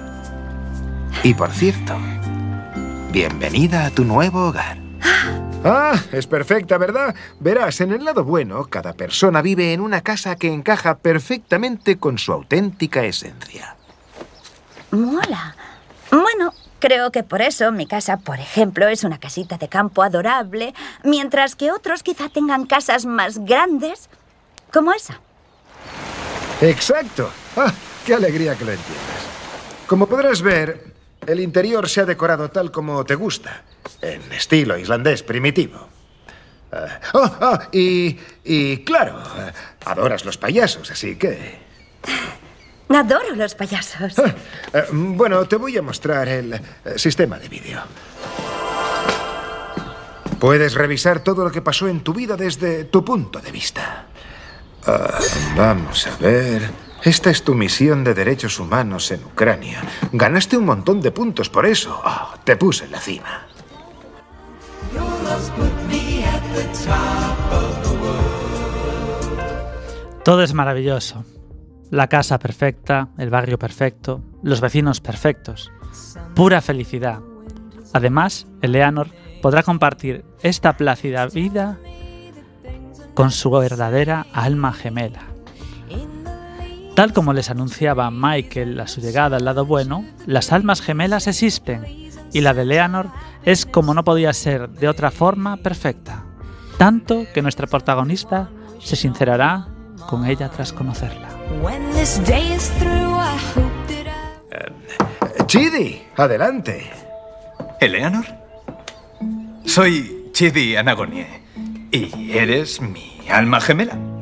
Y 1.25 1.35
por 1.35 1.51
cierto, 1.51 1.97
bienvenida 3.11 3.87
a 3.87 3.91
tu 3.91 4.05
nuevo 4.05 4.49
hogar. 4.49 4.79
Ah, 5.65 6.01
es 6.13 6.27
perfecta, 6.27 6.79
¿verdad? 6.79 7.15
Verás, 7.41 7.81
en 7.81 7.93
el 7.93 8.05
lado 8.05 8.25
bueno, 8.25 8.65
cada 8.67 8.93
persona 8.93 9.43
vive 9.43 9.73
en 9.73 9.81
una 9.81 10.03
casa 10.03 10.37
que 10.37 10.53
encaja 10.53 10.99
perfectamente 10.99 11.99
con 11.99 12.19
su 12.19 12.33
auténtica 12.33 13.05
esencia. 13.05 13.77
Mola. 14.93 15.57
Bueno, 16.11 16.53
creo 16.79 17.11
que 17.11 17.25
por 17.25 17.43
eso 17.43 17.73
mi 17.73 17.87
casa, 17.87 18.19
por 18.19 18.39
ejemplo, 18.39 18.87
es 18.87 19.05
una 19.05 19.19
casita 19.19 19.59
de 19.59 19.69
campo 19.69 20.03
adorable, 20.03 20.75
mientras 21.03 21.57
que 21.57 21.73
otros 21.73 22.03
quizá 22.03 22.29
tengan 22.29 22.67
casas 22.67 23.05
más 23.05 23.39
grandes, 23.39 24.09
como 24.73 24.93
esa. 24.93 25.21
Exacto. 26.61 27.31
Ah, 27.57 27.73
qué 28.07 28.15
alegría 28.15 28.55
que 28.55 28.65
lo 28.65 28.73
entiendas. 28.73 29.27
Como 29.87 30.07
podrás 30.07 30.41
ver, 30.41 30.98
el 31.27 31.41
interior 31.41 31.89
se 31.89 32.01
ha 32.01 32.05
decorado 32.05 32.51
tal 32.51 32.71
como 32.71 33.05
te 33.05 33.15
gusta, 33.15 33.63
en 34.01 34.33
estilo 34.33 34.79
islandés 34.79 35.23
primitivo. 35.23 35.89
Ah, 36.71 37.01
oh, 37.15 37.31
oh, 37.41 37.59
y, 37.73 38.19
y 38.45 38.79
claro, 38.85 39.19
eh, 39.39 39.53
adoras 39.87 40.25
los 40.25 40.37
payasos, 40.37 40.91
así 40.91 41.17
que... 41.17 41.67
Adoro 42.89 43.35
los 43.35 43.55
payasos. 43.55 44.19
Eh, 44.19 44.85
bueno, 44.93 45.47
te 45.47 45.57
voy 45.57 45.77
a 45.77 45.83
mostrar 45.83 46.29
el 46.29 46.55
eh, 46.55 46.61
sistema 46.97 47.39
de 47.39 47.49
vídeo. 47.49 47.81
Puedes 50.39 50.75
revisar 50.75 51.21
todo 51.21 51.45
lo 51.45 51.51
que 51.51 51.63
pasó 51.63 51.89
en 51.89 52.01
tu 52.01 52.15
vida 52.15 52.37
desde 52.37 52.85
tu 52.85 53.05
punto 53.05 53.41
de 53.41 53.51
vista. 53.51 54.07
Ah, 54.87 55.19
vamos 55.57 56.07
a 56.07 56.17
ver. 56.17 56.88
Esta 57.03 57.31
es 57.31 57.45
tu 57.45 57.55
misión 57.55 58.03
de 58.03 58.15
derechos 58.15 58.59
humanos 58.59 59.11
en 59.13 59.25
Ucrania. 59.25 59.83
Ganaste 60.13 60.57
un 60.57 60.65
montón 60.65 61.01
de 61.01 61.13
puntos 61.13 61.49
por 61.49 61.65
eso. 61.65 62.01
Ah, 62.05 62.35
te 62.45 62.57
puse 62.57 62.87
en 62.87 62.93
la 62.93 63.01
cima. 63.01 63.47
Todo 70.25 70.43
es 70.43 70.53
maravilloso. 70.53 71.25
La 71.91 72.09
casa 72.09 72.39
perfecta, 72.39 73.09
el 73.17 73.31
barrio 73.31 73.59
perfecto, 73.59 74.23
los 74.43 74.61
vecinos 74.61 75.01
perfectos. 75.01 75.71
Pura 76.35 76.61
felicidad. 76.61 77.21
Además, 77.95 78.47
Eleanor 78.61 79.09
podrá 79.41 79.63
compartir 79.63 80.25
esta 80.43 80.77
plácida 80.77 81.27
vida 81.27 81.79
con 83.15 83.31
su 83.31 83.51
verdadera 83.51 84.27
alma 84.33 84.73
gemela. 84.73 85.38
Tal 86.99 87.13
como 87.13 87.33
les 87.33 87.49
anunciaba 87.49 88.11
Michael 88.11 88.81
a 88.81 88.89
su 88.89 89.01
llegada 89.01 89.37
al 89.37 89.45
lado 89.45 89.65
bueno, 89.65 90.05
las 90.27 90.51
almas 90.51 90.83
gemelas 90.83 91.29
existen 91.29 92.11
y 92.33 92.41
la 92.41 92.55
de 92.55 92.63
Eleanor 92.63 93.13
es 93.45 93.67
como 93.67 93.95
no 93.95 94.03
podía 94.03 94.33
ser 94.33 94.69
de 94.69 94.89
otra 94.89 95.13
forma 95.13 95.59
perfecta. 95.59 96.25
Tanto 96.77 97.25
que 97.33 97.41
nuestra 97.41 97.69
protagonista 97.69 98.51
se 98.81 98.97
sincerará 98.97 99.69
con 100.09 100.27
ella 100.27 100.49
tras 100.49 100.73
conocerla. 100.73 101.29
Chidi, 105.47 106.03
adelante. 106.17 106.91
¿Eleanor? 107.79 108.25
Soy 109.65 110.31
Chidi 110.33 110.75
Anagonie. 110.75 111.29
¿Y 111.93 112.33
eres 112.33 112.81
mi 112.81 113.21
alma 113.31 113.61
gemela? 113.61 114.18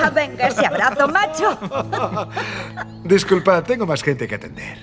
¡Hola! 0.00 0.10
Venga 0.10 0.48
ese 0.48 0.66
abrazo, 0.66 1.08
macho. 1.08 1.58
Disculpa, 3.04 3.62
tengo 3.62 3.86
más 3.86 4.02
gente 4.02 4.26
que 4.26 4.34
atender. 4.34 4.78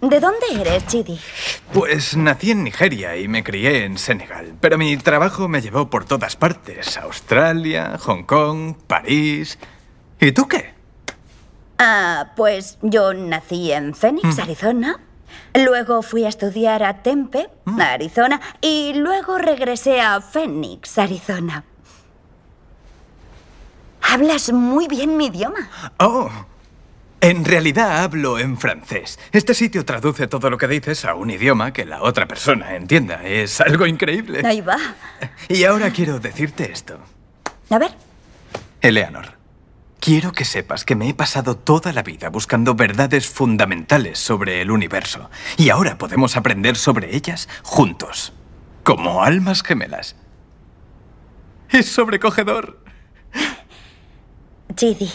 ¿De 0.00 0.20
dónde 0.20 0.46
eres, 0.60 0.86
Chidi? 0.86 1.18
Pues 1.72 2.16
nací 2.16 2.50
en 2.50 2.64
Nigeria 2.64 3.16
y 3.16 3.28
me 3.28 3.42
crié 3.42 3.84
en 3.84 3.98
Senegal, 3.98 4.54
pero 4.60 4.78
mi 4.78 4.96
trabajo 4.96 5.48
me 5.48 5.62
llevó 5.62 5.88
por 5.88 6.04
todas 6.04 6.36
partes. 6.36 6.96
Australia, 6.98 7.98
Hong 7.98 8.24
Kong, 8.24 8.74
París. 8.86 9.58
¿Y 10.20 10.32
tú 10.32 10.48
qué? 10.48 10.74
Ah, 11.78 12.32
pues 12.36 12.78
yo 12.82 13.14
nací 13.14 13.72
en 13.72 13.94
Phoenix, 13.94 14.38
Arizona. 14.38 15.00
Luego 15.54 16.02
fui 16.02 16.24
a 16.24 16.28
estudiar 16.28 16.82
a 16.82 17.02
Tempe, 17.02 17.48
Arizona, 17.78 18.40
y 18.60 18.92
luego 18.94 19.38
regresé 19.38 20.00
a 20.00 20.20
Phoenix, 20.20 20.98
Arizona. 20.98 21.64
Hablas 24.08 24.52
muy 24.52 24.88
bien 24.88 25.16
mi 25.16 25.26
idioma. 25.26 25.68
Oh, 25.98 26.30
en 27.20 27.44
realidad 27.44 28.04
hablo 28.04 28.38
en 28.38 28.56
francés. 28.56 29.18
Este 29.32 29.52
sitio 29.52 29.84
traduce 29.84 30.28
todo 30.28 30.48
lo 30.48 30.58
que 30.58 30.68
dices 30.68 31.04
a 31.04 31.14
un 31.14 31.30
idioma 31.30 31.72
que 31.72 31.84
la 31.84 32.02
otra 32.02 32.26
persona 32.26 32.76
entienda. 32.76 33.24
Es 33.24 33.60
algo 33.60 33.86
increíble. 33.86 34.42
Ahí 34.46 34.60
va. 34.60 34.78
Y 35.48 35.64
ahora 35.64 35.90
quiero 35.90 36.20
decirte 36.20 36.70
esto. 36.70 36.98
A 37.68 37.78
ver, 37.78 37.90
Eleanor, 38.80 39.32
quiero 39.98 40.30
que 40.30 40.44
sepas 40.44 40.84
que 40.84 40.94
me 40.94 41.08
he 41.08 41.14
pasado 41.14 41.56
toda 41.56 41.92
la 41.92 42.02
vida 42.02 42.28
buscando 42.28 42.76
verdades 42.76 43.26
fundamentales 43.28 44.20
sobre 44.20 44.62
el 44.62 44.70
universo. 44.70 45.30
Y 45.56 45.70
ahora 45.70 45.98
podemos 45.98 46.36
aprender 46.36 46.76
sobre 46.76 47.16
ellas 47.16 47.48
juntos, 47.64 48.32
como 48.84 49.24
almas 49.24 49.62
gemelas. 49.62 50.14
Es 51.70 51.86
sobrecogedor. 51.86 52.85
Chidi. 54.76 55.10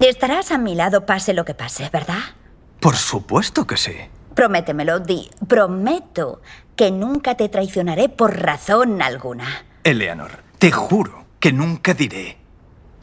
Estarás 0.00 0.50
a 0.50 0.58
mi 0.58 0.74
lado 0.74 1.06
pase 1.06 1.32
lo 1.32 1.44
que 1.44 1.54
pase, 1.54 1.88
¿verdad? 1.92 2.18
Por 2.80 2.96
supuesto 2.96 3.66
que 3.66 3.76
sí. 3.76 3.94
Prométemelo, 4.34 5.00
di. 5.00 5.30
Prometo 5.46 6.40
que 6.76 6.90
nunca 6.90 7.36
te 7.36 7.48
traicionaré 7.48 8.08
por 8.08 8.40
razón 8.40 9.00
alguna. 9.00 9.46
Eleanor, 9.84 10.42
te 10.58 10.70
juro 10.70 11.24
que 11.40 11.52
nunca 11.52 11.94
diré 11.94 12.38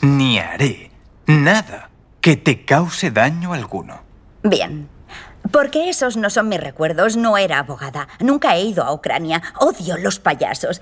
ni 0.02 0.40
haré 0.40 0.92
nada 1.26 1.90
que 2.22 2.36
te 2.36 2.66
cause 2.66 3.12
daño 3.12 3.54
alguno. 3.54 4.02
Bien. 4.44 4.90
Porque 5.52 5.90
esos 5.90 6.18
no 6.18 6.30
son 6.30 6.50
mis 6.50 6.60
recuerdos. 6.60 7.18
No 7.18 7.38
era 7.38 7.60
abogada. 7.60 8.08
Nunca 8.20 8.56
he 8.56 8.64
ido 8.64 8.84
a 8.84 8.94
Ucrania. 8.94 9.42
Odio 9.60 9.98
los 9.98 10.20
payasos. 10.20 10.82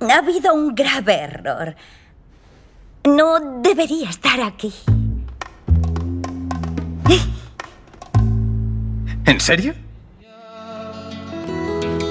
Ha 0.00 0.18
habido 0.18 0.54
un 0.54 0.74
grave 0.74 1.14
error. 1.14 1.74
No 3.04 3.60
debería 3.62 4.10
estar 4.10 4.40
aquí. 4.40 4.72
¿En 9.26 9.40
serio? 9.40 9.74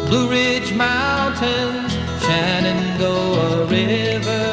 Blue 0.08 0.30
Ridge 0.30 0.72
Mountains, 0.74 1.98
Shenandoah 2.22 3.68
River. 3.70 4.48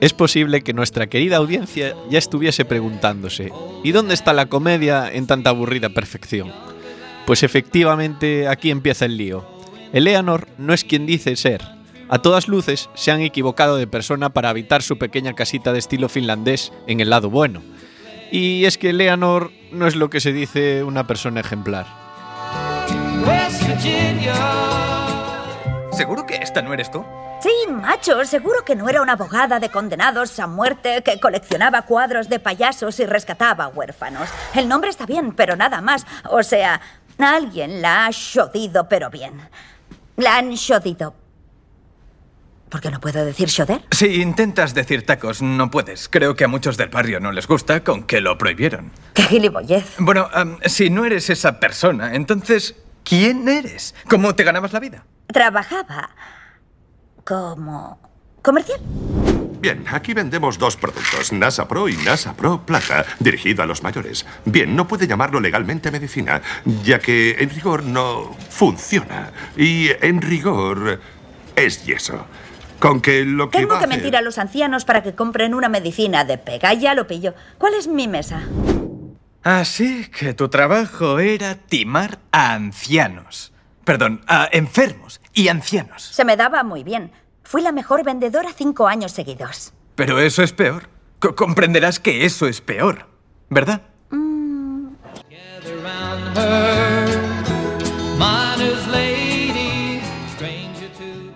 Es 0.00 0.12
posible 0.12 0.62
que 0.62 0.74
nuestra 0.74 1.06
querida 1.06 1.36
audiencia 1.36 1.94
ya 2.10 2.18
estuviese 2.18 2.64
preguntándose, 2.64 3.52
¿y 3.82 3.92
dónde 3.92 4.12
está 4.12 4.32
la 4.34 4.46
comedia 4.46 5.10
en 5.10 5.26
tanta 5.26 5.50
aburrida 5.50 5.88
perfección? 5.88 6.52
Pues 7.26 7.42
efectivamente 7.42 8.46
aquí 8.48 8.70
empieza 8.70 9.06
el 9.06 9.16
lío. 9.16 9.46
Eleanor 9.94 10.48
no 10.58 10.74
es 10.74 10.84
quien 10.84 11.06
dice 11.06 11.36
ser. 11.36 11.62
A 12.14 12.22
todas 12.22 12.46
luces 12.46 12.90
se 12.94 13.10
han 13.10 13.22
equivocado 13.22 13.74
de 13.76 13.88
persona 13.88 14.30
para 14.30 14.48
habitar 14.48 14.82
su 14.82 14.98
pequeña 14.98 15.32
casita 15.32 15.72
de 15.72 15.80
estilo 15.80 16.08
finlandés 16.08 16.72
en 16.86 17.00
el 17.00 17.10
lado 17.10 17.28
bueno. 17.28 17.60
Y 18.30 18.66
es 18.66 18.78
que 18.78 18.90
Eleanor 18.90 19.50
no 19.72 19.88
es 19.88 19.96
lo 19.96 20.10
que 20.10 20.20
se 20.20 20.32
dice 20.32 20.84
una 20.84 21.08
persona 21.08 21.40
ejemplar. 21.40 21.86
¿Seguro 25.90 26.24
que 26.24 26.36
esta 26.36 26.62
no 26.62 26.72
eres 26.72 26.88
tú? 26.88 27.04
Sí, 27.42 27.50
macho, 27.68 28.24
seguro 28.24 28.64
que 28.64 28.76
no 28.76 28.88
era 28.88 29.02
una 29.02 29.14
abogada 29.14 29.58
de 29.58 29.70
condenados 29.70 30.38
a 30.38 30.46
muerte 30.46 31.02
que 31.02 31.18
coleccionaba 31.18 31.82
cuadros 31.82 32.28
de 32.28 32.38
payasos 32.38 33.00
y 33.00 33.06
rescataba 33.06 33.66
huérfanos. 33.66 34.28
El 34.54 34.68
nombre 34.68 34.90
está 34.90 35.04
bien, 35.04 35.32
pero 35.34 35.56
nada 35.56 35.80
más. 35.80 36.06
O 36.30 36.44
sea, 36.44 36.80
alguien 37.18 37.82
la 37.82 38.06
ha 38.06 38.10
jodido, 38.12 38.88
pero 38.88 39.10
bien. 39.10 39.32
La 40.16 40.36
han 40.36 40.56
jodido. 40.56 41.23
¿Por 42.74 42.80
qué 42.80 42.90
no 42.90 43.00
puedo 43.00 43.24
decir 43.24 43.48
joder? 43.56 43.82
Si 43.92 44.20
intentas 44.20 44.74
decir 44.74 45.06
tacos, 45.06 45.40
no 45.40 45.70
puedes. 45.70 46.08
Creo 46.08 46.34
que 46.34 46.42
a 46.42 46.48
muchos 46.48 46.76
del 46.76 46.88
barrio 46.88 47.20
no 47.20 47.30
les 47.30 47.46
gusta, 47.46 47.84
con 47.84 48.02
que 48.02 48.20
lo 48.20 48.36
prohibieron. 48.36 48.90
¡Qué 49.12 49.22
gilipollez! 49.22 49.94
Bueno, 49.98 50.28
si 50.66 50.90
no 50.90 51.04
eres 51.04 51.30
esa 51.30 51.60
persona, 51.60 52.16
entonces, 52.16 52.74
¿quién 53.04 53.48
eres? 53.48 53.94
¿Cómo 54.08 54.34
te 54.34 54.42
ganabas 54.42 54.72
la 54.72 54.80
vida? 54.80 55.04
Trabajaba 55.28 56.10
como 57.22 58.00
comercial. 58.42 58.80
Bien, 59.60 59.84
aquí 59.92 60.12
vendemos 60.12 60.58
dos 60.58 60.76
productos, 60.76 61.32
NASA 61.32 61.68
Pro 61.68 61.88
y 61.88 61.96
NASA 61.98 62.34
Pro 62.34 62.66
Plata, 62.66 63.06
dirigido 63.20 63.62
a 63.62 63.66
los 63.66 63.84
mayores. 63.84 64.26
Bien, 64.46 64.74
no 64.74 64.88
puede 64.88 65.06
llamarlo 65.06 65.38
legalmente 65.38 65.92
medicina, 65.92 66.42
ya 66.82 66.98
que 66.98 67.36
en 67.38 67.50
rigor 67.50 67.84
no 67.84 68.36
funciona. 68.50 69.30
Y 69.56 69.90
en 70.04 70.20
rigor 70.20 70.98
es 71.54 71.86
yeso. 71.86 72.26
Con 72.84 73.00
que 73.00 73.24
lo 73.24 73.48
que 73.48 73.60
Tengo 73.60 73.78
que 73.78 73.86
mentir 73.86 74.14
a 74.14 74.20
los 74.20 74.36
ancianos 74.36 74.84
para 74.84 75.02
que 75.02 75.14
compren 75.14 75.54
una 75.54 75.70
medicina 75.70 76.24
de 76.24 76.36
pega. 76.36 76.74
Ya 76.74 76.94
lo 76.94 77.06
pillo. 77.06 77.34
¿Cuál 77.56 77.72
es 77.72 77.88
mi 77.88 78.08
mesa? 78.08 78.42
Así 79.42 80.06
que 80.10 80.34
tu 80.34 80.50
trabajo 80.50 81.18
era 81.18 81.54
timar 81.54 82.18
a 82.30 82.52
ancianos. 82.52 83.52
perdón, 83.84 84.20
a 84.26 84.48
enfermos 84.52 85.20
y 85.32 85.48
ancianos. 85.48 86.02
Se 86.02 86.24
me 86.26 86.36
daba 86.36 86.62
muy 86.62 86.84
bien. 86.84 87.10
Fui 87.42 87.62
la 87.62 87.72
mejor 87.72 88.04
vendedora 88.04 88.50
cinco 88.54 88.86
años 88.86 89.12
seguidos. 89.12 89.72
Pero 89.94 90.18
eso 90.18 90.42
es 90.42 90.52
peor. 90.52 90.88
Co- 91.20 91.34
comprenderás 91.34 92.00
que 92.00 92.24
eso 92.26 92.46
es 92.46 92.60
peor, 92.60 93.06
¿verdad? 93.48 93.80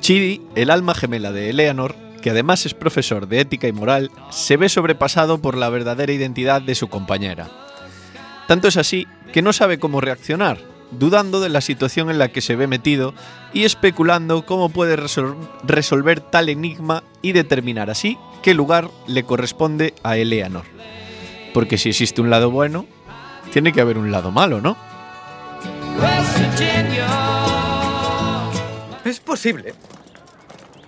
Chidi, 0.09 0.41
el 0.55 0.71
alma 0.71 0.95
gemela 0.95 1.33
de 1.33 1.51
Eleanor, 1.51 1.95
que 2.23 2.31
además 2.31 2.65
es 2.65 2.73
profesor 2.73 3.29
de 3.29 3.41
ética 3.41 3.69
y 3.69 3.73
moral, 3.73 4.11
se 4.31 4.57
ve 4.57 4.71
sobrepasado 4.71 5.43
por 5.43 5.55
la 5.55 5.69
verdadera 5.69 6.11
identidad 6.11 6.63
de 6.63 6.75
su 6.75 6.89
compañera. 6.89 7.51
Tanto 8.47 8.69
es 8.69 8.79
así 8.79 9.07
que 9.35 9.43
no 9.43 9.53
sabe 9.53 9.79
cómo 9.79 10.01
reaccionar, 10.01 10.61
dudando 10.93 11.41
de 11.41 11.51
la 11.51 11.61
situación 11.61 12.09
en 12.09 12.17
la 12.17 12.29
que 12.29 12.41
se 12.41 12.57
ve 12.57 12.67
metido 12.67 13.13
y 13.53 13.65
especulando 13.65 14.47
cómo 14.47 14.71
puede 14.71 14.97
resol- 14.97 15.37
resolver 15.65 16.21
tal 16.21 16.49
enigma 16.49 17.05
y 17.21 17.33
determinar 17.33 17.91
así 17.91 18.17
qué 18.43 18.55
lugar 18.55 18.89
le 19.07 19.25
corresponde 19.25 19.93
a 20.03 20.17
Eleanor. 20.17 20.65
Porque 21.53 21.77
si 21.77 21.91
existe 21.91 22.23
un 22.23 22.31
lado 22.31 22.51
bueno, 22.51 22.87
tiene 23.53 23.75
que 23.75 23.83
haber 23.83 23.99
un 23.99 24.11
lado 24.11 24.31
malo, 24.31 24.63
¿no? 24.63 24.75
Es 29.05 29.21
posible 29.21 29.75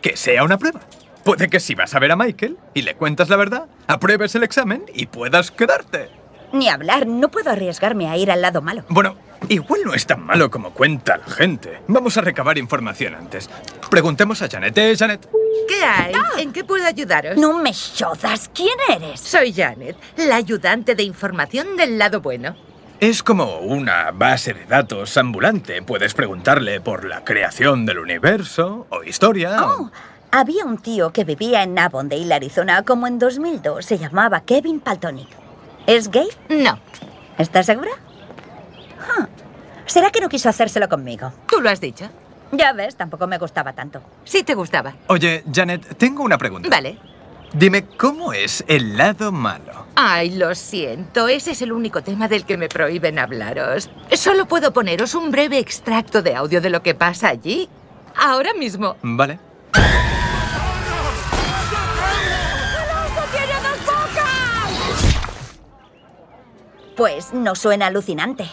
que 0.00 0.16
sea 0.16 0.44
una 0.44 0.58
prueba. 0.58 0.80
Puede 1.24 1.48
que 1.48 1.60
si 1.60 1.74
vas 1.74 1.94
a 1.94 1.98
ver 1.98 2.12
a 2.12 2.16
Michael 2.16 2.56
y 2.74 2.82
le 2.82 2.94
cuentas 2.94 3.28
la 3.28 3.36
verdad, 3.36 3.66
apruebes 3.86 4.34
el 4.34 4.42
examen 4.42 4.84
y 4.94 5.06
puedas 5.06 5.50
quedarte. 5.50 6.08
Ni 6.52 6.68
hablar, 6.68 7.06
no 7.06 7.30
puedo 7.30 7.50
arriesgarme 7.50 8.08
a 8.08 8.16
ir 8.16 8.30
al 8.30 8.42
lado 8.42 8.60
malo. 8.62 8.84
Bueno, 8.88 9.16
igual 9.48 9.82
no 9.84 9.94
es 9.94 10.06
tan 10.06 10.24
malo 10.24 10.50
como 10.50 10.72
cuenta 10.72 11.18
la 11.18 11.26
gente. 11.26 11.80
Vamos 11.86 12.16
a 12.16 12.22
recabar 12.22 12.58
información 12.58 13.14
antes. 13.14 13.48
Preguntemos 13.90 14.42
a 14.42 14.48
Janet. 14.48 14.76
¿Eh, 14.78 14.96
Janet? 14.98 15.28
¿Qué 15.68 15.84
hay? 15.84 16.12
¿En 16.38 16.52
qué 16.52 16.64
puedo 16.64 16.84
ayudaros? 16.84 17.36
No 17.36 17.58
me 17.58 17.72
jodas. 17.72 18.50
¿Quién 18.52 18.76
eres? 18.88 19.20
Soy 19.20 19.52
Janet, 19.52 19.96
la 20.16 20.36
ayudante 20.36 20.94
de 20.94 21.04
información 21.04 21.76
del 21.76 21.98
lado 21.98 22.20
bueno. 22.20 22.56
Es 23.00 23.22
como 23.22 23.58
una 23.60 24.10
base 24.12 24.52
de 24.52 24.66
datos 24.66 25.16
ambulante. 25.16 25.80
Puedes 25.82 26.12
preguntarle 26.14 26.80
por 26.80 27.04
la 27.06 27.24
creación 27.24 27.86
del 27.86 27.98
universo 27.98 28.86
o 28.90 29.02
historia. 29.02 29.64
o- 29.64 29.82
Oh, 29.84 29.90
había 30.30 30.64
un 30.66 30.76
tío 30.78 31.10
que 31.12 31.24
vivía 31.24 31.62
en 31.62 31.78
Avondale, 31.78 32.32
Arizona, 32.34 32.82
como 32.82 33.06
en 33.06 33.18
2002. 33.18 33.84
Se 33.86 33.98
llamaba 33.98 34.40
Kevin 34.42 34.80
Paltonic. 34.80 35.28
¿Es 35.86 36.10
gay? 36.10 36.28
No. 36.50 36.78
¿Estás 37.38 37.66
segura? 37.66 37.90
Huh. 39.18 39.24
¿Será 39.86 40.10
que 40.10 40.20
no 40.20 40.28
quiso 40.28 40.50
hacérselo 40.50 40.88
conmigo? 40.88 41.32
Tú 41.48 41.60
lo 41.62 41.70
has 41.70 41.80
dicho. 41.80 42.08
Ya 42.52 42.72
ves, 42.74 42.96
tampoco 42.96 43.26
me 43.26 43.38
gustaba 43.38 43.72
tanto. 43.72 44.02
Sí 44.24 44.42
te 44.42 44.54
gustaba. 44.54 44.94
Oye, 45.06 45.42
Janet, 45.52 45.96
tengo 45.96 46.22
una 46.22 46.36
pregunta. 46.36 46.68
Vale. 46.68 46.98
Dime, 47.52 47.84
¿cómo 47.96 48.32
es 48.32 48.64
el 48.68 48.96
lado 48.96 49.32
malo? 49.32 49.86
Ay, 49.96 50.30
lo 50.36 50.54
siento, 50.54 51.26
ese 51.26 51.50
es 51.50 51.62
el 51.62 51.72
único 51.72 52.00
tema 52.00 52.28
del 52.28 52.44
que 52.44 52.56
me 52.56 52.68
prohíben 52.68 53.18
hablaros. 53.18 53.90
Solo 54.12 54.46
puedo 54.46 54.72
poneros 54.72 55.16
un 55.16 55.32
breve 55.32 55.58
extracto 55.58 56.22
de 56.22 56.36
audio 56.36 56.60
de 56.60 56.70
lo 56.70 56.82
que 56.82 56.94
pasa 56.94 57.28
allí. 57.28 57.68
Ahora 58.14 58.54
mismo. 58.54 58.96
Vale. 59.02 59.40
Pues 66.96 67.32
no 67.32 67.54
suena 67.56 67.86
alucinante. 67.86 68.48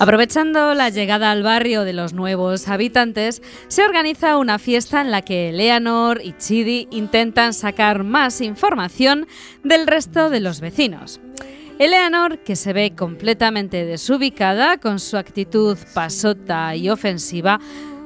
Aprovechando 0.00 0.74
la 0.74 0.90
llegada 0.90 1.32
al 1.32 1.42
barrio 1.42 1.82
de 1.82 1.92
los 1.92 2.12
nuevos 2.12 2.68
habitantes, 2.68 3.42
se 3.66 3.84
organiza 3.84 4.36
una 4.36 4.60
fiesta 4.60 5.00
en 5.00 5.10
la 5.10 5.22
que 5.22 5.48
Eleanor 5.48 6.20
y 6.22 6.34
Chidi 6.38 6.86
intentan 6.92 7.52
sacar 7.52 8.04
más 8.04 8.40
información 8.40 9.26
del 9.64 9.88
resto 9.88 10.30
de 10.30 10.38
los 10.38 10.60
vecinos. 10.60 11.20
Eleanor, 11.80 12.38
que 12.44 12.54
se 12.54 12.72
ve 12.72 12.94
completamente 12.94 13.84
desubicada 13.84 14.78
con 14.78 15.00
su 15.00 15.16
actitud 15.16 15.76
pasota 15.94 16.76
y 16.76 16.90
ofensiva, 16.90 17.58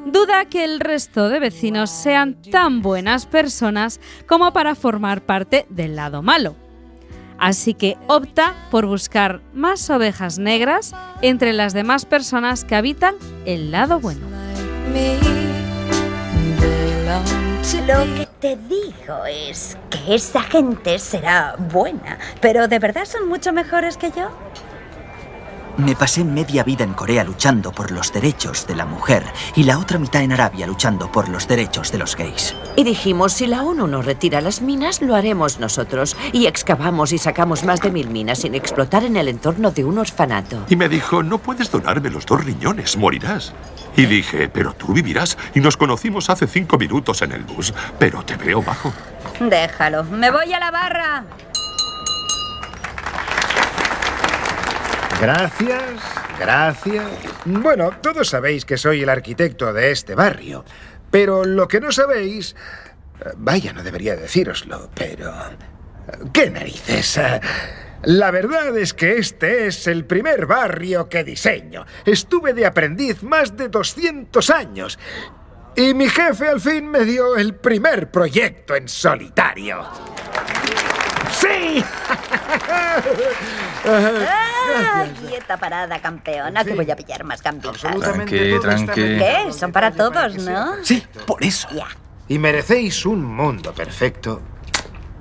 duda 0.06 0.46
que 0.46 0.64
el 0.64 0.80
resto 0.80 1.28
de 1.28 1.40
vecinos 1.40 1.90
sean 1.90 2.40
tan 2.40 2.80
buenas 2.80 3.26
personas 3.26 4.00
como 4.26 4.54
para 4.54 4.74
formar 4.74 5.26
parte 5.26 5.66
del 5.68 5.96
lado 5.96 6.22
malo. 6.22 6.56
Así 7.42 7.74
que 7.74 7.98
opta 8.06 8.54
por 8.70 8.86
buscar 8.86 9.40
más 9.52 9.90
ovejas 9.90 10.38
negras 10.38 10.92
entre 11.22 11.52
las 11.52 11.72
demás 11.72 12.04
personas 12.04 12.64
que 12.64 12.76
habitan 12.76 13.16
el 13.44 13.72
lado 13.72 13.98
bueno. 13.98 14.20
Lo 17.84 18.04
que 18.14 18.28
te 18.38 18.56
digo 18.56 19.26
es 19.28 19.76
que 19.90 20.14
esa 20.14 20.42
gente 20.42 21.00
será 21.00 21.56
buena, 21.58 22.16
pero 22.40 22.68
¿de 22.68 22.78
verdad 22.78 23.06
son 23.06 23.28
mucho 23.28 23.52
mejores 23.52 23.96
que 23.96 24.12
yo? 24.12 24.30
Me 25.78 25.96
pasé 25.96 26.22
media 26.22 26.64
vida 26.64 26.84
en 26.84 26.92
Corea 26.92 27.24
luchando 27.24 27.72
por 27.72 27.92
los 27.92 28.12
derechos 28.12 28.66
de 28.66 28.76
la 28.76 28.84
mujer 28.84 29.24
y 29.56 29.62
la 29.62 29.78
otra 29.78 29.98
mitad 29.98 30.22
en 30.22 30.32
Arabia 30.32 30.66
luchando 30.66 31.10
por 31.10 31.30
los 31.30 31.48
derechos 31.48 31.90
de 31.90 31.98
los 31.98 32.14
gays. 32.14 32.54
Y 32.76 32.84
dijimos, 32.84 33.32
si 33.32 33.46
la 33.46 33.62
ONU 33.62 33.86
no 33.86 34.02
retira 34.02 34.42
las 34.42 34.60
minas, 34.60 35.00
lo 35.00 35.14
haremos 35.14 35.60
nosotros. 35.60 36.14
Y 36.32 36.46
excavamos 36.46 37.12
y 37.12 37.18
sacamos 37.18 37.64
más 37.64 37.80
de 37.80 37.90
mil 37.90 38.10
minas 38.10 38.40
sin 38.40 38.54
explotar 38.54 39.04
en 39.04 39.16
el 39.16 39.28
entorno 39.28 39.70
de 39.70 39.84
un 39.84 39.98
orfanato. 39.98 40.66
Y 40.68 40.76
me 40.76 40.90
dijo, 40.90 41.22
no 41.22 41.38
puedes 41.38 41.70
donarme 41.70 42.10
los 42.10 42.26
dos 42.26 42.44
riñones, 42.44 42.98
morirás. 42.98 43.54
Y 43.96 44.04
dije, 44.04 44.50
pero 44.50 44.74
tú 44.74 44.92
vivirás. 44.92 45.38
Y 45.54 45.60
nos 45.60 45.78
conocimos 45.78 46.28
hace 46.28 46.46
cinco 46.46 46.76
minutos 46.76 47.22
en 47.22 47.32
el 47.32 47.44
bus. 47.44 47.72
Pero 47.98 48.22
te 48.24 48.36
veo 48.36 48.62
bajo. 48.62 48.92
Déjalo, 49.40 50.04
me 50.04 50.30
voy 50.30 50.52
a 50.52 50.60
la 50.60 50.70
barra. 50.70 51.24
Gracias, 55.22 55.80
gracias. 56.40 57.06
Bueno, 57.44 57.92
todos 58.02 58.28
sabéis 58.28 58.64
que 58.64 58.76
soy 58.76 59.02
el 59.04 59.08
arquitecto 59.08 59.72
de 59.72 59.92
este 59.92 60.16
barrio, 60.16 60.64
pero 61.12 61.44
lo 61.44 61.68
que 61.68 61.78
no 61.80 61.92
sabéis... 61.92 62.56
eh, 63.24 63.28
Vaya, 63.36 63.72
no 63.72 63.84
debería 63.84 64.16
decíroslo, 64.16 64.90
pero... 64.96 65.30
eh, 65.30 66.18
¿Qué 66.32 66.50
narices? 66.50 67.18
Eh, 67.18 67.40
La 68.02 68.32
verdad 68.32 68.76
es 68.76 68.94
que 68.94 69.18
este 69.18 69.68
es 69.68 69.86
el 69.86 70.06
primer 70.06 70.46
barrio 70.46 71.08
que 71.08 71.22
diseño. 71.22 71.86
Estuve 72.04 72.52
de 72.52 72.66
aprendiz 72.66 73.22
más 73.22 73.56
de 73.56 73.68
200 73.68 74.50
años. 74.50 74.98
Y 75.76 75.94
mi 75.94 76.08
jefe 76.08 76.48
al 76.48 76.60
fin 76.60 76.90
me 76.90 77.04
dio 77.04 77.36
el 77.36 77.54
primer 77.54 78.10
proyecto 78.10 78.74
en 78.74 78.88
solitario. 78.88 79.86
¡Sí! 81.42 81.84
Ah, 83.84 85.04
quieta 85.28 85.56
parada, 85.56 85.98
campeona, 86.00 86.64
que 86.64 86.74
voy 86.74 86.88
a 86.90 86.94
pillar 86.94 87.24
más 87.24 87.42
gambitas. 87.42 87.80
Tranqui, 87.80 88.60
tranqui. 88.60 88.94
¿Qué? 88.94 89.52
Son 89.52 89.72
para 89.72 89.90
todos, 89.90 90.36
¿no? 90.36 90.84
Sí, 90.84 91.04
por 91.26 91.42
eso. 91.42 91.68
Y 92.28 92.38
merecéis 92.38 93.04
un 93.04 93.24
mundo 93.24 93.74
perfecto, 93.74 94.40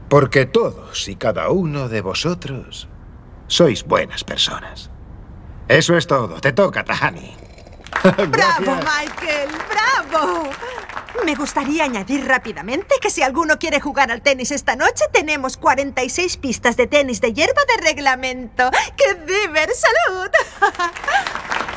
porque 0.07 0.45
todos 0.45 1.07
y 1.07 1.15
cada 1.15 1.49
uno 1.49 1.89
de 1.89 2.01
vosotros 2.01 2.87
sois 3.47 3.83
buenas 3.83 4.23
personas. 4.23 4.91
Eso 5.67 5.97
es 5.97 6.05
todo. 6.05 6.39
Te 6.39 6.53
toca, 6.53 6.83
Tahani. 6.83 7.35
¡Bravo, 8.29 8.79
Michael! 8.81 9.49
¡Bravo! 9.69 10.49
Me 11.25 11.35
gustaría 11.35 11.83
añadir 11.83 12.25
rápidamente 12.27 12.95
que 13.01 13.09
si 13.09 13.21
alguno 13.21 13.59
quiere 13.59 13.79
jugar 13.79 14.11
al 14.11 14.21
tenis 14.21 14.51
esta 14.51 14.75
noche, 14.75 15.05
tenemos 15.11 15.57
46 15.57 16.37
pistas 16.37 16.77
de 16.77 16.87
tenis 16.87 17.21
de 17.21 17.33
hierba 17.33 17.61
de 17.67 17.83
reglamento. 17.83 18.71
¡Qué 18.97 19.13
diver! 19.25 19.69
¡Salud! 19.73 20.29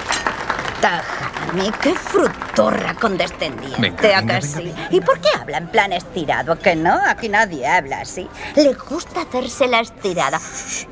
Tahani, 0.85 1.71
qué 1.81 1.95
frutorra 1.95 2.93
condescendiente. 2.93 3.81
Venga, 3.81 4.19
¿A 4.19 4.21
venga, 4.21 4.35
venga, 4.35 4.41
sí? 4.43 4.75
¿Y 4.91 5.01
por 5.01 5.19
qué 5.19 5.31
habla 5.41 5.57
en 5.57 5.69
plan 5.69 5.95
estirado? 5.95 6.59
Que 6.59 6.77
no, 6.77 7.01
aquí 7.07 7.31
nadie 7.31 7.67
habla 7.67 8.01
así. 8.01 8.29
Le 8.55 8.75
gusta 8.75 9.23
hacerse 9.23 9.67
la 9.67 9.81
estirada. 9.81 10.39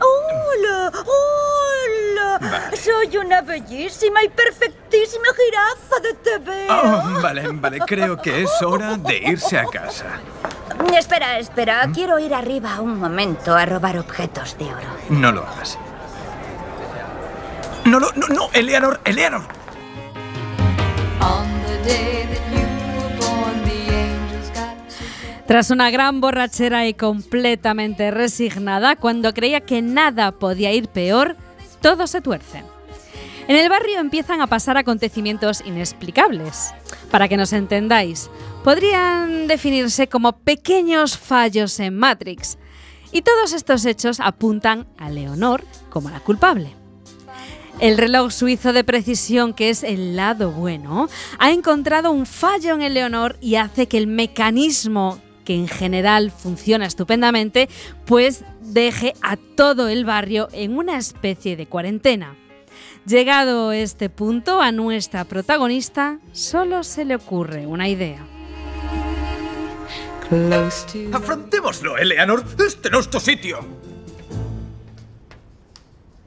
¡Hola! 0.00 0.90
¡Hola! 0.94 2.70
Soy 2.74 3.18
una 3.18 3.42
bellísima 3.42 4.24
y 4.24 4.30
perfectísima 4.30 5.26
jirafa 5.36 6.00
de 6.00 6.14
TV. 6.14 6.66
Oh, 6.70 7.20
vale, 7.20 7.48
vale, 7.52 7.78
creo 7.80 8.16
que 8.16 8.44
es 8.44 8.62
hora 8.62 8.96
de 8.96 9.18
irse 9.18 9.58
a 9.58 9.66
casa. 9.66 10.06
Espera, 10.96 11.38
espera. 11.38 11.86
¿Mm? 11.86 11.92
Quiero 11.92 12.18
ir 12.18 12.32
arriba 12.32 12.80
un 12.80 12.98
momento 12.98 13.54
a 13.54 13.66
robar 13.66 13.98
objetos 13.98 14.56
de 14.56 14.64
oro. 14.64 14.88
No 15.10 15.32
lo 15.32 15.46
hagas. 15.46 15.78
No, 17.84 18.00
no, 18.00 18.08
no, 18.14 18.28
no, 18.28 18.48
Eleanor, 18.54 18.98
Eleanor. 19.04 19.61
Tras 25.52 25.70
una 25.70 25.90
gran 25.90 26.22
borrachera 26.22 26.86
y 26.86 26.94
completamente 26.94 28.10
resignada, 28.10 28.96
cuando 28.96 29.34
creía 29.34 29.60
que 29.60 29.82
nada 29.82 30.32
podía 30.32 30.72
ir 30.72 30.88
peor, 30.88 31.36
todo 31.82 32.06
se 32.06 32.22
tuerce. 32.22 32.64
En 33.48 33.56
el 33.56 33.68
barrio 33.68 33.98
empiezan 33.98 34.40
a 34.40 34.46
pasar 34.46 34.78
acontecimientos 34.78 35.62
inexplicables. 35.66 36.72
Para 37.10 37.28
que 37.28 37.36
nos 37.36 37.52
entendáis, 37.52 38.30
podrían 38.64 39.46
definirse 39.46 40.08
como 40.08 40.32
pequeños 40.32 41.18
fallos 41.18 41.78
en 41.80 41.98
Matrix. 41.98 42.56
Y 43.12 43.20
todos 43.20 43.52
estos 43.52 43.84
hechos 43.84 44.20
apuntan 44.20 44.86
a 44.96 45.10
Leonor 45.10 45.64
como 45.90 46.08
la 46.08 46.20
culpable. 46.20 46.81
El 47.80 47.98
reloj 47.98 48.32
suizo 48.32 48.72
de 48.72 48.84
precisión, 48.84 49.54
que 49.54 49.70
es 49.70 49.82
el 49.82 50.14
lado 50.14 50.52
bueno, 50.52 51.08
ha 51.38 51.50
encontrado 51.50 52.12
un 52.12 52.26
fallo 52.26 52.74
en 52.74 52.82
el 52.82 52.94
Leonor 52.94 53.36
y 53.40 53.56
hace 53.56 53.88
que 53.88 53.98
el 53.98 54.06
mecanismo, 54.06 55.20
que 55.44 55.54
en 55.54 55.68
general 55.68 56.30
funciona 56.30 56.86
estupendamente, 56.86 57.68
pues 58.06 58.44
deje 58.60 59.14
a 59.22 59.36
todo 59.36 59.88
el 59.88 60.04
barrio 60.04 60.48
en 60.52 60.76
una 60.76 60.96
especie 60.96 61.56
de 61.56 61.66
cuarentena. 61.66 62.36
Llegado 63.04 63.72
este 63.72 64.08
punto, 64.10 64.60
a 64.60 64.70
nuestra 64.70 65.24
protagonista 65.24 66.20
solo 66.30 66.84
se 66.84 67.04
le 67.04 67.16
ocurre 67.16 67.66
una 67.66 67.88
idea. 67.88 68.24
Afrontémoslo, 71.12 71.98
Eleanor. 71.98 72.44
Este 72.64 72.90
no 72.90 73.00
es 73.00 73.10
tu 73.10 73.20
sitio. 73.20 73.91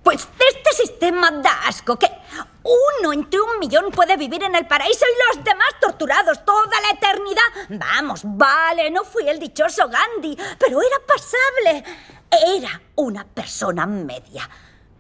Pues 0.06 0.30
este 0.39 0.84
sistema 0.84 1.32
da 1.32 1.68
asco, 1.68 1.97
que 1.97 2.06
uno 2.62 3.12
entre 3.12 3.41
un 3.41 3.58
millón 3.60 3.89
puede 3.89 4.16
vivir 4.18 4.43
en 4.43 4.53
el 4.56 4.68
paraíso 4.68 5.03
y 5.03 5.36
los 5.36 5.43
demás 5.43 5.70
torturados 5.82 6.45
toda 6.45 6.80
la 6.80 6.91
eternidad. 6.91 7.41
Vamos, 7.70 8.22
vale, 8.24 8.91
no 8.91 9.03
fui 9.03 9.28
el 9.28 9.39
dichoso 9.39 9.89
Gandhi, 9.89 10.38
pero 10.60 10.80
era 10.80 10.97
pasable. 11.08 11.84
Era 12.56 12.80
una 12.97 13.26
persona 13.26 13.88
media. 13.88 14.47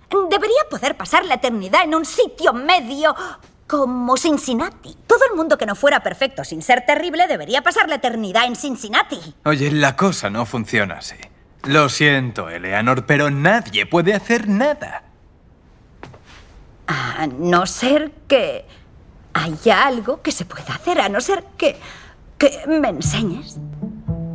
Debería 0.09 0.67
poder 0.71 0.97
pasar 0.97 1.23
la 1.23 1.35
eternidad 1.35 1.83
en 1.83 1.93
un 1.93 2.05
sitio 2.05 2.51
medio 2.51 3.15
como 3.67 4.17
Cincinnati. 4.17 4.97
Todo 5.05 5.19
el 5.29 5.37
mundo 5.37 5.55
que 5.55 5.67
no 5.67 5.75
fuera 5.75 6.01
perfecto 6.01 6.43
sin 6.43 6.63
ser 6.63 6.83
terrible 6.83 7.27
debería 7.27 7.61
pasar 7.61 7.89
la 7.89 7.95
eternidad 7.95 8.45
en 8.45 8.55
Cincinnati. 8.55 9.35
Oye, 9.45 9.69
la 9.69 9.95
cosa 9.95 10.31
no 10.31 10.47
funciona 10.47 10.95
así. 10.95 11.15
Lo 11.65 11.89
siento, 11.89 12.49
Eleanor, 12.49 13.05
pero 13.05 13.31
nadie 13.31 13.85
puede 13.85 14.13
hacer 14.13 14.47
nada. 14.47 15.03
A 16.87 17.27
no 17.27 17.65
ser 17.65 18.11
que 18.27 18.65
haya 19.33 19.87
algo 19.87 20.21
que 20.21 20.31
se 20.31 20.45
pueda 20.45 20.75
hacer, 20.75 21.01
a 21.01 21.09
no 21.09 21.19
ser 21.21 21.43
que, 21.57 21.77
que 22.37 22.61
me 22.67 22.89
enseñes. 22.89 23.57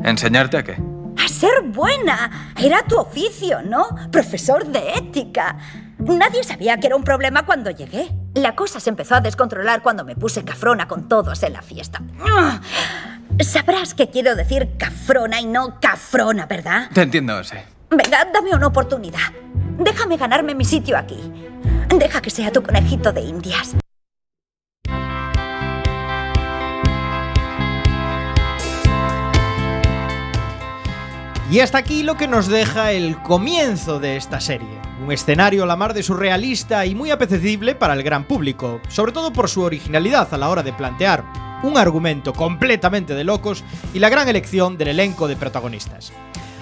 ¿Enseñarte 0.02 0.58
a 0.58 0.64
qué? 0.64 0.76
A 1.22 1.28
ser 1.28 1.62
buena. 1.64 2.52
Era 2.58 2.82
tu 2.82 2.98
oficio, 2.98 3.62
¿no? 3.62 3.88
Profesor 4.10 4.66
de 4.66 4.94
ética. 4.94 5.56
Nadie 5.98 6.42
sabía 6.42 6.78
que 6.78 6.86
era 6.86 6.96
un 6.96 7.04
problema 7.04 7.44
cuando 7.44 7.70
llegué. 7.70 8.10
La 8.34 8.54
cosa 8.56 8.80
se 8.80 8.90
empezó 8.90 9.16
a 9.16 9.20
descontrolar 9.20 9.82
cuando 9.82 10.04
me 10.04 10.16
puse 10.16 10.44
cafrona 10.44 10.88
con 10.88 11.08
todos 11.08 11.42
en 11.42 11.52
la 11.52 11.62
fiesta. 11.62 12.00
Sabrás 13.38 13.94
que 13.94 14.10
quiero 14.10 14.36
decir 14.36 14.70
cafrona 14.76 15.40
y 15.40 15.46
no 15.46 15.80
cafrona, 15.80 16.46
¿verdad? 16.46 16.90
Te 16.92 17.02
entiendo, 17.02 17.42
sí. 17.44 17.56
Venga, 17.90 18.26
dame 18.32 18.54
una 18.54 18.66
oportunidad. 18.66 19.32
Déjame 19.78 20.16
ganarme 20.16 20.54
mi 20.54 20.64
sitio 20.64 20.96
aquí. 20.96 21.18
Deja 21.88 22.20
que 22.20 22.30
sea 22.30 22.52
tu 22.52 22.62
conejito 22.62 23.12
de 23.12 23.22
indias. 23.22 23.76
Y 31.50 31.58
hasta 31.58 31.78
aquí 31.78 32.04
lo 32.04 32.16
que 32.16 32.28
nos 32.28 32.46
deja 32.46 32.92
el 32.92 33.20
comienzo 33.22 33.98
de 33.98 34.16
esta 34.16 34.40
serie. 34.40 34.79
Escenario 35.12 35.64
a 35.64 35.66
la 35.66 35.76
mar 35.76 35.94
de 35.94 36.02
surrealista 36.02 36.86
y 36.86 36.94
muy 36.94 37.10
apetecible 37.10 37.74
para 37.74 37.94
el 37.94 38.02
gran 38.02 38.24
público, 38.24 38.80
sobre 38.88 39.12
todo 39.12 39.32
por 39.32 39.48
su 39.48 39.62
originalidad 39.62 40.32
a 40.32 40.38
la 40.38 40.48
hora 40.48 40.62
de 40.62 40.72
plantear 40.72 41.24
un 41.62 41.76
argumento 41.76 42.32
completamente 42.32 43.14
de 43.14 43.24
locos 43.24 43.64
y 43.92 43.98
la 43.98 44.08
gran 44.08 44.28
elección 44.28 44.78
del 44.78 44.88
elenco 44.88 45.28
de 45.28 45.36
protagonistas. 45.36 46.12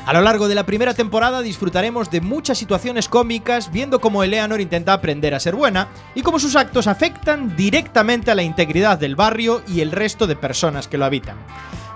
A 0.07 0.13
lo 0.15 0.23
largo 0.23 0.49
de 0.49 0.55
la 0.55 0.65
primera 0.65 0.95
temporada 0.95 1.43
disfrutaremos 1.43 2.11
de 2.11 2.23
muchas 2.23 2.57
situaciones 2.57 3.09
cómicas 3.09 3.71
viendo 3.71 4.01
cómo 4.01 4.23
Eleanor 4.23 4.61
intenta 4.61 4.95
aprender 4.95 5.35
a 5.35 5.41
ser 5.41 5.55
buena 5.55 5.89
y 6.15 6.23
cómo 6.23 6.39
sus 6.39 6.57
actos 6.57 6.87
afectan 6.87 7.55
directamente 7.57 8.31
a 8.31 8.35
la 8.35 8.43
integridad 8.43 8.99
del 8.99 9.17
barrio 9.17 9.63
y 9.69 9.83
el 9.83 9.93
resto 9.93 10.27
de 10.27 10.35
personas 10.35 10.89
que 10.89 10.97
lo 10.97 11.05
habitan. 11.05 11.37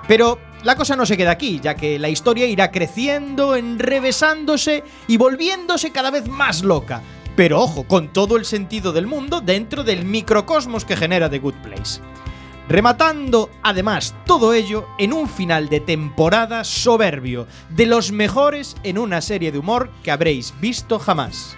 Pero 0.07 0.39
la 0.63 0.77
cosa 0.77 0.97
no 0.97 1.07
se 1.07 1.17
queda 1.17 1.33
aquí, 1.33 1.61
ya 1.61 1.75
que 1.75 1.99
la 1.99 2.09
historia 2.09 2.47
irá 2.47 2.71
creciendo, 2.71 3.57
enrevesándose 3.57 4.85
y 5.09 5.17
volviéndose 5.17 5.91
cada 5.91 6.11
vez 6.11 6.29
más 6.29 6.63
loca. 6.63 7.03
Pero 7.35 7.61
ojo, 7.61 7.85
con 7.85 8.13
todo 8.13 8.37
el 8.37 8.45
sentido 8.45 8.93
del 8.93 9.07
mundo 9.07 9.41
dentro 9.41 9.85
del 9.85 10.05
microcosmos 10.05 10.85
que 10.85 10.97
genera 10.97 11.31
The 11.31 11.39
Good 11.39 11.55
Place. 11.63 12.01
Rematando, 12.69 13.51
además, 13.63 14.15
todo 14.25 14.55
ello 14.55 14.87
en 14.99 15.13
un 15.13 15.29
final 15.29 15.69
de 15.69 15.81
temporada 15.81 16.63
soberbio, 16.63 17.47
de 17.71 17.87
los 17.87 18.13
mejores 18.13 18.77
en 18.85 18.99
una 18.99 19.21
serie 19.21 19.51
de 19.51 19.59
humor 19.59 19.91
que 20.03 20.11
habréis 20.11 20.55
visto 20.61 20.99
jamás. 20.99 21.57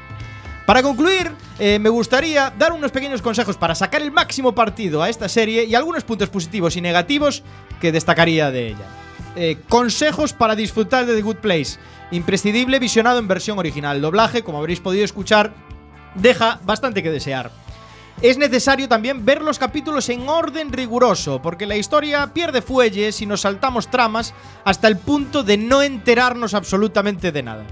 Para 0.67 0.83
concluir, 0.83 1.31
eh, 1.59 1.79
me 1.79 1.91
gustaría 1.91 2.53
dar 2.57 2.73
unos 2.73 2.91
pequeños 2.91 3.21
consejos 3.21 3.57
para 3.57 3.75
sacar 3.75 4.01
el 4.01 4.11
máximo 4.11 4.55
partido 4.55 5.03
a 5.03 5.11
esta 5.11 5.29
serie 5.29 5.65
y 5.65 5.75
algunos 5.75 6.05
puntos 6.05 6.31
positivos 6.31 6.77
y 6.77 6.81
negativos 6.81 7.43
que 7.81 7.93
destacaría 7.93 8.51
de 8.51 8.69
ella. 8.69 8.87
Eh, 9.37 9.59
consejos 9.69 10.33
para 10.33 10.57
disfrutar 10.57 11.05
de 11.05 11.15
The 11.15 11.23
Good 11.23 11.37
Place. 11.37 11.79
Imprescindible 12.12 12.79
visionado 12.79 13.19
en 13.19 13.29
versión 13.29 13.59
original. 13.59 13.97
El 13.97 14.03
doblaje, 14.03 14.43
como 14.43 14.59
habréis 14.59 14.81
podido 14.81 15.05
escuchar, 15.05 15.53
deja 16.15 16.61
bastante 16.65 17.03
que 17.03 17.11
desear. 17.11 17.51
Es 18.23 18.39
necesario 18.39 18.89
también 18.89 19.25
ver 19.25 19.43
los 19.43 19.59
capítulos 19.59 20.09
en 20.09 20.29
orden 20.29 20.73
riguroso, 20.73 21.43
porque 21.43 21.67
la 21.67 21.77
historia 21.77 22.33
pierde 22.33 22.62
fuelle 22.62 23.12
si 23.12 23.27
nos 23.27 23.43
saltamos 23.43 23.91
tramas 23.91 24.33
hasta 24.65 24.89
el 24.89 24.97
punto 24.97 25.43
de 25.43 25.59
no 25.59 25.83
enterarnos 25.83 26.55
absolutamente 26.55 27.33
de 27.33 27.43
nada. 27.43 27.67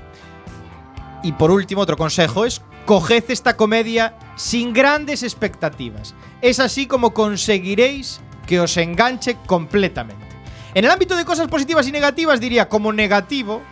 Y 1.23 1.33
por 1.33 1.53
último, 1.53 1.83
otro 1.83 1.97
consejo 1.97 2.45
es 2.45 2.61
coged 2.87 3.25
esta 3.29 3.57
comedia 3.57 4.17
sin 4.37 4.73
grandes 4.73 5.23
expectativas. 5.23 6.15
Es 6.41 6.61
así 6.61 6.87
como 6.87 7.15
conseguiréis 7.15 8.21
que 8.47 8.61
os 8.61 8.77
enganche 8.77 9.37
completamente. 9.47 10.27
En 10.75 10.85
el 10.85 10.91
ámbito 10.91 11.17
de 11.17 11.25
cosas 11.25 11.49
positivas 11.49 11.87
y 11.87 11.93
negativas 11.93 12.41
diría 12.41 12.69
como 12.69 12.93
negativo, 12.93 13.63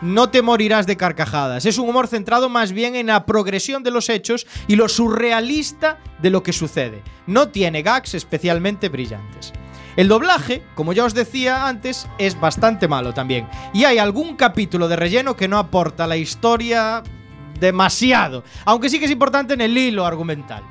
no 0.00 0.28
te 0.28 0.42
morirás 0.42 0.86
de 0.86 0.96
carcajadas. 0.96 1.64
Es 1.64 1.78
un 1.78 1.88
humor 1.88 2.06
centrado 2.06 2.48
más 2.48 2.72
bien 2.72 2.94
en 2.94 3.06
la 3.06 3.26
progresión 3.26 3.82
de 3.82 3.90
los 3.90 4.08
hechos 4.08 4.46
y 4.68 4.76
lo 4.76 4.88
surrealista 4.88 5.98
de 6.20 6.30
lo 6.30 6.42
que 6.42 6.52
sucede. 6.52 7.02
No 7.26 7.48
tiene 7.48 7.82
gags 7.82 8.14
especialmente 8.14 8.88
brillantes. 8.88 9.52
El 9.96 10.08
doblaje, 10.08 10.62
como 10.74 10.92
ya 10.92 11.04
os 11.04 11.14
decía 11.14 11.66
antes, 11.66 12.06
es 12.18 12.38
bastante 12.38 12.86
malo 12.86 13.14
también. 13.14 13.48
Y 13.72 13.84
hay 13.84 13.96
algún 13.96 14.36
capítulo 14.36 14.88
de 14.88 14.96
relleno 14.96 15.36
que 15.36 15.48
no 15.48 15.58
aporta 15.58 16.06
la 16.06 16.18
historia 16.18 17.02
demasiado. 17.56 18.44
Aunque 18.64 18.88
sí 18.88 18.98
que 18.98 19.06
es 19.06 19.10
importante 19.10 19.54
en 19.54 19.60
el 19.60 19.76
hilo 19.76 20.04
argumental. 20.06 20.62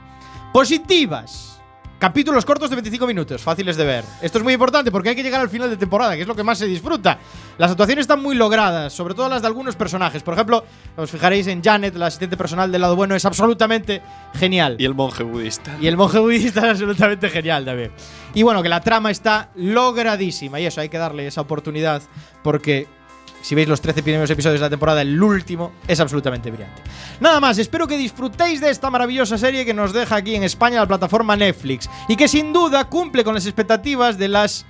Positivas. 0.53 1.55
Capítulos 1.97 2.43
cortos 2.43 2.69
de 2.69 2.75
25 2.75 3.07
minutos, 3.07 3.41
fáciles 3.41 3.77
de 3.77 3.85
ver. 3.85 4.03
Esto 4.21 4.37
es 4.37 4.43
muy 4.43 4.53
importante 4.53 4.91
porque 4.91 5.09
hay 5.09 5.15
que 5.15 5.23
llegar 5.23 5.39
al 5.39 5.49
final 5.49 5.69
de 5.69 5.77
temporada, 5.77 6.13
que 6.15 6.21
es 6.23 6.27
lo 6.27 6.35
que 6.35 6.43
más 6.43 6.57
se 6.57 6.65
disfruta. 6.65 7.17
Las 7.57 7.71
actuaciones 7.71 8.03
están 8.03 8.21
muy 8.21 8.35
logradas, 8.35 8.91
sobre 8.91 9.13
todo 9.13 9.29
las 9.29 9.41
de 9.41 9.47
algunos 9.47 9.77
personajes. 9.77 10.21
Por 10.21 10.33
ejemplo, 10.33 10.65
os 10.97 11.09
fijaréis 11.09 11.47
en 11.47 11.63
Janet, 11.63 11.95
la 11.95 12.07
asistente 12.07 12.35
personal 12.35 12.69
del 12.69 12.81
lado 12.81 12.97
bueno, 12.97 13.15
es 13.15 13.23
absolutamente 13.23 14.01
genial. 14.33 14.75
Y 14.77 14.83
el 14.83 14.93
monje 14.93 15.23
budista. 15.23 15.77
Y 15.79 15.87
el 15.87 15.95
monje 15.95 16.19
budista 16.19 16.59
es 16.65 16.71
absolutamente 16.71 17.29
genial 17.29 17.63
también. 17.63 17.91
Y 18.33 18.43
bueno, 18.43 18.61
que 18.61 18.69
la 18.69 18.81
trama 18.81 19.09
está 19.09 19.49
logradísima 19.55 20.59
y 20.59 20.65
eso, 20.65 20.81
hay 20.81 20.89
que 20.89 20.97
darle 20.97 21.25
esa 21.27 21.39
oportunidad 21.39 22.03
porque 22.43 22.87
si 23.45 23.53
veis 23.53 23.67
los 23.67 23.79
13 23.79 24.01
primeros 24.01 24.27
episodios 24.31 24.59
de 24.59 24.65
la 24.65 24.71
temporada, 24.71 25.03
el 25.03 25.21
último 25.21 25.73
es 25.87 25.99
absolutamente 25.99 26.49
brillante. 26.49 26.81
Nada 27.19 27.39
más, 27.39 27.59
espero 27.59 27.85
que 27.85 27.95
disfrutéis 27.95 28.59
de 28.59 28.71
esta 28.71 28.89
maravillosa 28.89 29.37
serie 29.37 29.65
que 29.65 29.73
nos 29.75 29.93
deja 29.93 30.15
aquí 30.15 30.33
en 30.33 30.41
España 30.41 30.79
la 30.79 30.87
plataforma 30.87 31.35
Netflix 31.35 31.87
y 32.07 32.15
que 32.15 32.27
sin 32.27 32.53
duda 32.53 32.85
cumple 32.85 33.23
con 33.23 33.35
las 33.35 33.45
expectativas 33.45 34.17
de 34.17 34.29
las 34.29 34.65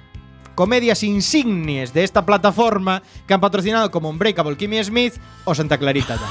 comedias 0.55 1.03
insignes 1.03 1.93
de 1.93 2.03
esta 2.03 2.25
plataforma 2.25 3.01
que 3.25 3.33
han 3.33 3.39
patrocinado 3.39 3.89
como 3.91 4.09
Unbreakable 4.09 4.57
Kimmy 4.57 4.83
Smith 4.83 5.13
o 5.45 5.55
Santa 5.55 5.77
Clarita 5.77 6.17
Diet. 6.17 6.29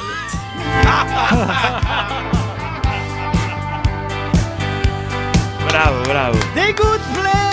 Bravo, 5.71 6.03
bravo. 6.05 6.39
The 6.55 6.73
Good 6.75 7.01
Place. 7.15 7.44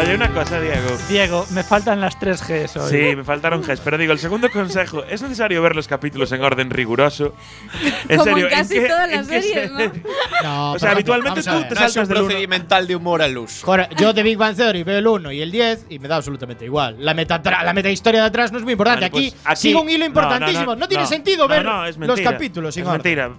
Oye, 0.00 0.14
una 0.14 0.30
cosa, 0.30 0.60
Diego. 0.60 0.96
Diego, 1.08 1.46
me 1.50 1.62
faltan 1.62 2.00
las 2.00 2.18
3 2.18 2.40
Gs 2.46 2.76
hoy. 2.76 2.90
Sí, 2.90 3.16
me 3.16 3.24
faltaron 3.24 3.62
Gs, 3.62 3.80
pero 3.80 3.96
digo, 3.98 4.12
el 4.12 4.18
segundo 4.18 4.50
consejo, 4.50 5.04
¿es 5.04 5.22
necesario 5.22 5.62
ver 5.62 5.74
los 5.74 5.88
capítulos 5.88 6.30
en 6.32 6.42
orden 6.42 6.70
riguroso? 6.70 7.34
En 8.08 8.18
Como 8.18 8.24
serio, 8.24 8.46
en 8.48 8.52
casi 8.52 8.74
qué- 8.74 8.86
todas 8.86 9.10
las 9.10 9.26
series, 9.26 9.72
¿no? 9.72 9.78
No, 10.42 10.72
O 10.74 10.78
sea, 10.78 10.92
habitualmente 10.92 11.42
tú 11.42 11.46
te 11.46 11.50
No 11.50 11.58
es 11.60 11.68
un 11.68 11.76
saltas 11.76 12.08
del 12.08 12.18
uno. 12.18 12.26
procedimental 12.26 12.86
de 12.86 12.96
humor 12.96 13.22
al 13.22 13.32
luz. 13.32 13.62
Joder, 13.64 13.88
yo 13.96 14.12
de 14.12 14.22
Big 14.22 14.36
Bang 14.38 14.54
Theory 14.56 14.82
veo 14.84 14.98
el 14.98 15.06
1 15.06 15.32
y 15.32 15.40
el 15.42 15.50
10 15.50 15.86
y 15.88 15.98
me 15.98 16.08
da 16.08 16.16
absolutamente 16.16 16.64
igual. 16.64 16.96
La 16.98 17.14
meta, 17.14 17.40
la 17.44 17.72
meta 17.72 17.90
historia 17.90 18.20
de 18.20 18.26
atrás 18.28 18.52
no 18.52 18.58
es 18.58 18.64
muy 18.64 18.72
importante. 18.72 19.00
Vale, 19.00 19.06
aquí, 19.06 19.30
pues 19.30 19.42
aquí- 19.44 19.60
sigue 19.62 19.74
un 19.76 19.88
hilo 19.88 20.04
importantísimo. 20.04 20.66
No, 20.66 20.74
no, 20.74 20.80
no, 20.80 20.88
tiene 20.88 21.04
no. 21.04 21.08
sentido 21.08 21.44
No, 21.44 21.48
ver 21.48 21.64
no, 21.64 21.86
es 21.86 21.96
los 21.96 22.20
capítulos 22.20 22.74
sin 22.74 22.82
Es 22.84 22.88
orden. 22.88 23.02
mentira. 23.02 23.30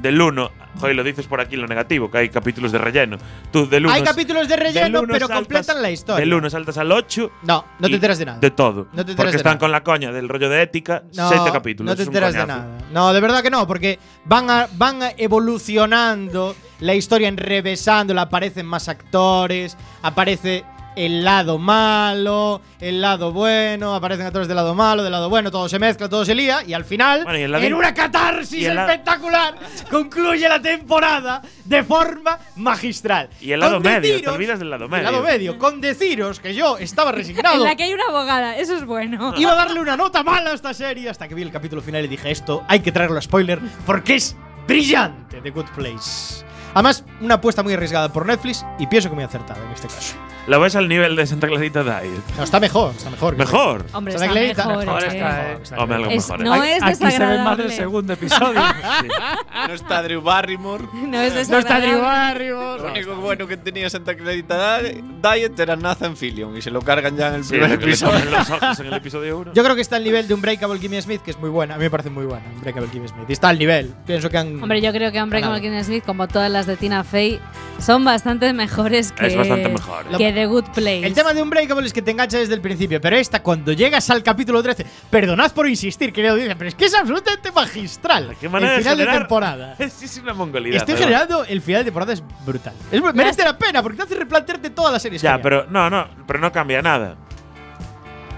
Del 0.00 0.20
1, 0.20 0.50
joder, 0.78 0.96
lo 0.96 1.02
dices 1.04 1.26
por 1.26 1.40
aquí 1.40 1.56
lo 1.56 1.66
negativo, 1.66 2.10
que 2.10 2.18
hay 2.18 2.28
capítulos 2.28 2.72
de 2.72 2.78
relleno. 2.78 3.16
Tú 3.52 3.68
del 3.68 3.86
1 3.86 3.94
Hay 3.94 4.02
capítulos 4.02 4.48
de 4.48 4.56
relleno, 4.56 5.02
pero 5.10 5.28
completan 5.28 5.80
la 5.82 5.90
historia. 5.90 6.20
Del 6.24 6.34
1 6.34 6.50
saltas 6.50 6.78
al 6.78 6.90
8. 6.92 7.30
No, 7.42 7.64
no 7.78 7.88
te 7.88 7.94
enteras 7.94 8.18
de 8.18 8.24
nada. 8.26 8.38
De 8.38 8.50
todo. 8.50 8.88
No 8.92 9.04
te 9.04 9.12
enteras 9.12 9.16
Porque 9.16 9.30
de 9.32 9.36
están 9.38 9.50
nada. 9.52 9.58
con 9.60 9.72
la 9.72 9.82
coña 9.82 10.12
del 10.12 10.28
rollo 10.28 10.48
de 10.48 10.62
ética, 10.62 11.02
No, 11.14 11.28
7 11.28 11.50
capítulos. 11.52 11.90
no 11.90 11.96
te 11.96 12.02
enteras 12.02 12.34
de 12.34 12.46
nada. 12.46 12.66
No, 12.92 13.12
de 13.12 13.20
verdad 13.20 13.42
que 13.42 13.50
no, 13.50 13.66
porque 13.66 13.98
van, 14.24 14.50
a- 14.50 14.68
van 14.76 15.02
a- 15.02 15.10
evolucionando 15.16 16.54
la 16.80 16.94
historia, 16.94 17.28
enrevesándola, 17.28 18.22
aparecen 18.22 18.66
más 18.66 18.88
actores, 18.88 19.76
aparece 20.02 20.64
el 20.96 21.24
lado 21.24 21.58
malo, 21.58 22.60
el 22.80 23.00
lado 23.00 23.30
bueno, 23.32 23.94
aparecen 23.94 24.26
actores 24.26 24.48
del 24.48 24.56
lado 24.56 24.74
malo, 24.74 25.02
del 25.02 25.12
lado 25.12 25.28
bueno, 25.28 25.50
todo 25.50 25.68
se 25.68 25.78
mezcla, 25.78 26.08
todo 26.08 26.24
se 26.24 26.34
lía 26.34 26.64
y 26.66 26.72
al 26.72 26.84
final, 26.84 27.22
Bueno, 27.24 27.38
y 27.38 27.66
en 27.66 27.74
una 27.74 27.92
catarsis 27.94 28.66
espectacular, 28.66 29.54
concluye 29.90 30.48
la 30.48 30.60
temporada 30.60 31.42
de 31.64 31.84
forma 31.84 32.38
magistral. 32.56 33.28
Y 33.40 33.52
el 33.52 33.60
lado 33.60 33.74
Con 33.74 33.82
medio, 33.82 34.00
te 34.00 34.08
deciros- 34.22 34.34
olvidas 34.34 34.58
del 34.58 34.70
lado 34.70 34.84
el 34.86 34.90
medio. 34.90 35.04
lado 35.04 35.22
medio, 35.22 35.58
con 35.58 35.80
deciros 35.80 36.40
que 36.40 36.54
yo 36.54 36.78
estaba 36.78 37.12
resignado. 37.12 37.56
En 37.56 37.64
la 37.64 37.76
que 37.76 37.84
hay 37.84 37.94
una 37.94 38.04
abogada, 38.08 38.56
eso 38.56 38.74
es 38.74 38.84
bueno. 38.84 39.34
Iba 39.38 39.52
a 39.52 39.56
darle 39.56 39.80
una 39.80 39.96
nota 39.96 40.22
mala 40.22 40.50
a 40.50 40.54
esta 40.54 40.72
serie 40.74 41.08
hasta 41.10 41.28
que 41.28 41.34
vi 41.34 41.42
el 41.42 41.50
capítulo 41.52 41.82
final 41.82 42.04
y 42.04 42.08
dije 42.08 42.30
esto 42.30 42.64
hay 42.68 42.80
que 42.80 42.90
traerlo 42.92 43.18
a 43.18 43.22
spoiler 43.22 43.60
porque 43.84 44.14
es 44.14 44.34
brillante 44.66 45.40
The 45.42 45.50
Good 45.50 45.66
Place. 45.74 46.44
Además, 46.74 47.04
una 47.20 47.34
apuesta 47.36 47.62
muy 47.62 47.72
arriesgada 47.74 48.12
por 48.12 48.26
Netflix 48.26 48.64
y 48.78 48.86
pienso 48.86 49.08
que 49.08 49.14
muy 49.14 49.24
acertada 49.24 49.60
en 49.64 49.72
este 49.72 49.88
caso. 49.88 50.14
Lo 50.46 50.60
ves 50.60 50.76
al 50.76 50.88
nivel 50.88 51.16
de 51.16 51.26
Santa 51.26 51.48
Clarita 51.48 51.82
Diet. 51.82 52.20
No, 52.36 52.44
está 52.44 52.60
mejor, 52.60 52.92
está 52.96 53.10
mejor. 53.10 53.36
¿Mejor? 53.36 53.84
Hombre, 53.92 54.12
Santa 54.16 54.26
está 54.26 54.32
Clarita- 54.32 54.66
mejor, 54.68 54.86
mejor 54.86 55.02
eh. 55.02 55.06
está, 55.08 55.52
eh. 55.52 55.58
Está 55.60 55.78
Hombre, 55.78 55.96
algo 55.96 56.10
Es- 56.10 56.28
mejor. 56.28 56.40
no 56.44 56.62
¿eh? 56.62 56.76
es 56.76 56.82
Aquí 56.84 56.94
se 56.94 57.04
ve 57.04 57.04
más 57.04 57.12
desagradable. 57.18 57.62
del 57.64 57.72
segundo 57.72 58.12
episodio. 58.12 58.60
No 59.68 59.74
está 59.74 60.02
Drew 60.02 60.20
Barrymore. 60.20 60.84
No 60.94 61.20
es 61.20 61.34
No 61.34 61.40
está 61.40 61.56
desagradable. 61.56 61.88
Drew 61.88 62.00
Barrymore. 62.02 62.82
Lo 62.82 62.90
único 62.92 63.14
bueno 63.16 63.46
que 63.48 63.56
tenía 63.56 63.90
Santa 63.90 64.14
Clarita 64.14 64.78
Diet 64.82 65.58
era 65.58 65.74
Nathan 65.74 66.16
Fillion 66.16 66.56
y 66.56 66.62
se 66.62 66.70
lo 66.70 66.80
cargan 66.82 67.16
ya 67.16 67.28
en 67.28 67.34
el 67.36 67.44
Sí, 67.44 67.50
primer 67.50 67.72
episodio. 67.72 68.24
los 68.30 68.48
ojos 68.50 68.78
en 68.80 68.86
el 68.86 68.94
episodio 68.94 69.38
1. 69.38 69.52
Yo 69.54 69.64
creo 69.64 69.74
que 69.74 69.80
está 69.82 69.96
al 69.96 70.04
nivel 70.04 70.28
de 70.28 70.34
un 70.34 70.40
Breakable 70.42 70.78
Kimmy 70.78 71.02
Smith, 71.02 71.22
que 71.22 71.32
es 71.32 71.38
muy 71.40 71.50
buena. 71.50 71.74
A 71.74 71.78
mí 71.78 71.82
me 71.84 71.90
parece 71.90 72.10
muy 72.10 72.24
buena, 72.26 72.44
un 72.54 72.60
Breakable 72.60 72.88
Kimmy 72.90 73.08
Smith. 73.08 73.24
Y 73.28 73.32
está 73.32 73.48
al 73.48 73.58
nivel. 73.58 73.92
Pienso 74.06 74.30
que 74.30 74.38
han. 74.38 74.62
Hombre, 74.62 74.80
yo 74.80 74.92
creo 74.92 75.10
que 75.10 75.20
Hombre 75.20 75.40
como 75.40 75.54
Ganado. 75.54 75.74
Kim 75.74 75.82
Smith, 75.84 76.04
como 76.04 76.28
todas 76.28 76.50
las 76.52 76.66
de 76.66 76.76
Tina 76.76 77.02
Fey, 77.10 77.40
son 77.78 78.04
bastante 78.04 78.52
mejores 78.52 79.12
que, 79.12 79.26
Es 79.26 79.36
bastante 79.36 79.68
mejor. 79.68 80.04
que 80.16 80.32
The 80.32 80.46
Good 80.46 80.64
Place. 80.74 81.06
El 81.06 81.14
tema 81.14 81.32
de 81.32 81.42
Unbreakable 81.42 81.86
es 81.86 81.92
que 81.92 82.02
te 82.02 82.10
engancha 82.10 82.38
desde 82.38 82.54
el 82.54 82.60
principio, 82.60 83.00
pero 83.00 83.16
esta, 83.16 83.42
cuando 83.42 83.72
llegas 83.72 84.08
al 84.10 84.22
capítulo 84.22 84.62
13, 84.62 84.84
perdonad 85.10 85.52
por 85.52 85.68
insistir, 85.68 86.12
querido 86.12 86.32
audiencia, 86.32 86.56
pero 86.56 86.68
es 86.68 86.74
que 86.74 86.86
es 86.86 86.94
absolutamente 86.94 87.52
magistral. 87.52 88.34
Qué 88.40 88.48
manera 88.48 88.74
el 88.76 88.82
final 88.82 88.96
de, 88.98 89.04
generar- 89.04 89.18
temporada. 89.20 89.74
Es, 89.78 90.02
es 90.02 90.18
una 90.18 90.32
mongolidad. 90.34 90.76
Estoy 90.78 90.94
pero- 90.94 91.06
generando 91.06 91.44
el 91.44 91.60
final 91.62 91.80
de 91.80 91.84
temporada 91.84 92.12
es 92.12 92.22
brutal. 92.44 92.74
Es, 92.90 93.00
merece 93.14 93.44
la 93.44 93.56
pena 93.56 93.82
porque 93.82 93.98
te 93.98 94.02
hace 94.04 94.14
replantearte 94.16 94.70
toda 94.70 94.90
la 94.92 94.98
serie. 94.98 95.18
Ya, 95.18 95.40
pero 95.40 95.66
no, 95.70 95.88
no, 95.90 96.08
pero 96.26 96.38
no 96.40 96.50
cambia 96.50 96.82
nada. 96.82 97.16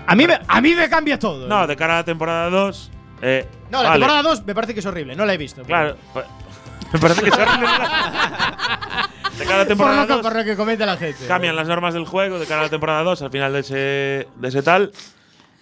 a 0.07 0.15
mí 0.15 0.27
me, 0.27 0.39
a 0.47 0.61
mí 0.61 0.75
me 0.75 0.89
cambia 0.89 1.19
todo. 1.19 1.47
No, 1.47 1.67
de 1.67 1.77
cara 1.77 1.95
a 1.95 1.97
la 1.99 2.05
temporada 2.05 2.51
2. 2.51 2.91
Eh, 3.23 3.47
No, 3.71 3.83
la 3.83 3.91
vale, 3.91 4.01
temporada 4.01 4.23
2 4.29 4.47
me 4.47 4.55
parece 4.55 4.75
que 4.75 4.81
es 4.81 4.87
horrible, 4.87 5.17
no 5.17 5.25
la 5.27 5.35
he 5.35 5.39
visto. 5.39 5.63
Claro. 5.63 5.97
pa- 6.15 6.25
Me 6.93 6.99
parece 6.99 7.23
que 7.23 7.31
horrible. 7.31 7.69
De 9.39 9.45
cara 9.45 9.55
a 9.55 9.59
la 9.59 9.65
por 9.65 9.69
temporada 9.69 10.01
lo, 10.03 10.07
que, 10.07 10.13
2. 10.15 10.23
por 10.23 10.37
lo 10.37 10.45
que 10.45 10.57
comenta 10.57 10.85
la 10.87 10.97
gente. 10.97 11.27
Cambian 11.27 11.55
las 11.55 11.69
normas 11.69 11.95
del 11.95 12.07
juego 12.07 12.41
de 12.41 12.47
cara 12.47 12.61
a 12.61 12.65
la 12.65 12.71
temporada 12.71 13.05
2 13.05 13.23
al 13.23 13.31
final 13.31 13.53
de 13.53 13.61
ese, 13.61 14.29
de 14.35 14.49
ese 14.49 14.63
tal. 14.63 14.91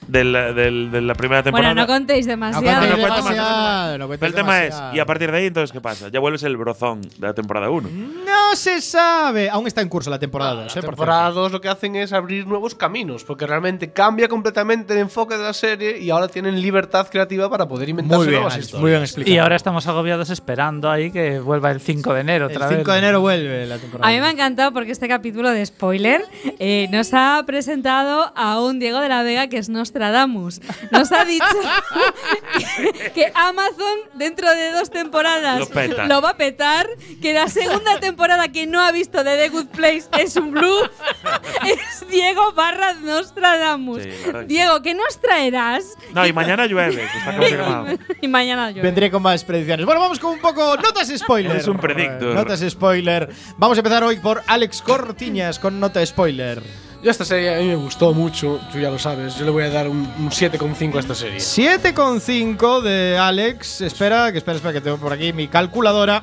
De 0.09 0.25
la 0.25 1.15
primera 1.15 1.43
temporada. 1.43 1.75
Bueno, 1.75 1.81
no 1.83 1.87
contéis 1.87 2.27
demasiado. 2.27 2.65
No, 2.65 2.87
no 2.87 2.97
no 2.97 3.01
cuento 3.03 3.17
demasiado, 3.17 3.99
no 3.99 4.13
el 4.13 4.19
tema 4.19 4.55
demasiado. 4.59 4.91
es, 4.91 4.97
y 4.97 5.01
a 5.01 5.07
partir 5.07 5.31
de 5.31 5.39
ahí, 5.39 5.47
entonces, 5.47 5.73
¿qué 5.73 5.81
pasa? 5.81 6.09
Ya 6.09 6.21
vuelves 6.21 6.43
el 6.43 6.57
brozón 6.57 7.03
de 7.03 7.27
la 7.27 7.35
temporada 7.35 7.71
1. 7.71 7.89
No 8.25 8.57
se 8.57 8.81
sabe. 8.81 9.51
Aún 9.51 9.67
está 9.67 9.81
en 9.83 9.89
curso 9.89 10.11
la 10.11 10.19
temporada 10.19 10.55
2, 10.65 10.75
La 10.75 10.81
¿eh? 10.81 10.85
Por 10.85 10.95
temporada 10.95 11.31
2 11.31 11.53
lo 11.53 11.61
que 11.61 11.69
hacen 11.69 11.97
es 11.97 12.13
abrir 12.13 12.47
nuevos 12.47 12.75
caminos, 12.75 13.25
porque 13.25 13.47
realmente 13.47 13.93
cambia 13.93 14.29
completamente 14.29 14.93
el 14.95 15.01
enfoque 15.01 15.37
de 15.37 15.43
la 15.43 15.53
serie 15.53 15.99
y 15.99 16.11
ahora 16.11 16.29
tienen 16.29 16.61
libertad 16.61 17.09
creativa 17.11 17.49
para 17.51 17.67
poder 17.67 17.89
inventarse 17.89 18.19
Muy 18.19 18.27
bien, 18.29 18.41
nuevas 18.43 18.59
historias. 18.59 18.81
muy 18.81 18.91
bien 18.91 19.03
explicado. 19.03 19.35
Y 19.35 19.39
ahora 19.39 19.57
estamos 19.57 19.87
agobiados 19.87 20.31
esperando 20.31 20.91
ahí 20.91 21.11
que 21.11 21.39
vuelva 21.41 21.71
el 21.71 21.81
5 21.81 22.15
de 22.15 22.21
enero 22.21 22.47
El 22.47 22.53
otra 22.57 22.69
vez. 22.69 22.79
5 22.79 22.93
de 22.93 22.99
enero 22.99 23.21
vuelve 23.21 23.67
la 23.67 23.79
temporada. 23.79 24.09
A 24.09 24.13
mí 24.15 24.21
me 24.21 24.27
ha 24.27 24.31
encantado 24.31 24.73
porque 24.73 24.93
este 24.93 25.09
capítulo 25.09 25.51
de 25.51 25.65
spoiler 25.67 26.23
eh, 26.59 26.89
nos 26.91 27.13
ha 27.15 27.43
presentado 27.47 28.33
a 28.35 28.61
un 28.61 28.79
Diego 28.79 29.01
de 29.01 29.09
la 29.09 29.23
Vega 29.23 29.49
que 29.49 29.59
es 29.59 29.69
Nostradamus. 29.97 30.61
Nos 30.91 31.11
ha 31.13 31.25
dicho 31.25 31.45
que 33.15 33.33
Amazon 33.35 33.99
dentro 34.15 34.51
de 34.51 34.73
dos 34.73 34.91
temporadas 34.91 35.69
Lo 36.09 36.21
va 36.21 36.31
a 36.31 36.37
petar, 36.37 36.87
que 37.23 37.33
la 37.33 37.49
segunda 37.49 37.99
temporada 37.99 38.49
que 38.49 38.67
no 38.67 38.81
ha 38.81 38.93
visto 38.93 39.25
de 39.25 39.37
The 39.37 39.49
Good 39.49 39.67
Place 39.69 40.05
es 40.19 40.37
un 40.37 40.53
bluff. 40.53 40.91
es 41.67 42.09
Diego 42.09 42.53
barra 42.53 42.95
Nostradamus. 42.95 44.03
Sí, 44.03 44.11
Diego, 44.47 44.83
¿qué 44.83 44.95
nos 44.95 45.21
traerás? 45.21 45.95
No, 46.13 46.27
y 46.27 46.33
mañana 46.33 46.67
llueve, 46.67 46.97
que 46.97 47.19
está 47.19 47.33
confirmado. 47.37 47.87
y 48.21 48.29
mañana 48.29 48.71
yo. 48.71 48.83
Vendré 48.83 49.11
con 49.11 49.23
más 49.23 49.45
predicciones. 49.45 49.87
Bueno, 49.87 50.01
vamos 50.01 50.19
con 50.19 50.33
un 50.33 50.41
poco 50.41 50.77
notas 50.77 51.11
spoiler. 51.17 51.53
Eres 51.53 51.69
un 51.69 51.79
predictor. 51.79 52.35
Notas 52.35 52.61
spoiler. 52.69 53.31
Vamos 53.57 53.79
a 53.79 53.81
empezar 53.81 54.05
hoy 54.05 54.17
por 54.17 54.43
Alex 54.47 54.83
Cortiñas 54.83 55.59
con 55.59 55.81
nota 55.81 56.05
spoiler. 56.05 56.86
Yo 57.03 57.11
esta 57.11 57.25
serie 57.25 57.55
a 57.55 57.59
mí 57.61 57.67
me 57.67 57.77
gustó 57.77 58.13
mucho, 58.13 58.59
tú 58.73 58.79
ya 58.79 58.91
lo 58.91 58.99
sabes. 58.99 59.37
Yo 59.37 59.45
le 59.45 59.51
voy 59.51 59.63
a 59.65 59.71
dar 59.71 59.89
un, 59.89 59.99
un 60.19 60.31
7,5 60.31 60.97
a 60.97 61.01
esta 61.01 61.15
serie. 61.15 61.39
7,5 61.39 62.81
de 62.81 63.19
Alex. 63.19 63.83
Espera, 63.83 64.33
que 64.33 64.39
espera, 64.39 64.57
espera, 64.57 64.73
que 64.73 64.81
tengo 64.81 64.97
por 64.97 65.13
aquí 65.13 65.33
mi 65.33 65.47
calculadora. 65.47 66.23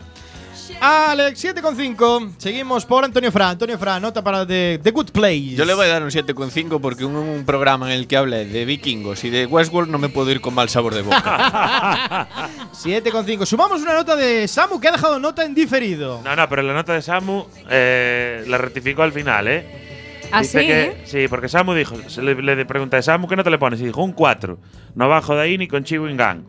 Alex, 0.82 1.46
7,5. 1.46 2.34
Seguimos 2.38 2.86
por 2.86 3.06
Antonio 3.06 3.32
Fra. 3.32 3.50
Antonio 3.52 3.78
Fra, 3.78 4.00
nota 4.00 4.22
para 4.24 4.46
The, 4.46 4.80
The 4.84 4.92
Good 4.92 5.12
Place. 5.12 5.56
Yo 5.56 5.64
le 5.64 5.74
voy 5.74 5.86
a 5.86 5.90
dar 5.90 6.04
un 6.04 6.10
7,5 6.10 6.82
porque 6.82 7.06
un, 7.06 7.16
un 7.16 7.46
programa 7.46 7.94
en 7.94 8.00
el 8.00 8.08
que 8.08 8.18
hable 8.18 8.46
de 8.46 8.66
vikingos 8.66 9.24
y 9.24 9.30
de 9.30 9.46
Westworld 9.46 9.90
no 9.90 9.98
me 10.00 10.10
puedo 10.10 10.32
ir 10.32 10.42
con 10.42 10.54
mal 10.54 10.68
sabor 10.70 10.96
de 10.96 11.04
boca. 11.04 12.28
7,5. 12.74 13.46
Sumamos 13.46 13.82
una 13.82 13.94
nota 13.94 14.16
de 14.16 14.48
Samu 14.48 14.80
que 14.82 14.90
ha 14.90 14.92
dejado 14.92 15.20
nota 15.20 15.46
en 15.46 15.54
diferido. 15.54 16.22
No, 16.24 16.36
no, 16.36 16.50
pero 16.50 16.62
la 16.62 16.74
nota 16.74 16.94
de 16.94 17.02
Samu 17.02 17.46
eh, 17.70 18.44
la 18.48 18.58
rectificó 18.58 19.04
al 19.04 19.14
final, 19.14 19.48
¿eh? 19.48 19.93
¿Ah, 20.34 20.42
Dice 20.42 20.60
sí? 20.62 20.68
que, 20.68 21.02
sí, 21.06 21.28
porque 21.28 21.48
Samu 21.48 21.74
dijo, 21.74 21.96
se 22.08 22.22
le, 22.22 22.34
le 22.36 22.66
pregunta 22.66 23.02
Samu, 23.02 23.28
¿qué 23.28 23.36
nota 23.36 23.50
le 23.50 23.58
pones? 23.60 23.80
Y 23.82 23.86
dijo, 23.86 24.02
un 24.04 24.12
4. 24.14 24.58
No 24.96 25.08
bajo 25.10 25.36
de 25.36 25.42
ahí 25.44 25.58
ni 25.58 25.68
con 25.68 25.84
Chewing 25.84 26.18
Gang. 26.18 26.42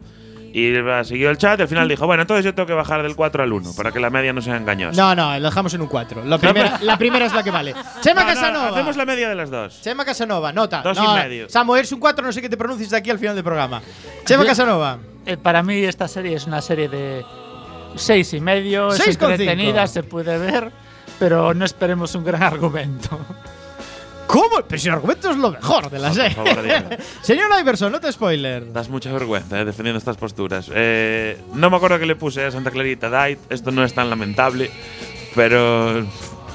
Y 0.56 0.72
siguió 1.02 1.30
el 1.30 1.36
chat 1.36 1.58
y 1.58 1.62
al 1.62 1.68
final 1.68 1.88
dijo, 1.88 2.06
bueno, 2.06 2.22
entonces 2.22 2.44
yo 2.44 2.54
tengo 2.54 2.66
que 2.68 2.74
bajar 2.74 3.02
del 3.02 3.16
4 3.16 3.42
al 3.42 3.52
1 3.52 3.72
para 3.76 3.90
que 3.90 3.98
la 3.98 4.08
media 4.08 4.32
no 4.32 4.40
sea 4.40 4.56
engañosa. 4.56 5.00
No, 5.02 5.12
no, 5.16 5.36
lo 5.40 5.48
dejamos 5.48 5.74
en 5.74 5.80
un 5.80 5.88
4. 5.88 6.24
La 6.24 6.38
primera, 6.38 6.78
la 6.80 6.96
primera 6.96 7.26
es 7.26 7.34
la 7.34 7.42
que 7.42 7.50
vale. 7.50 7.74
Chema 8.00 8.22
No, 8.22 8.28
no, 8.28 8.34
Casanova. 8.34 8.68
hacemos 8.68 8.96
la 8.96 9.04
media 9.04 9.28
de 9.28 9.34
las 9.34 9.50
dos. 9.50 9.80
Chema 9.82 10.04
Casanova, 10.04 10.52
nota. 10.52 10.80
Dos 10.82 10.96
y 10.96 11.02
No, 11.02 11.14
medio. 11.16 11.48
Samu, 11.48 11.74
eres 11.74 11.90
un 11.90 11.98
4, 11.98 12.24
no 12.24 12.32
sé 12.32 12.40
qué 12.40 12.48
te 12.48 12.56
pronuncies 12.56 12.88
de 12.90 12.96
aquí 12.96 13.10
al 13.10 13.18
final 13.18 13.34
del 13.34 13.42
programa. 13.42 13.82
Chema 14.24 14.44
Yo- 14.44 14.48
Casanova. 14.48 14.98
Eh, 15.26 15.36
para 15.36 15.62
mí 15.64 15.74
esta 15.82 16.06
serie 16.06 16.36
es 16.36 16.46
una 16.46 16.62
serie 16.62 16.88
de 16.88 17.24
seis 17.96 18.32
y 18.34 18.40
medio, 18.40 18.90
es 18.92 19.00
6,5. 19.00 19.30
entretenida, 19.32 19.86
se 19.88 20.04
puede 20.04 20.38
ver, 20.38 20.70
pero 21.18 21.52
no 21.52 21.64
esperemos 21.64 22.14
un 22.14 22.22
gran 22.24 22.42
argumento. 22.44 23.18
¿Cómo? 24.26 24.56
Pero 24.66 24.80
si 24.80 24.88
el 24.88 24.94
argumento 24.94 25.30
es 25.30 25.36
lo 25.36 25.50
mejor 25.50 25.90
de 25.90 25.98
la 25.98 26.08
Por 26.08 26.16
serie. 26.16 26.34
favor, 26.34 26.62
Diego. 26.62 26.88
Señor 27.22 27.50
Iverson, 27.60 27.92
nota 27.92 28.10
spoiler. 28.10 28.72
Das 28.72 28.88
mucha 28.88 29.12
vergüenza 29.12 29.60
eh, 29.60 29.64
defendiendo 29.64 29.98
estas 29.98 30.16
posturas. 30.16 30.70
Eh, 30.74 31.38
no 31.54 31.70
me 31.70 31.76
acuerdo 31.76 31.98
que 31.98 32.06
le 32.06 32.16
puse 32.16 32.44
a 32.44 32.50
Santa 32.50 32.70
Clarita 32.70 33.10
Diet. 33.10 33.38
Esto 33.50 33.70
no 33.70 33.84
es 33.84 33.94
tan 33.94 34.08
lamentable. 34.10 34.70
Pero 35.34 36.04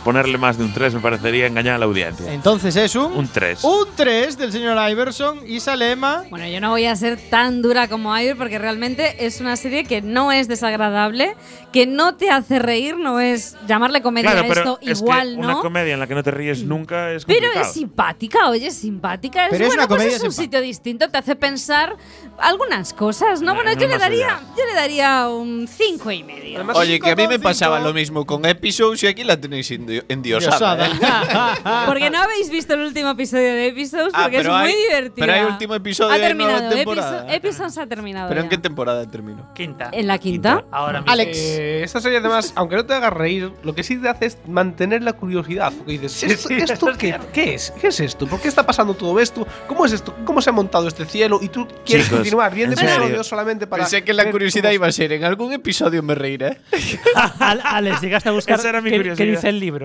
ponerle 0.04 0.38
más 0.38 0.58
de 0.58 0.64
un 0.64 0.74
3 0.74 0.96
me 0.96 1.00
parecería 1.00 1.48
engañar 1.48 1.76
a 1.76 1.78
la 1.78 1.86
audiencia. 1.86 2.32
Entonces 2.34 2.76
es 2.76 2.96
un. 2.96 3.12
Un 3.14 3.28
3. 3.28 3.64
Un 3.64 3.88
3 3.96 4.38
del 4.38 4.52
señor 4.52 4.78
Iverson 4.90 5.42
y 5.48 5.60
Salema. 5.60 6.24
Bueno, 6.30 6.48
yo 6.48 6.60
no 6.62 6.70
voy 6.72 6.86
a 6.86 6.96
ser 6.96 7.18
tan 7.30 7.62
dura 7.62 7.88
como 7.88 8.18
Iver 8.18 8.38
porque 8.38 8.58
realmente 8.60 9.26
es 9.26 9.42
una 9.42 9.56
serie 9.56 9.84
que 9.84 10.02
no 10.02 10.32
es 10.32 10.48
desagradable, 10.48 11.36
que 11.74 11.86
no 11.86 12.16
te 12.16 12.30
hace 12.30 12.60
reír, 12.60 12.98
no 12.98 13.20
es 13.20 13.56
llamarle 13.68 14.02
comedia 14.02 14.32
Claro, 14.32 14.46
a 14.46 14.50
pero 14.50 14.62
esto 14.62 14.80
es 14.82 15.00
igual, 15.00 15.34
que 15.34 15.40
una 15.40 15.54
¿no? 15.54 15.62
comedia 15.62 15.94
en 15.94 16.00
la 16.00 16.08
que 16.08 16.16
no 16.16 16.24
te 16.24 16.32
ríes 16.32 16.64
nunca 16.64 17.12
es 17.12 17.26
Pero 17.26 17.40
complicado. 17.42 17.66
es 17.68 17.74
simpática, 17.74 18.50
oye, 18.50 18.68
es 18.68 18.76
simpática. 18.76 19.46
Es, 19.46 19.52
Pero 19.52 19.64
es 19.66 19.70
bueno, 19.70 19.82
una 19.84 19.88
pues 19.88 20.00
comedia 20.00 20.18
es 20.18 20.24
un 20.24 20.32
sitio 20.34 20.62
distinto, 20.62 21.10
te 21.10 21.18
hace 21.18 21.36
pensar 21.36 21.96
algunas 22.38 22.94
cosas, 22.94 23.42
¿no? 23.42 23.56
Bueno, 23.56 23.74
no 23.74 23.80
yo 23.80 23.88
le 23.88 23.98
daría, 23.98 24.40
yo 24.58 24.66
le 24.66 24.74
daría 24.74 25.28
un 25.30 25.68
cinco 25.68 26.12
y 26.12 26.24
medio. 26.24 26.66
Oye, 26.74 27.00
que 27.00 27.12
a 27.12 27.16
mí 27.16 27.28
me 27.28 27.40
pasaba 27.40 27.80
lo 27.80 27.94
mismo 27.94 28.26
con 28.26 28.46
Episodes 28.46 29.04
y 29.04 29.08
aquí 29.08 29.24
la 29.24 29.40
tenéis 29.40 29.68
sin 29.68 29.86
endi- 29.90 30.06
endiosada. 30.08 30.88
¿eh? 30.88 30.92
Porque 31.88 32.10
no 32.10 32.20
habéis 32.20 32.50
visto 32.50 32.74
el 32.74 32.82
último 32.82 33.10
episodio 33.12 33.54
de 33.54 33.68
Episodes 33.68 34.14
Ah, 34.14 34.24
porque 34.24 34.38
es 34.40 34.48
muy 34.48 34.56
hay- 34.56 34.76
divertido. 34.76 35.14
pero 35.28 35.34
hay 35.34 35.44
último 35.44 35.76
episodio 35.76 36.12
ha 36.12 36.18
de 36.18 36.28
terminado. 36.28 36.70
temporada. 36.70 37.26
Episo- 37.28 37.36
Episodes 37.36 37.78
ha 37.78 37.88
terminado. 37.88 38.30
¿Pero 38.30 38.42
en 38.42 38.50
qué 38.50 38.58
temporada 38.58 39.06
terminó? 39.06 39.54
Quinta. 39.54 39.90
¿En 39.92 40.08
la 40.08 40.18
quinta? 40.18 40.64
Ahora 40.72 41.04
Alex. 41.08 41.38
Eh, 41.38 41.84
esta 41.84 42.02
serie, 42.02 42.18
además, 42.20 42.54
aunque 42.56 42.76
no 42.76 42.86
te 42.86 42.94
haga 42.94 43.10
reír, 43.10 43.52
lo 43.64 43.74
que 43.76 43.84
sí 43.84 43.98
te 43.98 44.10
hace 44.10 44.26
es 44.28 44.38
mantener 44.48 45.02
la 45.04 45.14
curiosidad. 45.14 45.72
Porque 45.78 45.94
dices, 45.94 46.24
¿esto, 46.24 46.50
esto 46.54 46.88
qué, 46.98 47.18
qué 47.34 47.56
es? 47.56 47.72
¿Qué 47.80 47.88
es 47.88 48.00
esto? 48.00 48.28
¿Por 48.28 48.40
qué 48.42 48.48
está 48.48 48.66
pasando 48.66 48.94
todo 48.94 49.20
esto? 49.20 49.48
¿Cómo 49.68 49.86
es 49.86 49.92
esto? 49.94 50.16
¿Cómo 50.26 50.42
se 50.42 50.50
ha 50.50 50.54
montado 50.54 50.88
este 50.88 51.06
cielo? 51.06 51.40
Y 51.42 51.50
tú 51.50 51.68
quieres 51.86 52.06
Chicos, 52.06 52.20
continuar 52.20 52.54
viendo 52.54 52.76
episodios 52.80 53.28
solamente 53.28 53.68
para. 53.68 53.84
Pensé 53.84 54.04
que 54.04 54.14
la 54.14 54.30
curiosidad 54.32 54.72
iba 54.72 54.88
a 54.88 54.92
ser 54.92 55.12
en 55.14 55.24
algún 55.24 55.54
episodio 55.54 56.02
me 56.04 56.16
reiré. 56.16 56.58
Al- 57.40 57.62
Alex, 57.64 58.02
llegaste 58.02 58.30
a 58.30 58.32
buscar 58.32 58.60
Esa 58.60 58.70
era 58.70 58.82
mi 58.82 58.90
qué, 58.90 58.98
curiosidad. 58.98 59.26
qué 59.26 59.32
dice 59.32 59.50
el 59.50 59.60
libro. 59.60 59.79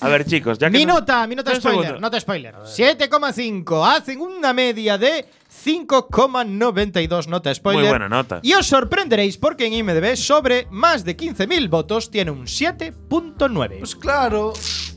A 0.00 0.08
ver, 0.08 0.24
chicos, 0.24 0.58
ya 0.58 0.70
que. 0.70 0.78
Mi 0.78 0.86
no- 0.86 0.94
nota, 0.94 1.26
mi 1.26 1.34
nota 1.36 1.50
Un 1.52 1.56
spoiler, 1.60 1.82
segundo. 1.82 2.00
nota 2.00 2.20
spoiler. 2.20 2.54
7,5. 2.64 3.84
Hacen 3.86 4.20
una 4.20 4.52
media 4.52 4.96
de 4.98 5.26
5,92 5.64 7.26
nota 7.28 7.54
spoiler. 7.54 7.82
Muy 7.82 7.88
buena 7.90 8.08
nota. 8.08 8.40
Y 8.42 8.52
os 8.54 8.66
sorprenderéis 8.66 9.36
porque 9.38 9.66
en 9.66 9.72
IMDb 9.74 10.16
sobre 10.16 10.66
más 10.70 11.04
de 11.04 11.16
15.000 11.16 11.68
votos 11.68 12.10
tiene 12.10 12.30
un 12.30 12.46
7.9. 12.46 13.78
Pues 13.78 13.96
claro. 13.96 14.52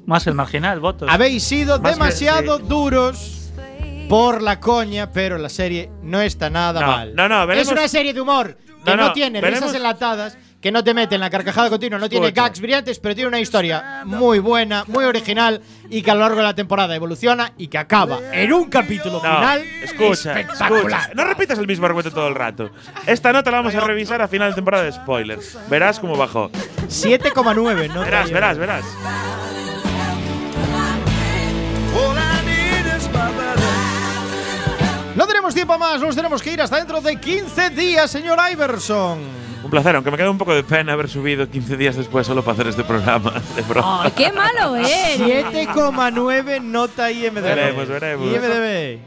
Más 0.06 0.26
el 0.28 0.34
marginal, 0.36 0.80
votos. 0.80 1.10
Habéis 1.12 1.44
sido 1.44 1.80
Más 1.80 1.92
que- 1.94 2.00
demasiado 2.00 2.58
sí. 2.58 2.64
duros 2.68 3.34
por 4.10 4.42
la 4.42 4.60
coña, 4.60 5.12
pero 5.12 5.38
la 5.38 5.50
serie 5.50 5.92
no 6.02 6.22
está 6.22 6.50
nada 6.50 6.80
No, 6.82 6.88
mal. 6.88 7.16
no, 7.16 7.28
no, 7.28 7.46
veremos- 7.46 7.68
Es 7.68 7.72
una 7.74 7.88
serie 7.90 8.14
de 8.14 8.22
humor 8.22 8.56
que 8.86 8.92
No, 8.92 8.96
no, 8.96 9.08
no, 9.08 9.14
tiene 9.14 9.42
veremos- 9.42 9.60
risas 9.64 9.76
enlatadas, 9.76 10.38
que 10.68 10.72
no 10.74 10.84
te 10.84 10.94
meten 10.94 11.22
la 11.22 11.30
carcajada 11.30 11.70
continua, 11.70 11.98
no 11.98 12.10
tiene 12.10 12.32
gags 12.32 12.60
brillantes, 12.60 13.00
pero 13.00 13.16
tiene 13.16 13.30
una 13.30 13.40
historia 13.40 14.02
muy 14.04 14.40
buena, 14.40 14.84
muy 14.88 15.06
original 15.06 15.62
y 15.90 16.02
que 16.02 16.12
a 16.12 16.14
lo 16.14 16.20
largo 16.20 16.36
de 16.36 16.44
la 16.44 16.54
temporada 16.56 16.94
evoluciona 16.94 17.54
y 17.58 17.70
que 17.70 17.78
acaba 17.78 18.20
en 18.34 18.52
un 18.52 18.70
capítulo 18.70 19.14
No, 19.14 19.22
final 19.22 19.62
escucha, 19.82 20.38
espectacular. 20.38 21.04
escucha. 21.04 21.12
No 21.14 21.24
repitas 21.24 21.58
el 21.58 21.68
mismo 21.68 21.86
argumento 21.86 22.12
todo 22.12 22.28
el 22.28 22.36
rato. 22.36 22.70
Esta 23.06 23.32
nota 23.32 23.50
la 23.50 23.60
vamos 23.60 23.76
a 23.76 23.80
revisar 23.80 24.22
a 24.22 24.28
final 24.28 24.50
de 24.50 24.56
temporada 24.56 24.84
de 24.84 24.92
spoilers. 24.92 25.58
Verás 25.70 26.02
cómo 26.02 26.18
bajó. 26.18 26.52
7,9, 26.90 27.94
no 27.94 28.02
Verás, 28.02 28.30
verás, 28.30 28.58
verás. 28.58 28.84
No 35.16 35.26
tenemos 35.26 35.54
tiempo 35.56 35.78
más, 35.80 36.02
nos 36.02 36.14
tenemos 36.14 36.42
que 36.42 36.52
ir 36.52 36.62
hasta 36.62 36.76
dentro 36.76 37.00
de 37.00 37.16
15 37.16 37.70
días, 37.70 38.12
señor 38.12 38.38
Iverson. 38.52 39.37
Un 39.64 39.70
placer, 39.70 39.96
aunque 39.96 40.12
me 40.12 40.18
queda 40.18 40.30
un 40.30 40.38
poco 40.38 40.54
de 40.54 40.64
pena 40.64 40.94
haber 40.94 41.10
subido 41.10 41.50
15 41.50 41.78
días 41.78 41.96
después 41.96 42.26
solo 42.26 42.44
para 42.44 42.54
hacer 42.54 42.68
este 42.68 42.84
programa. 42.84 43.34
De 43.56 43.62
broma. 43.64 44.04
¡Ay, 44.04 44.12
qué 44.16 44.32
malo 44.32 44.76
es! 44.76 45.20
7,9 45.20 46.62
nota 46.62 47.12
IMDb. 47.12 47.42
Veremos, 47.42 47.88
veremos. 47.88 48.28
IMDb. 48.28 49.00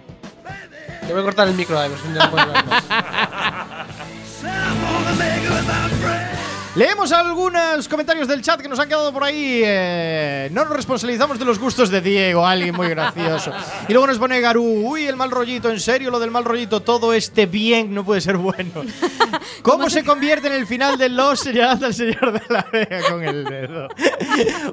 Te 1.07 1.13
voy 1.13 1.21
a 1.21 1.25
cortar 1.25 1.49
el 1.49 1.55
micro, 1.55 1.85
Iverson, 1.85 2.15
Leemos 6.77 7.11
algunos 7.11 7.89
comentarios 7.89 8.29
del 8.29 8.43
chat 8.43 8.61
que 8.61 8.69
nos 8.69 8.79
han 8.79 8.89
quedado 8.89 9.13
por 9.13 9.25
ahí. 9.25 9.61
eh, 9.65 10.49
no 10.53 10.65
nos 10.65 10.77
responsabilizamos 10.77 11.37
de 11.37 11.45
los 11.45 11.59
gustos 11.59 11.91
de 11.91 12.01
Diego, 12.01 12.47
alguien 12.47 12.77
muy 12.77 12.89
gracioso. 12.89 13.53
Y 13.89 13.93
luego 13.93 14.07
nos 14.07 14.19
pone 14.19 14.41
Garú, 14.41 14.63
uy, 14.65 15.07
el 15.07 15.17
mal 15.17 15.33
rollito, 15.33 15.69
en 15.69 15.81
serio, 15.81 16.13
lo 16.13 16.21
del 16.21 16.31
mal 16.31 16.45
rollito, 16.45 16.81
todo 16.81 17.13
este 17.13 17.47
bien 17.47 17.93
no 17.93 18.05
puede 18.05 18.21
ser 18.21 18.37
bueno. 18.37 18.85
¿Cómo 19.63 19.91
se 19.91 20.05
convierte 20.05 20.47
en 20.47 20.53
el 20.53 20.67
final 20.67 20.97
de 20.97 21.09
Los 21.09 21.41
señalando 21.41 21.87
al 21.87 21.95
señor 21.95 22.33
de 22.33 22.43
la 22.49 22.65
Vega 22.73 23.01
con 23.11 23.25
el 23.25 23.45
dedo? 23.45 23.89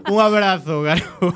Un 0.07 0.21
abrazo, 0.21 0.83
Garú. 0.83 1.33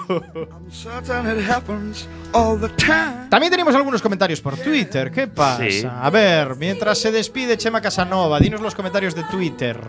También 3.30 3.52
tenemos 3.52 3.74
algunos 3.74 4.02
comentarios 4.02 4.40
por 4.42 4.58
Twitter. 4.58 5.12
¿Qué 5.12 5.26
pasa? 5.28 5.64
Sí. 5.68 5.84
A 5.90 6.10
ver, 6.12 6.56
mientras 6.56 7.00
se 7.00 7.12
despide 7.12 7.58
Chema 7.58 7.82
Casanova, 7.82 8.40
dinos 8.40 8.62
los 8.62 8.76
comentarios 8.76 9.16
de 9.16 9.24
Twitter. 9.24 9.80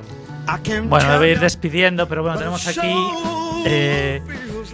Bueno, 0.88 1.08
me 1.08 1.18
voy 1.18 1.28
a 1.28 1.32
ir 1.32 1.40
despidiendo, 1.40 2.08
pero 2.08 2.22
bueno, 2.22 2.38
tenemos 2.38 2.66
aquí 2.66 2.94
eh, 3.64 4.20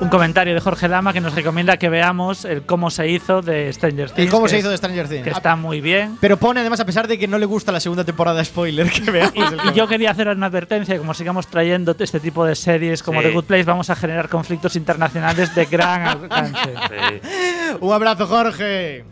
un 0.01 0.09
comentario 0.09 0.55
de 0.55 0.61
Jorge 0.61 0.89
Lama 0.89 1.13
que 1.13 1.21
nos 1.21 1.35
recomienda 1.35 1.77
que 1.77 1.89
veamos 1.89 2.45
el 2.45 2.63
cómo 2.63 2.91
se 2.91 3.09
hizo 3.09 3.43
de 3.43 3.73
Stranger 3.73 4.11
Things. 4.11 4.29
¿Y 4.29 4.31
cómo 4.31 4.49
se 4.49 4.59
hizo 4.59 4.71
de 4.71 4.77
Stranger 4.77 5.09
Things? 5.09 5.25
Que 5.25 5.31
está 5.31 5.57
muy 5.57 5.81
bien. 5.81 6.17
Pero 6.21 6.37
pone 6.37 6.61
además, 6.61 6.81
a 6.81 6.87
pesar 6.87 7.07
de 7.07 7.19
que 7.19 7.29
no 7.29 7.39
le 7.39 7.47
gusta 7.47 7.71
la 7.73 7.81
segunda 7.81 8.05
temporada, 8.05 8.43
spoiler, 8.45 8.91
que 8.91 9.11
veamos. 9.11 9.35
el 9.35 9.71
Y 9.71 9.75
yo 9.75 9.87
quería 9.89 10.11
hacer 10.11 10.29
una 10.29 10.47
advertencia, 10.47 10.97
como 10.99 11.15
sigamos 11.15 11.47
trayendo 11.49 11.95
este 11.99 12.21
tipo 12.21 12.45
de 12.45 12.55
series 12.55 13.03
como 13.03 13.21
Sí. 13.21 13.29
The 13.29 13.35
Good 13.35 13.45
Place, 13.45 13.65
vamos 13.65 13.91
a 13.91 13.97
generar 13.97 14.29
conflictos 14.29 14.77
internacionales 14.77 15.55
de 15.55 15.65
gran 15.67 16.03
alcance. 16.07 16.71
Un 17.81 17.93
abrazo, 17.93 18.27
Jorge. 18.27 19.05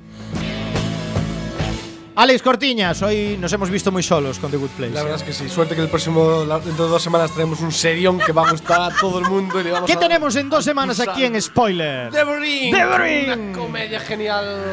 Alex 2.18 2.40
Cortiñas, 2.42 3.02
hoy 3.02 3.36
nos 3.38 3.52
hemos 3.52 3.68
visto 3.68 3.92
muy 3.92 4.02
solos 4.02 4.38
con 4.38 4.50
The 4.50 4.56
Good 4.56 4.70
Place. 4.70 4.94
La 4.94 5.02
verdad 5.02 5.18
es 5.18 5.22
que 5.22 5.34
sí. 5.34 5.50
Suerte 5.50 5.74
que 5.74 5.82
el 5.82 5.88
próximo, 5.90 6.44
la- 6.46 6.58
dentro 6.60 6.86
de 6.86 6.90
dos 6.92 7.02
semanas, 7.02 7.30
traemos 7.32 7.60
un 7.60 7.70
serión 7.70 8.18
que 8.18 8.32
va 8.32 8.48
a 8.48 8.50
gustar 8.52 8.80
a 8.80 8.88
todo 8.98 9.18
el 9.18 9.26
mundo. 9.26 9.60
Y 9.60 9.64
le 9.64 9.70
vamos 9.72 9.86
¿Qué 9.86 9.96
a 9.96 9.98
tenemos 9.98 10.34
en 10.36 10.48
dos 10.48 10.64
semanas 10.64 10.98
aquí 10.98 11.24
en 11.26 11.40
Spoiler? 11.42 12.10
The 12.10 12.24
Brink. 12.24 12.74
The 12.74 12.84
Brink. 12.86 13.36
Una 13.38 13.52
comedia 13.58 14.00
genial. 14.00 14.64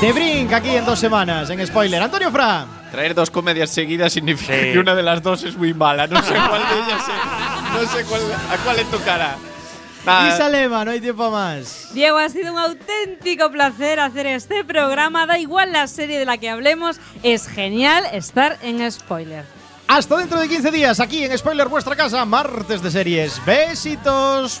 The 0.00 0.12
Brink 0.12 0.52
aquí 0.52 0.70
en 0.76 0.84
dos 0.86 0.98
semanas 1.00 1.50
en 1.50 1.66
Spoiler. 1.66 2.00
Antonio 2.00 2.30
Fra. 2.30 2.64
Traer 2.92 3.16
dos 3.16 3.30
comedias 3.30 3.70
seguidas 3.70 4.12
significa 4.12 4.52
Sí. 4.54 4.72
que 4.74 4.78
una 4.78 4.94
de 4.94 5.02
las 5.02 5.20
dos 5.20 5.42
es 5.42 5.56
muy 5.56 5.74
mala. 5.74 6.06
No 6.06 6.22
sé 6.22 6.34
cuál 6.48 6.62
de 6.68 6.74
ellas 6.78 7.02
es- 7.02 7.72
No 7.82 7.98
sé 7.98 8.04
cuál, 8.04 8.20
a 8.48 8.56
cuál 8.62 8.76
le 8.76 8.84
tocará. 8.84 9.36
Isa 10.04 10.48
Lema, 10.50 10.84
no 10.84 10.90
hay 10.90 11.00
tiempo 11.00 11.30
más. 11.30 11.88
Diego, 11.94 12.18
ha 12.18 12.28
sido 12.28 12.52
un 12.52 12.58
auténtico 12.58 13.50
placer 13.50 14.00
hacer 14.00 14.26
este 14.26 14.62
programa. 14.62 15.26
Da 15.26 15.38
igual 15.38 15.72
la 15.72 15.86
serie 15.86 16.18
de 16.18 16.26
la 16.26 16.36
que 16.36 16.50
hablemos, 16.50 17.00
es 17.22 17.48
genial 17.48 18.04
estar 18.12 18.58
en 18.62 18.90
spoiler. 18.90 19.44
Hasta 19.88 20.16
dentro 20.16 20.40
de 20.40 20.48
15 20.48 20.70
días 20.70 21.00
aquí 21.00 21.24
en 21.24 21.36
Spoiler 21.36 21.68
Vuestra 21.68 21.94
Casa, 21.94 22.24
martes 22.24 22.82
de 22.82 22.90
series. 22.90 23.44
Besitos. 23.44 24.60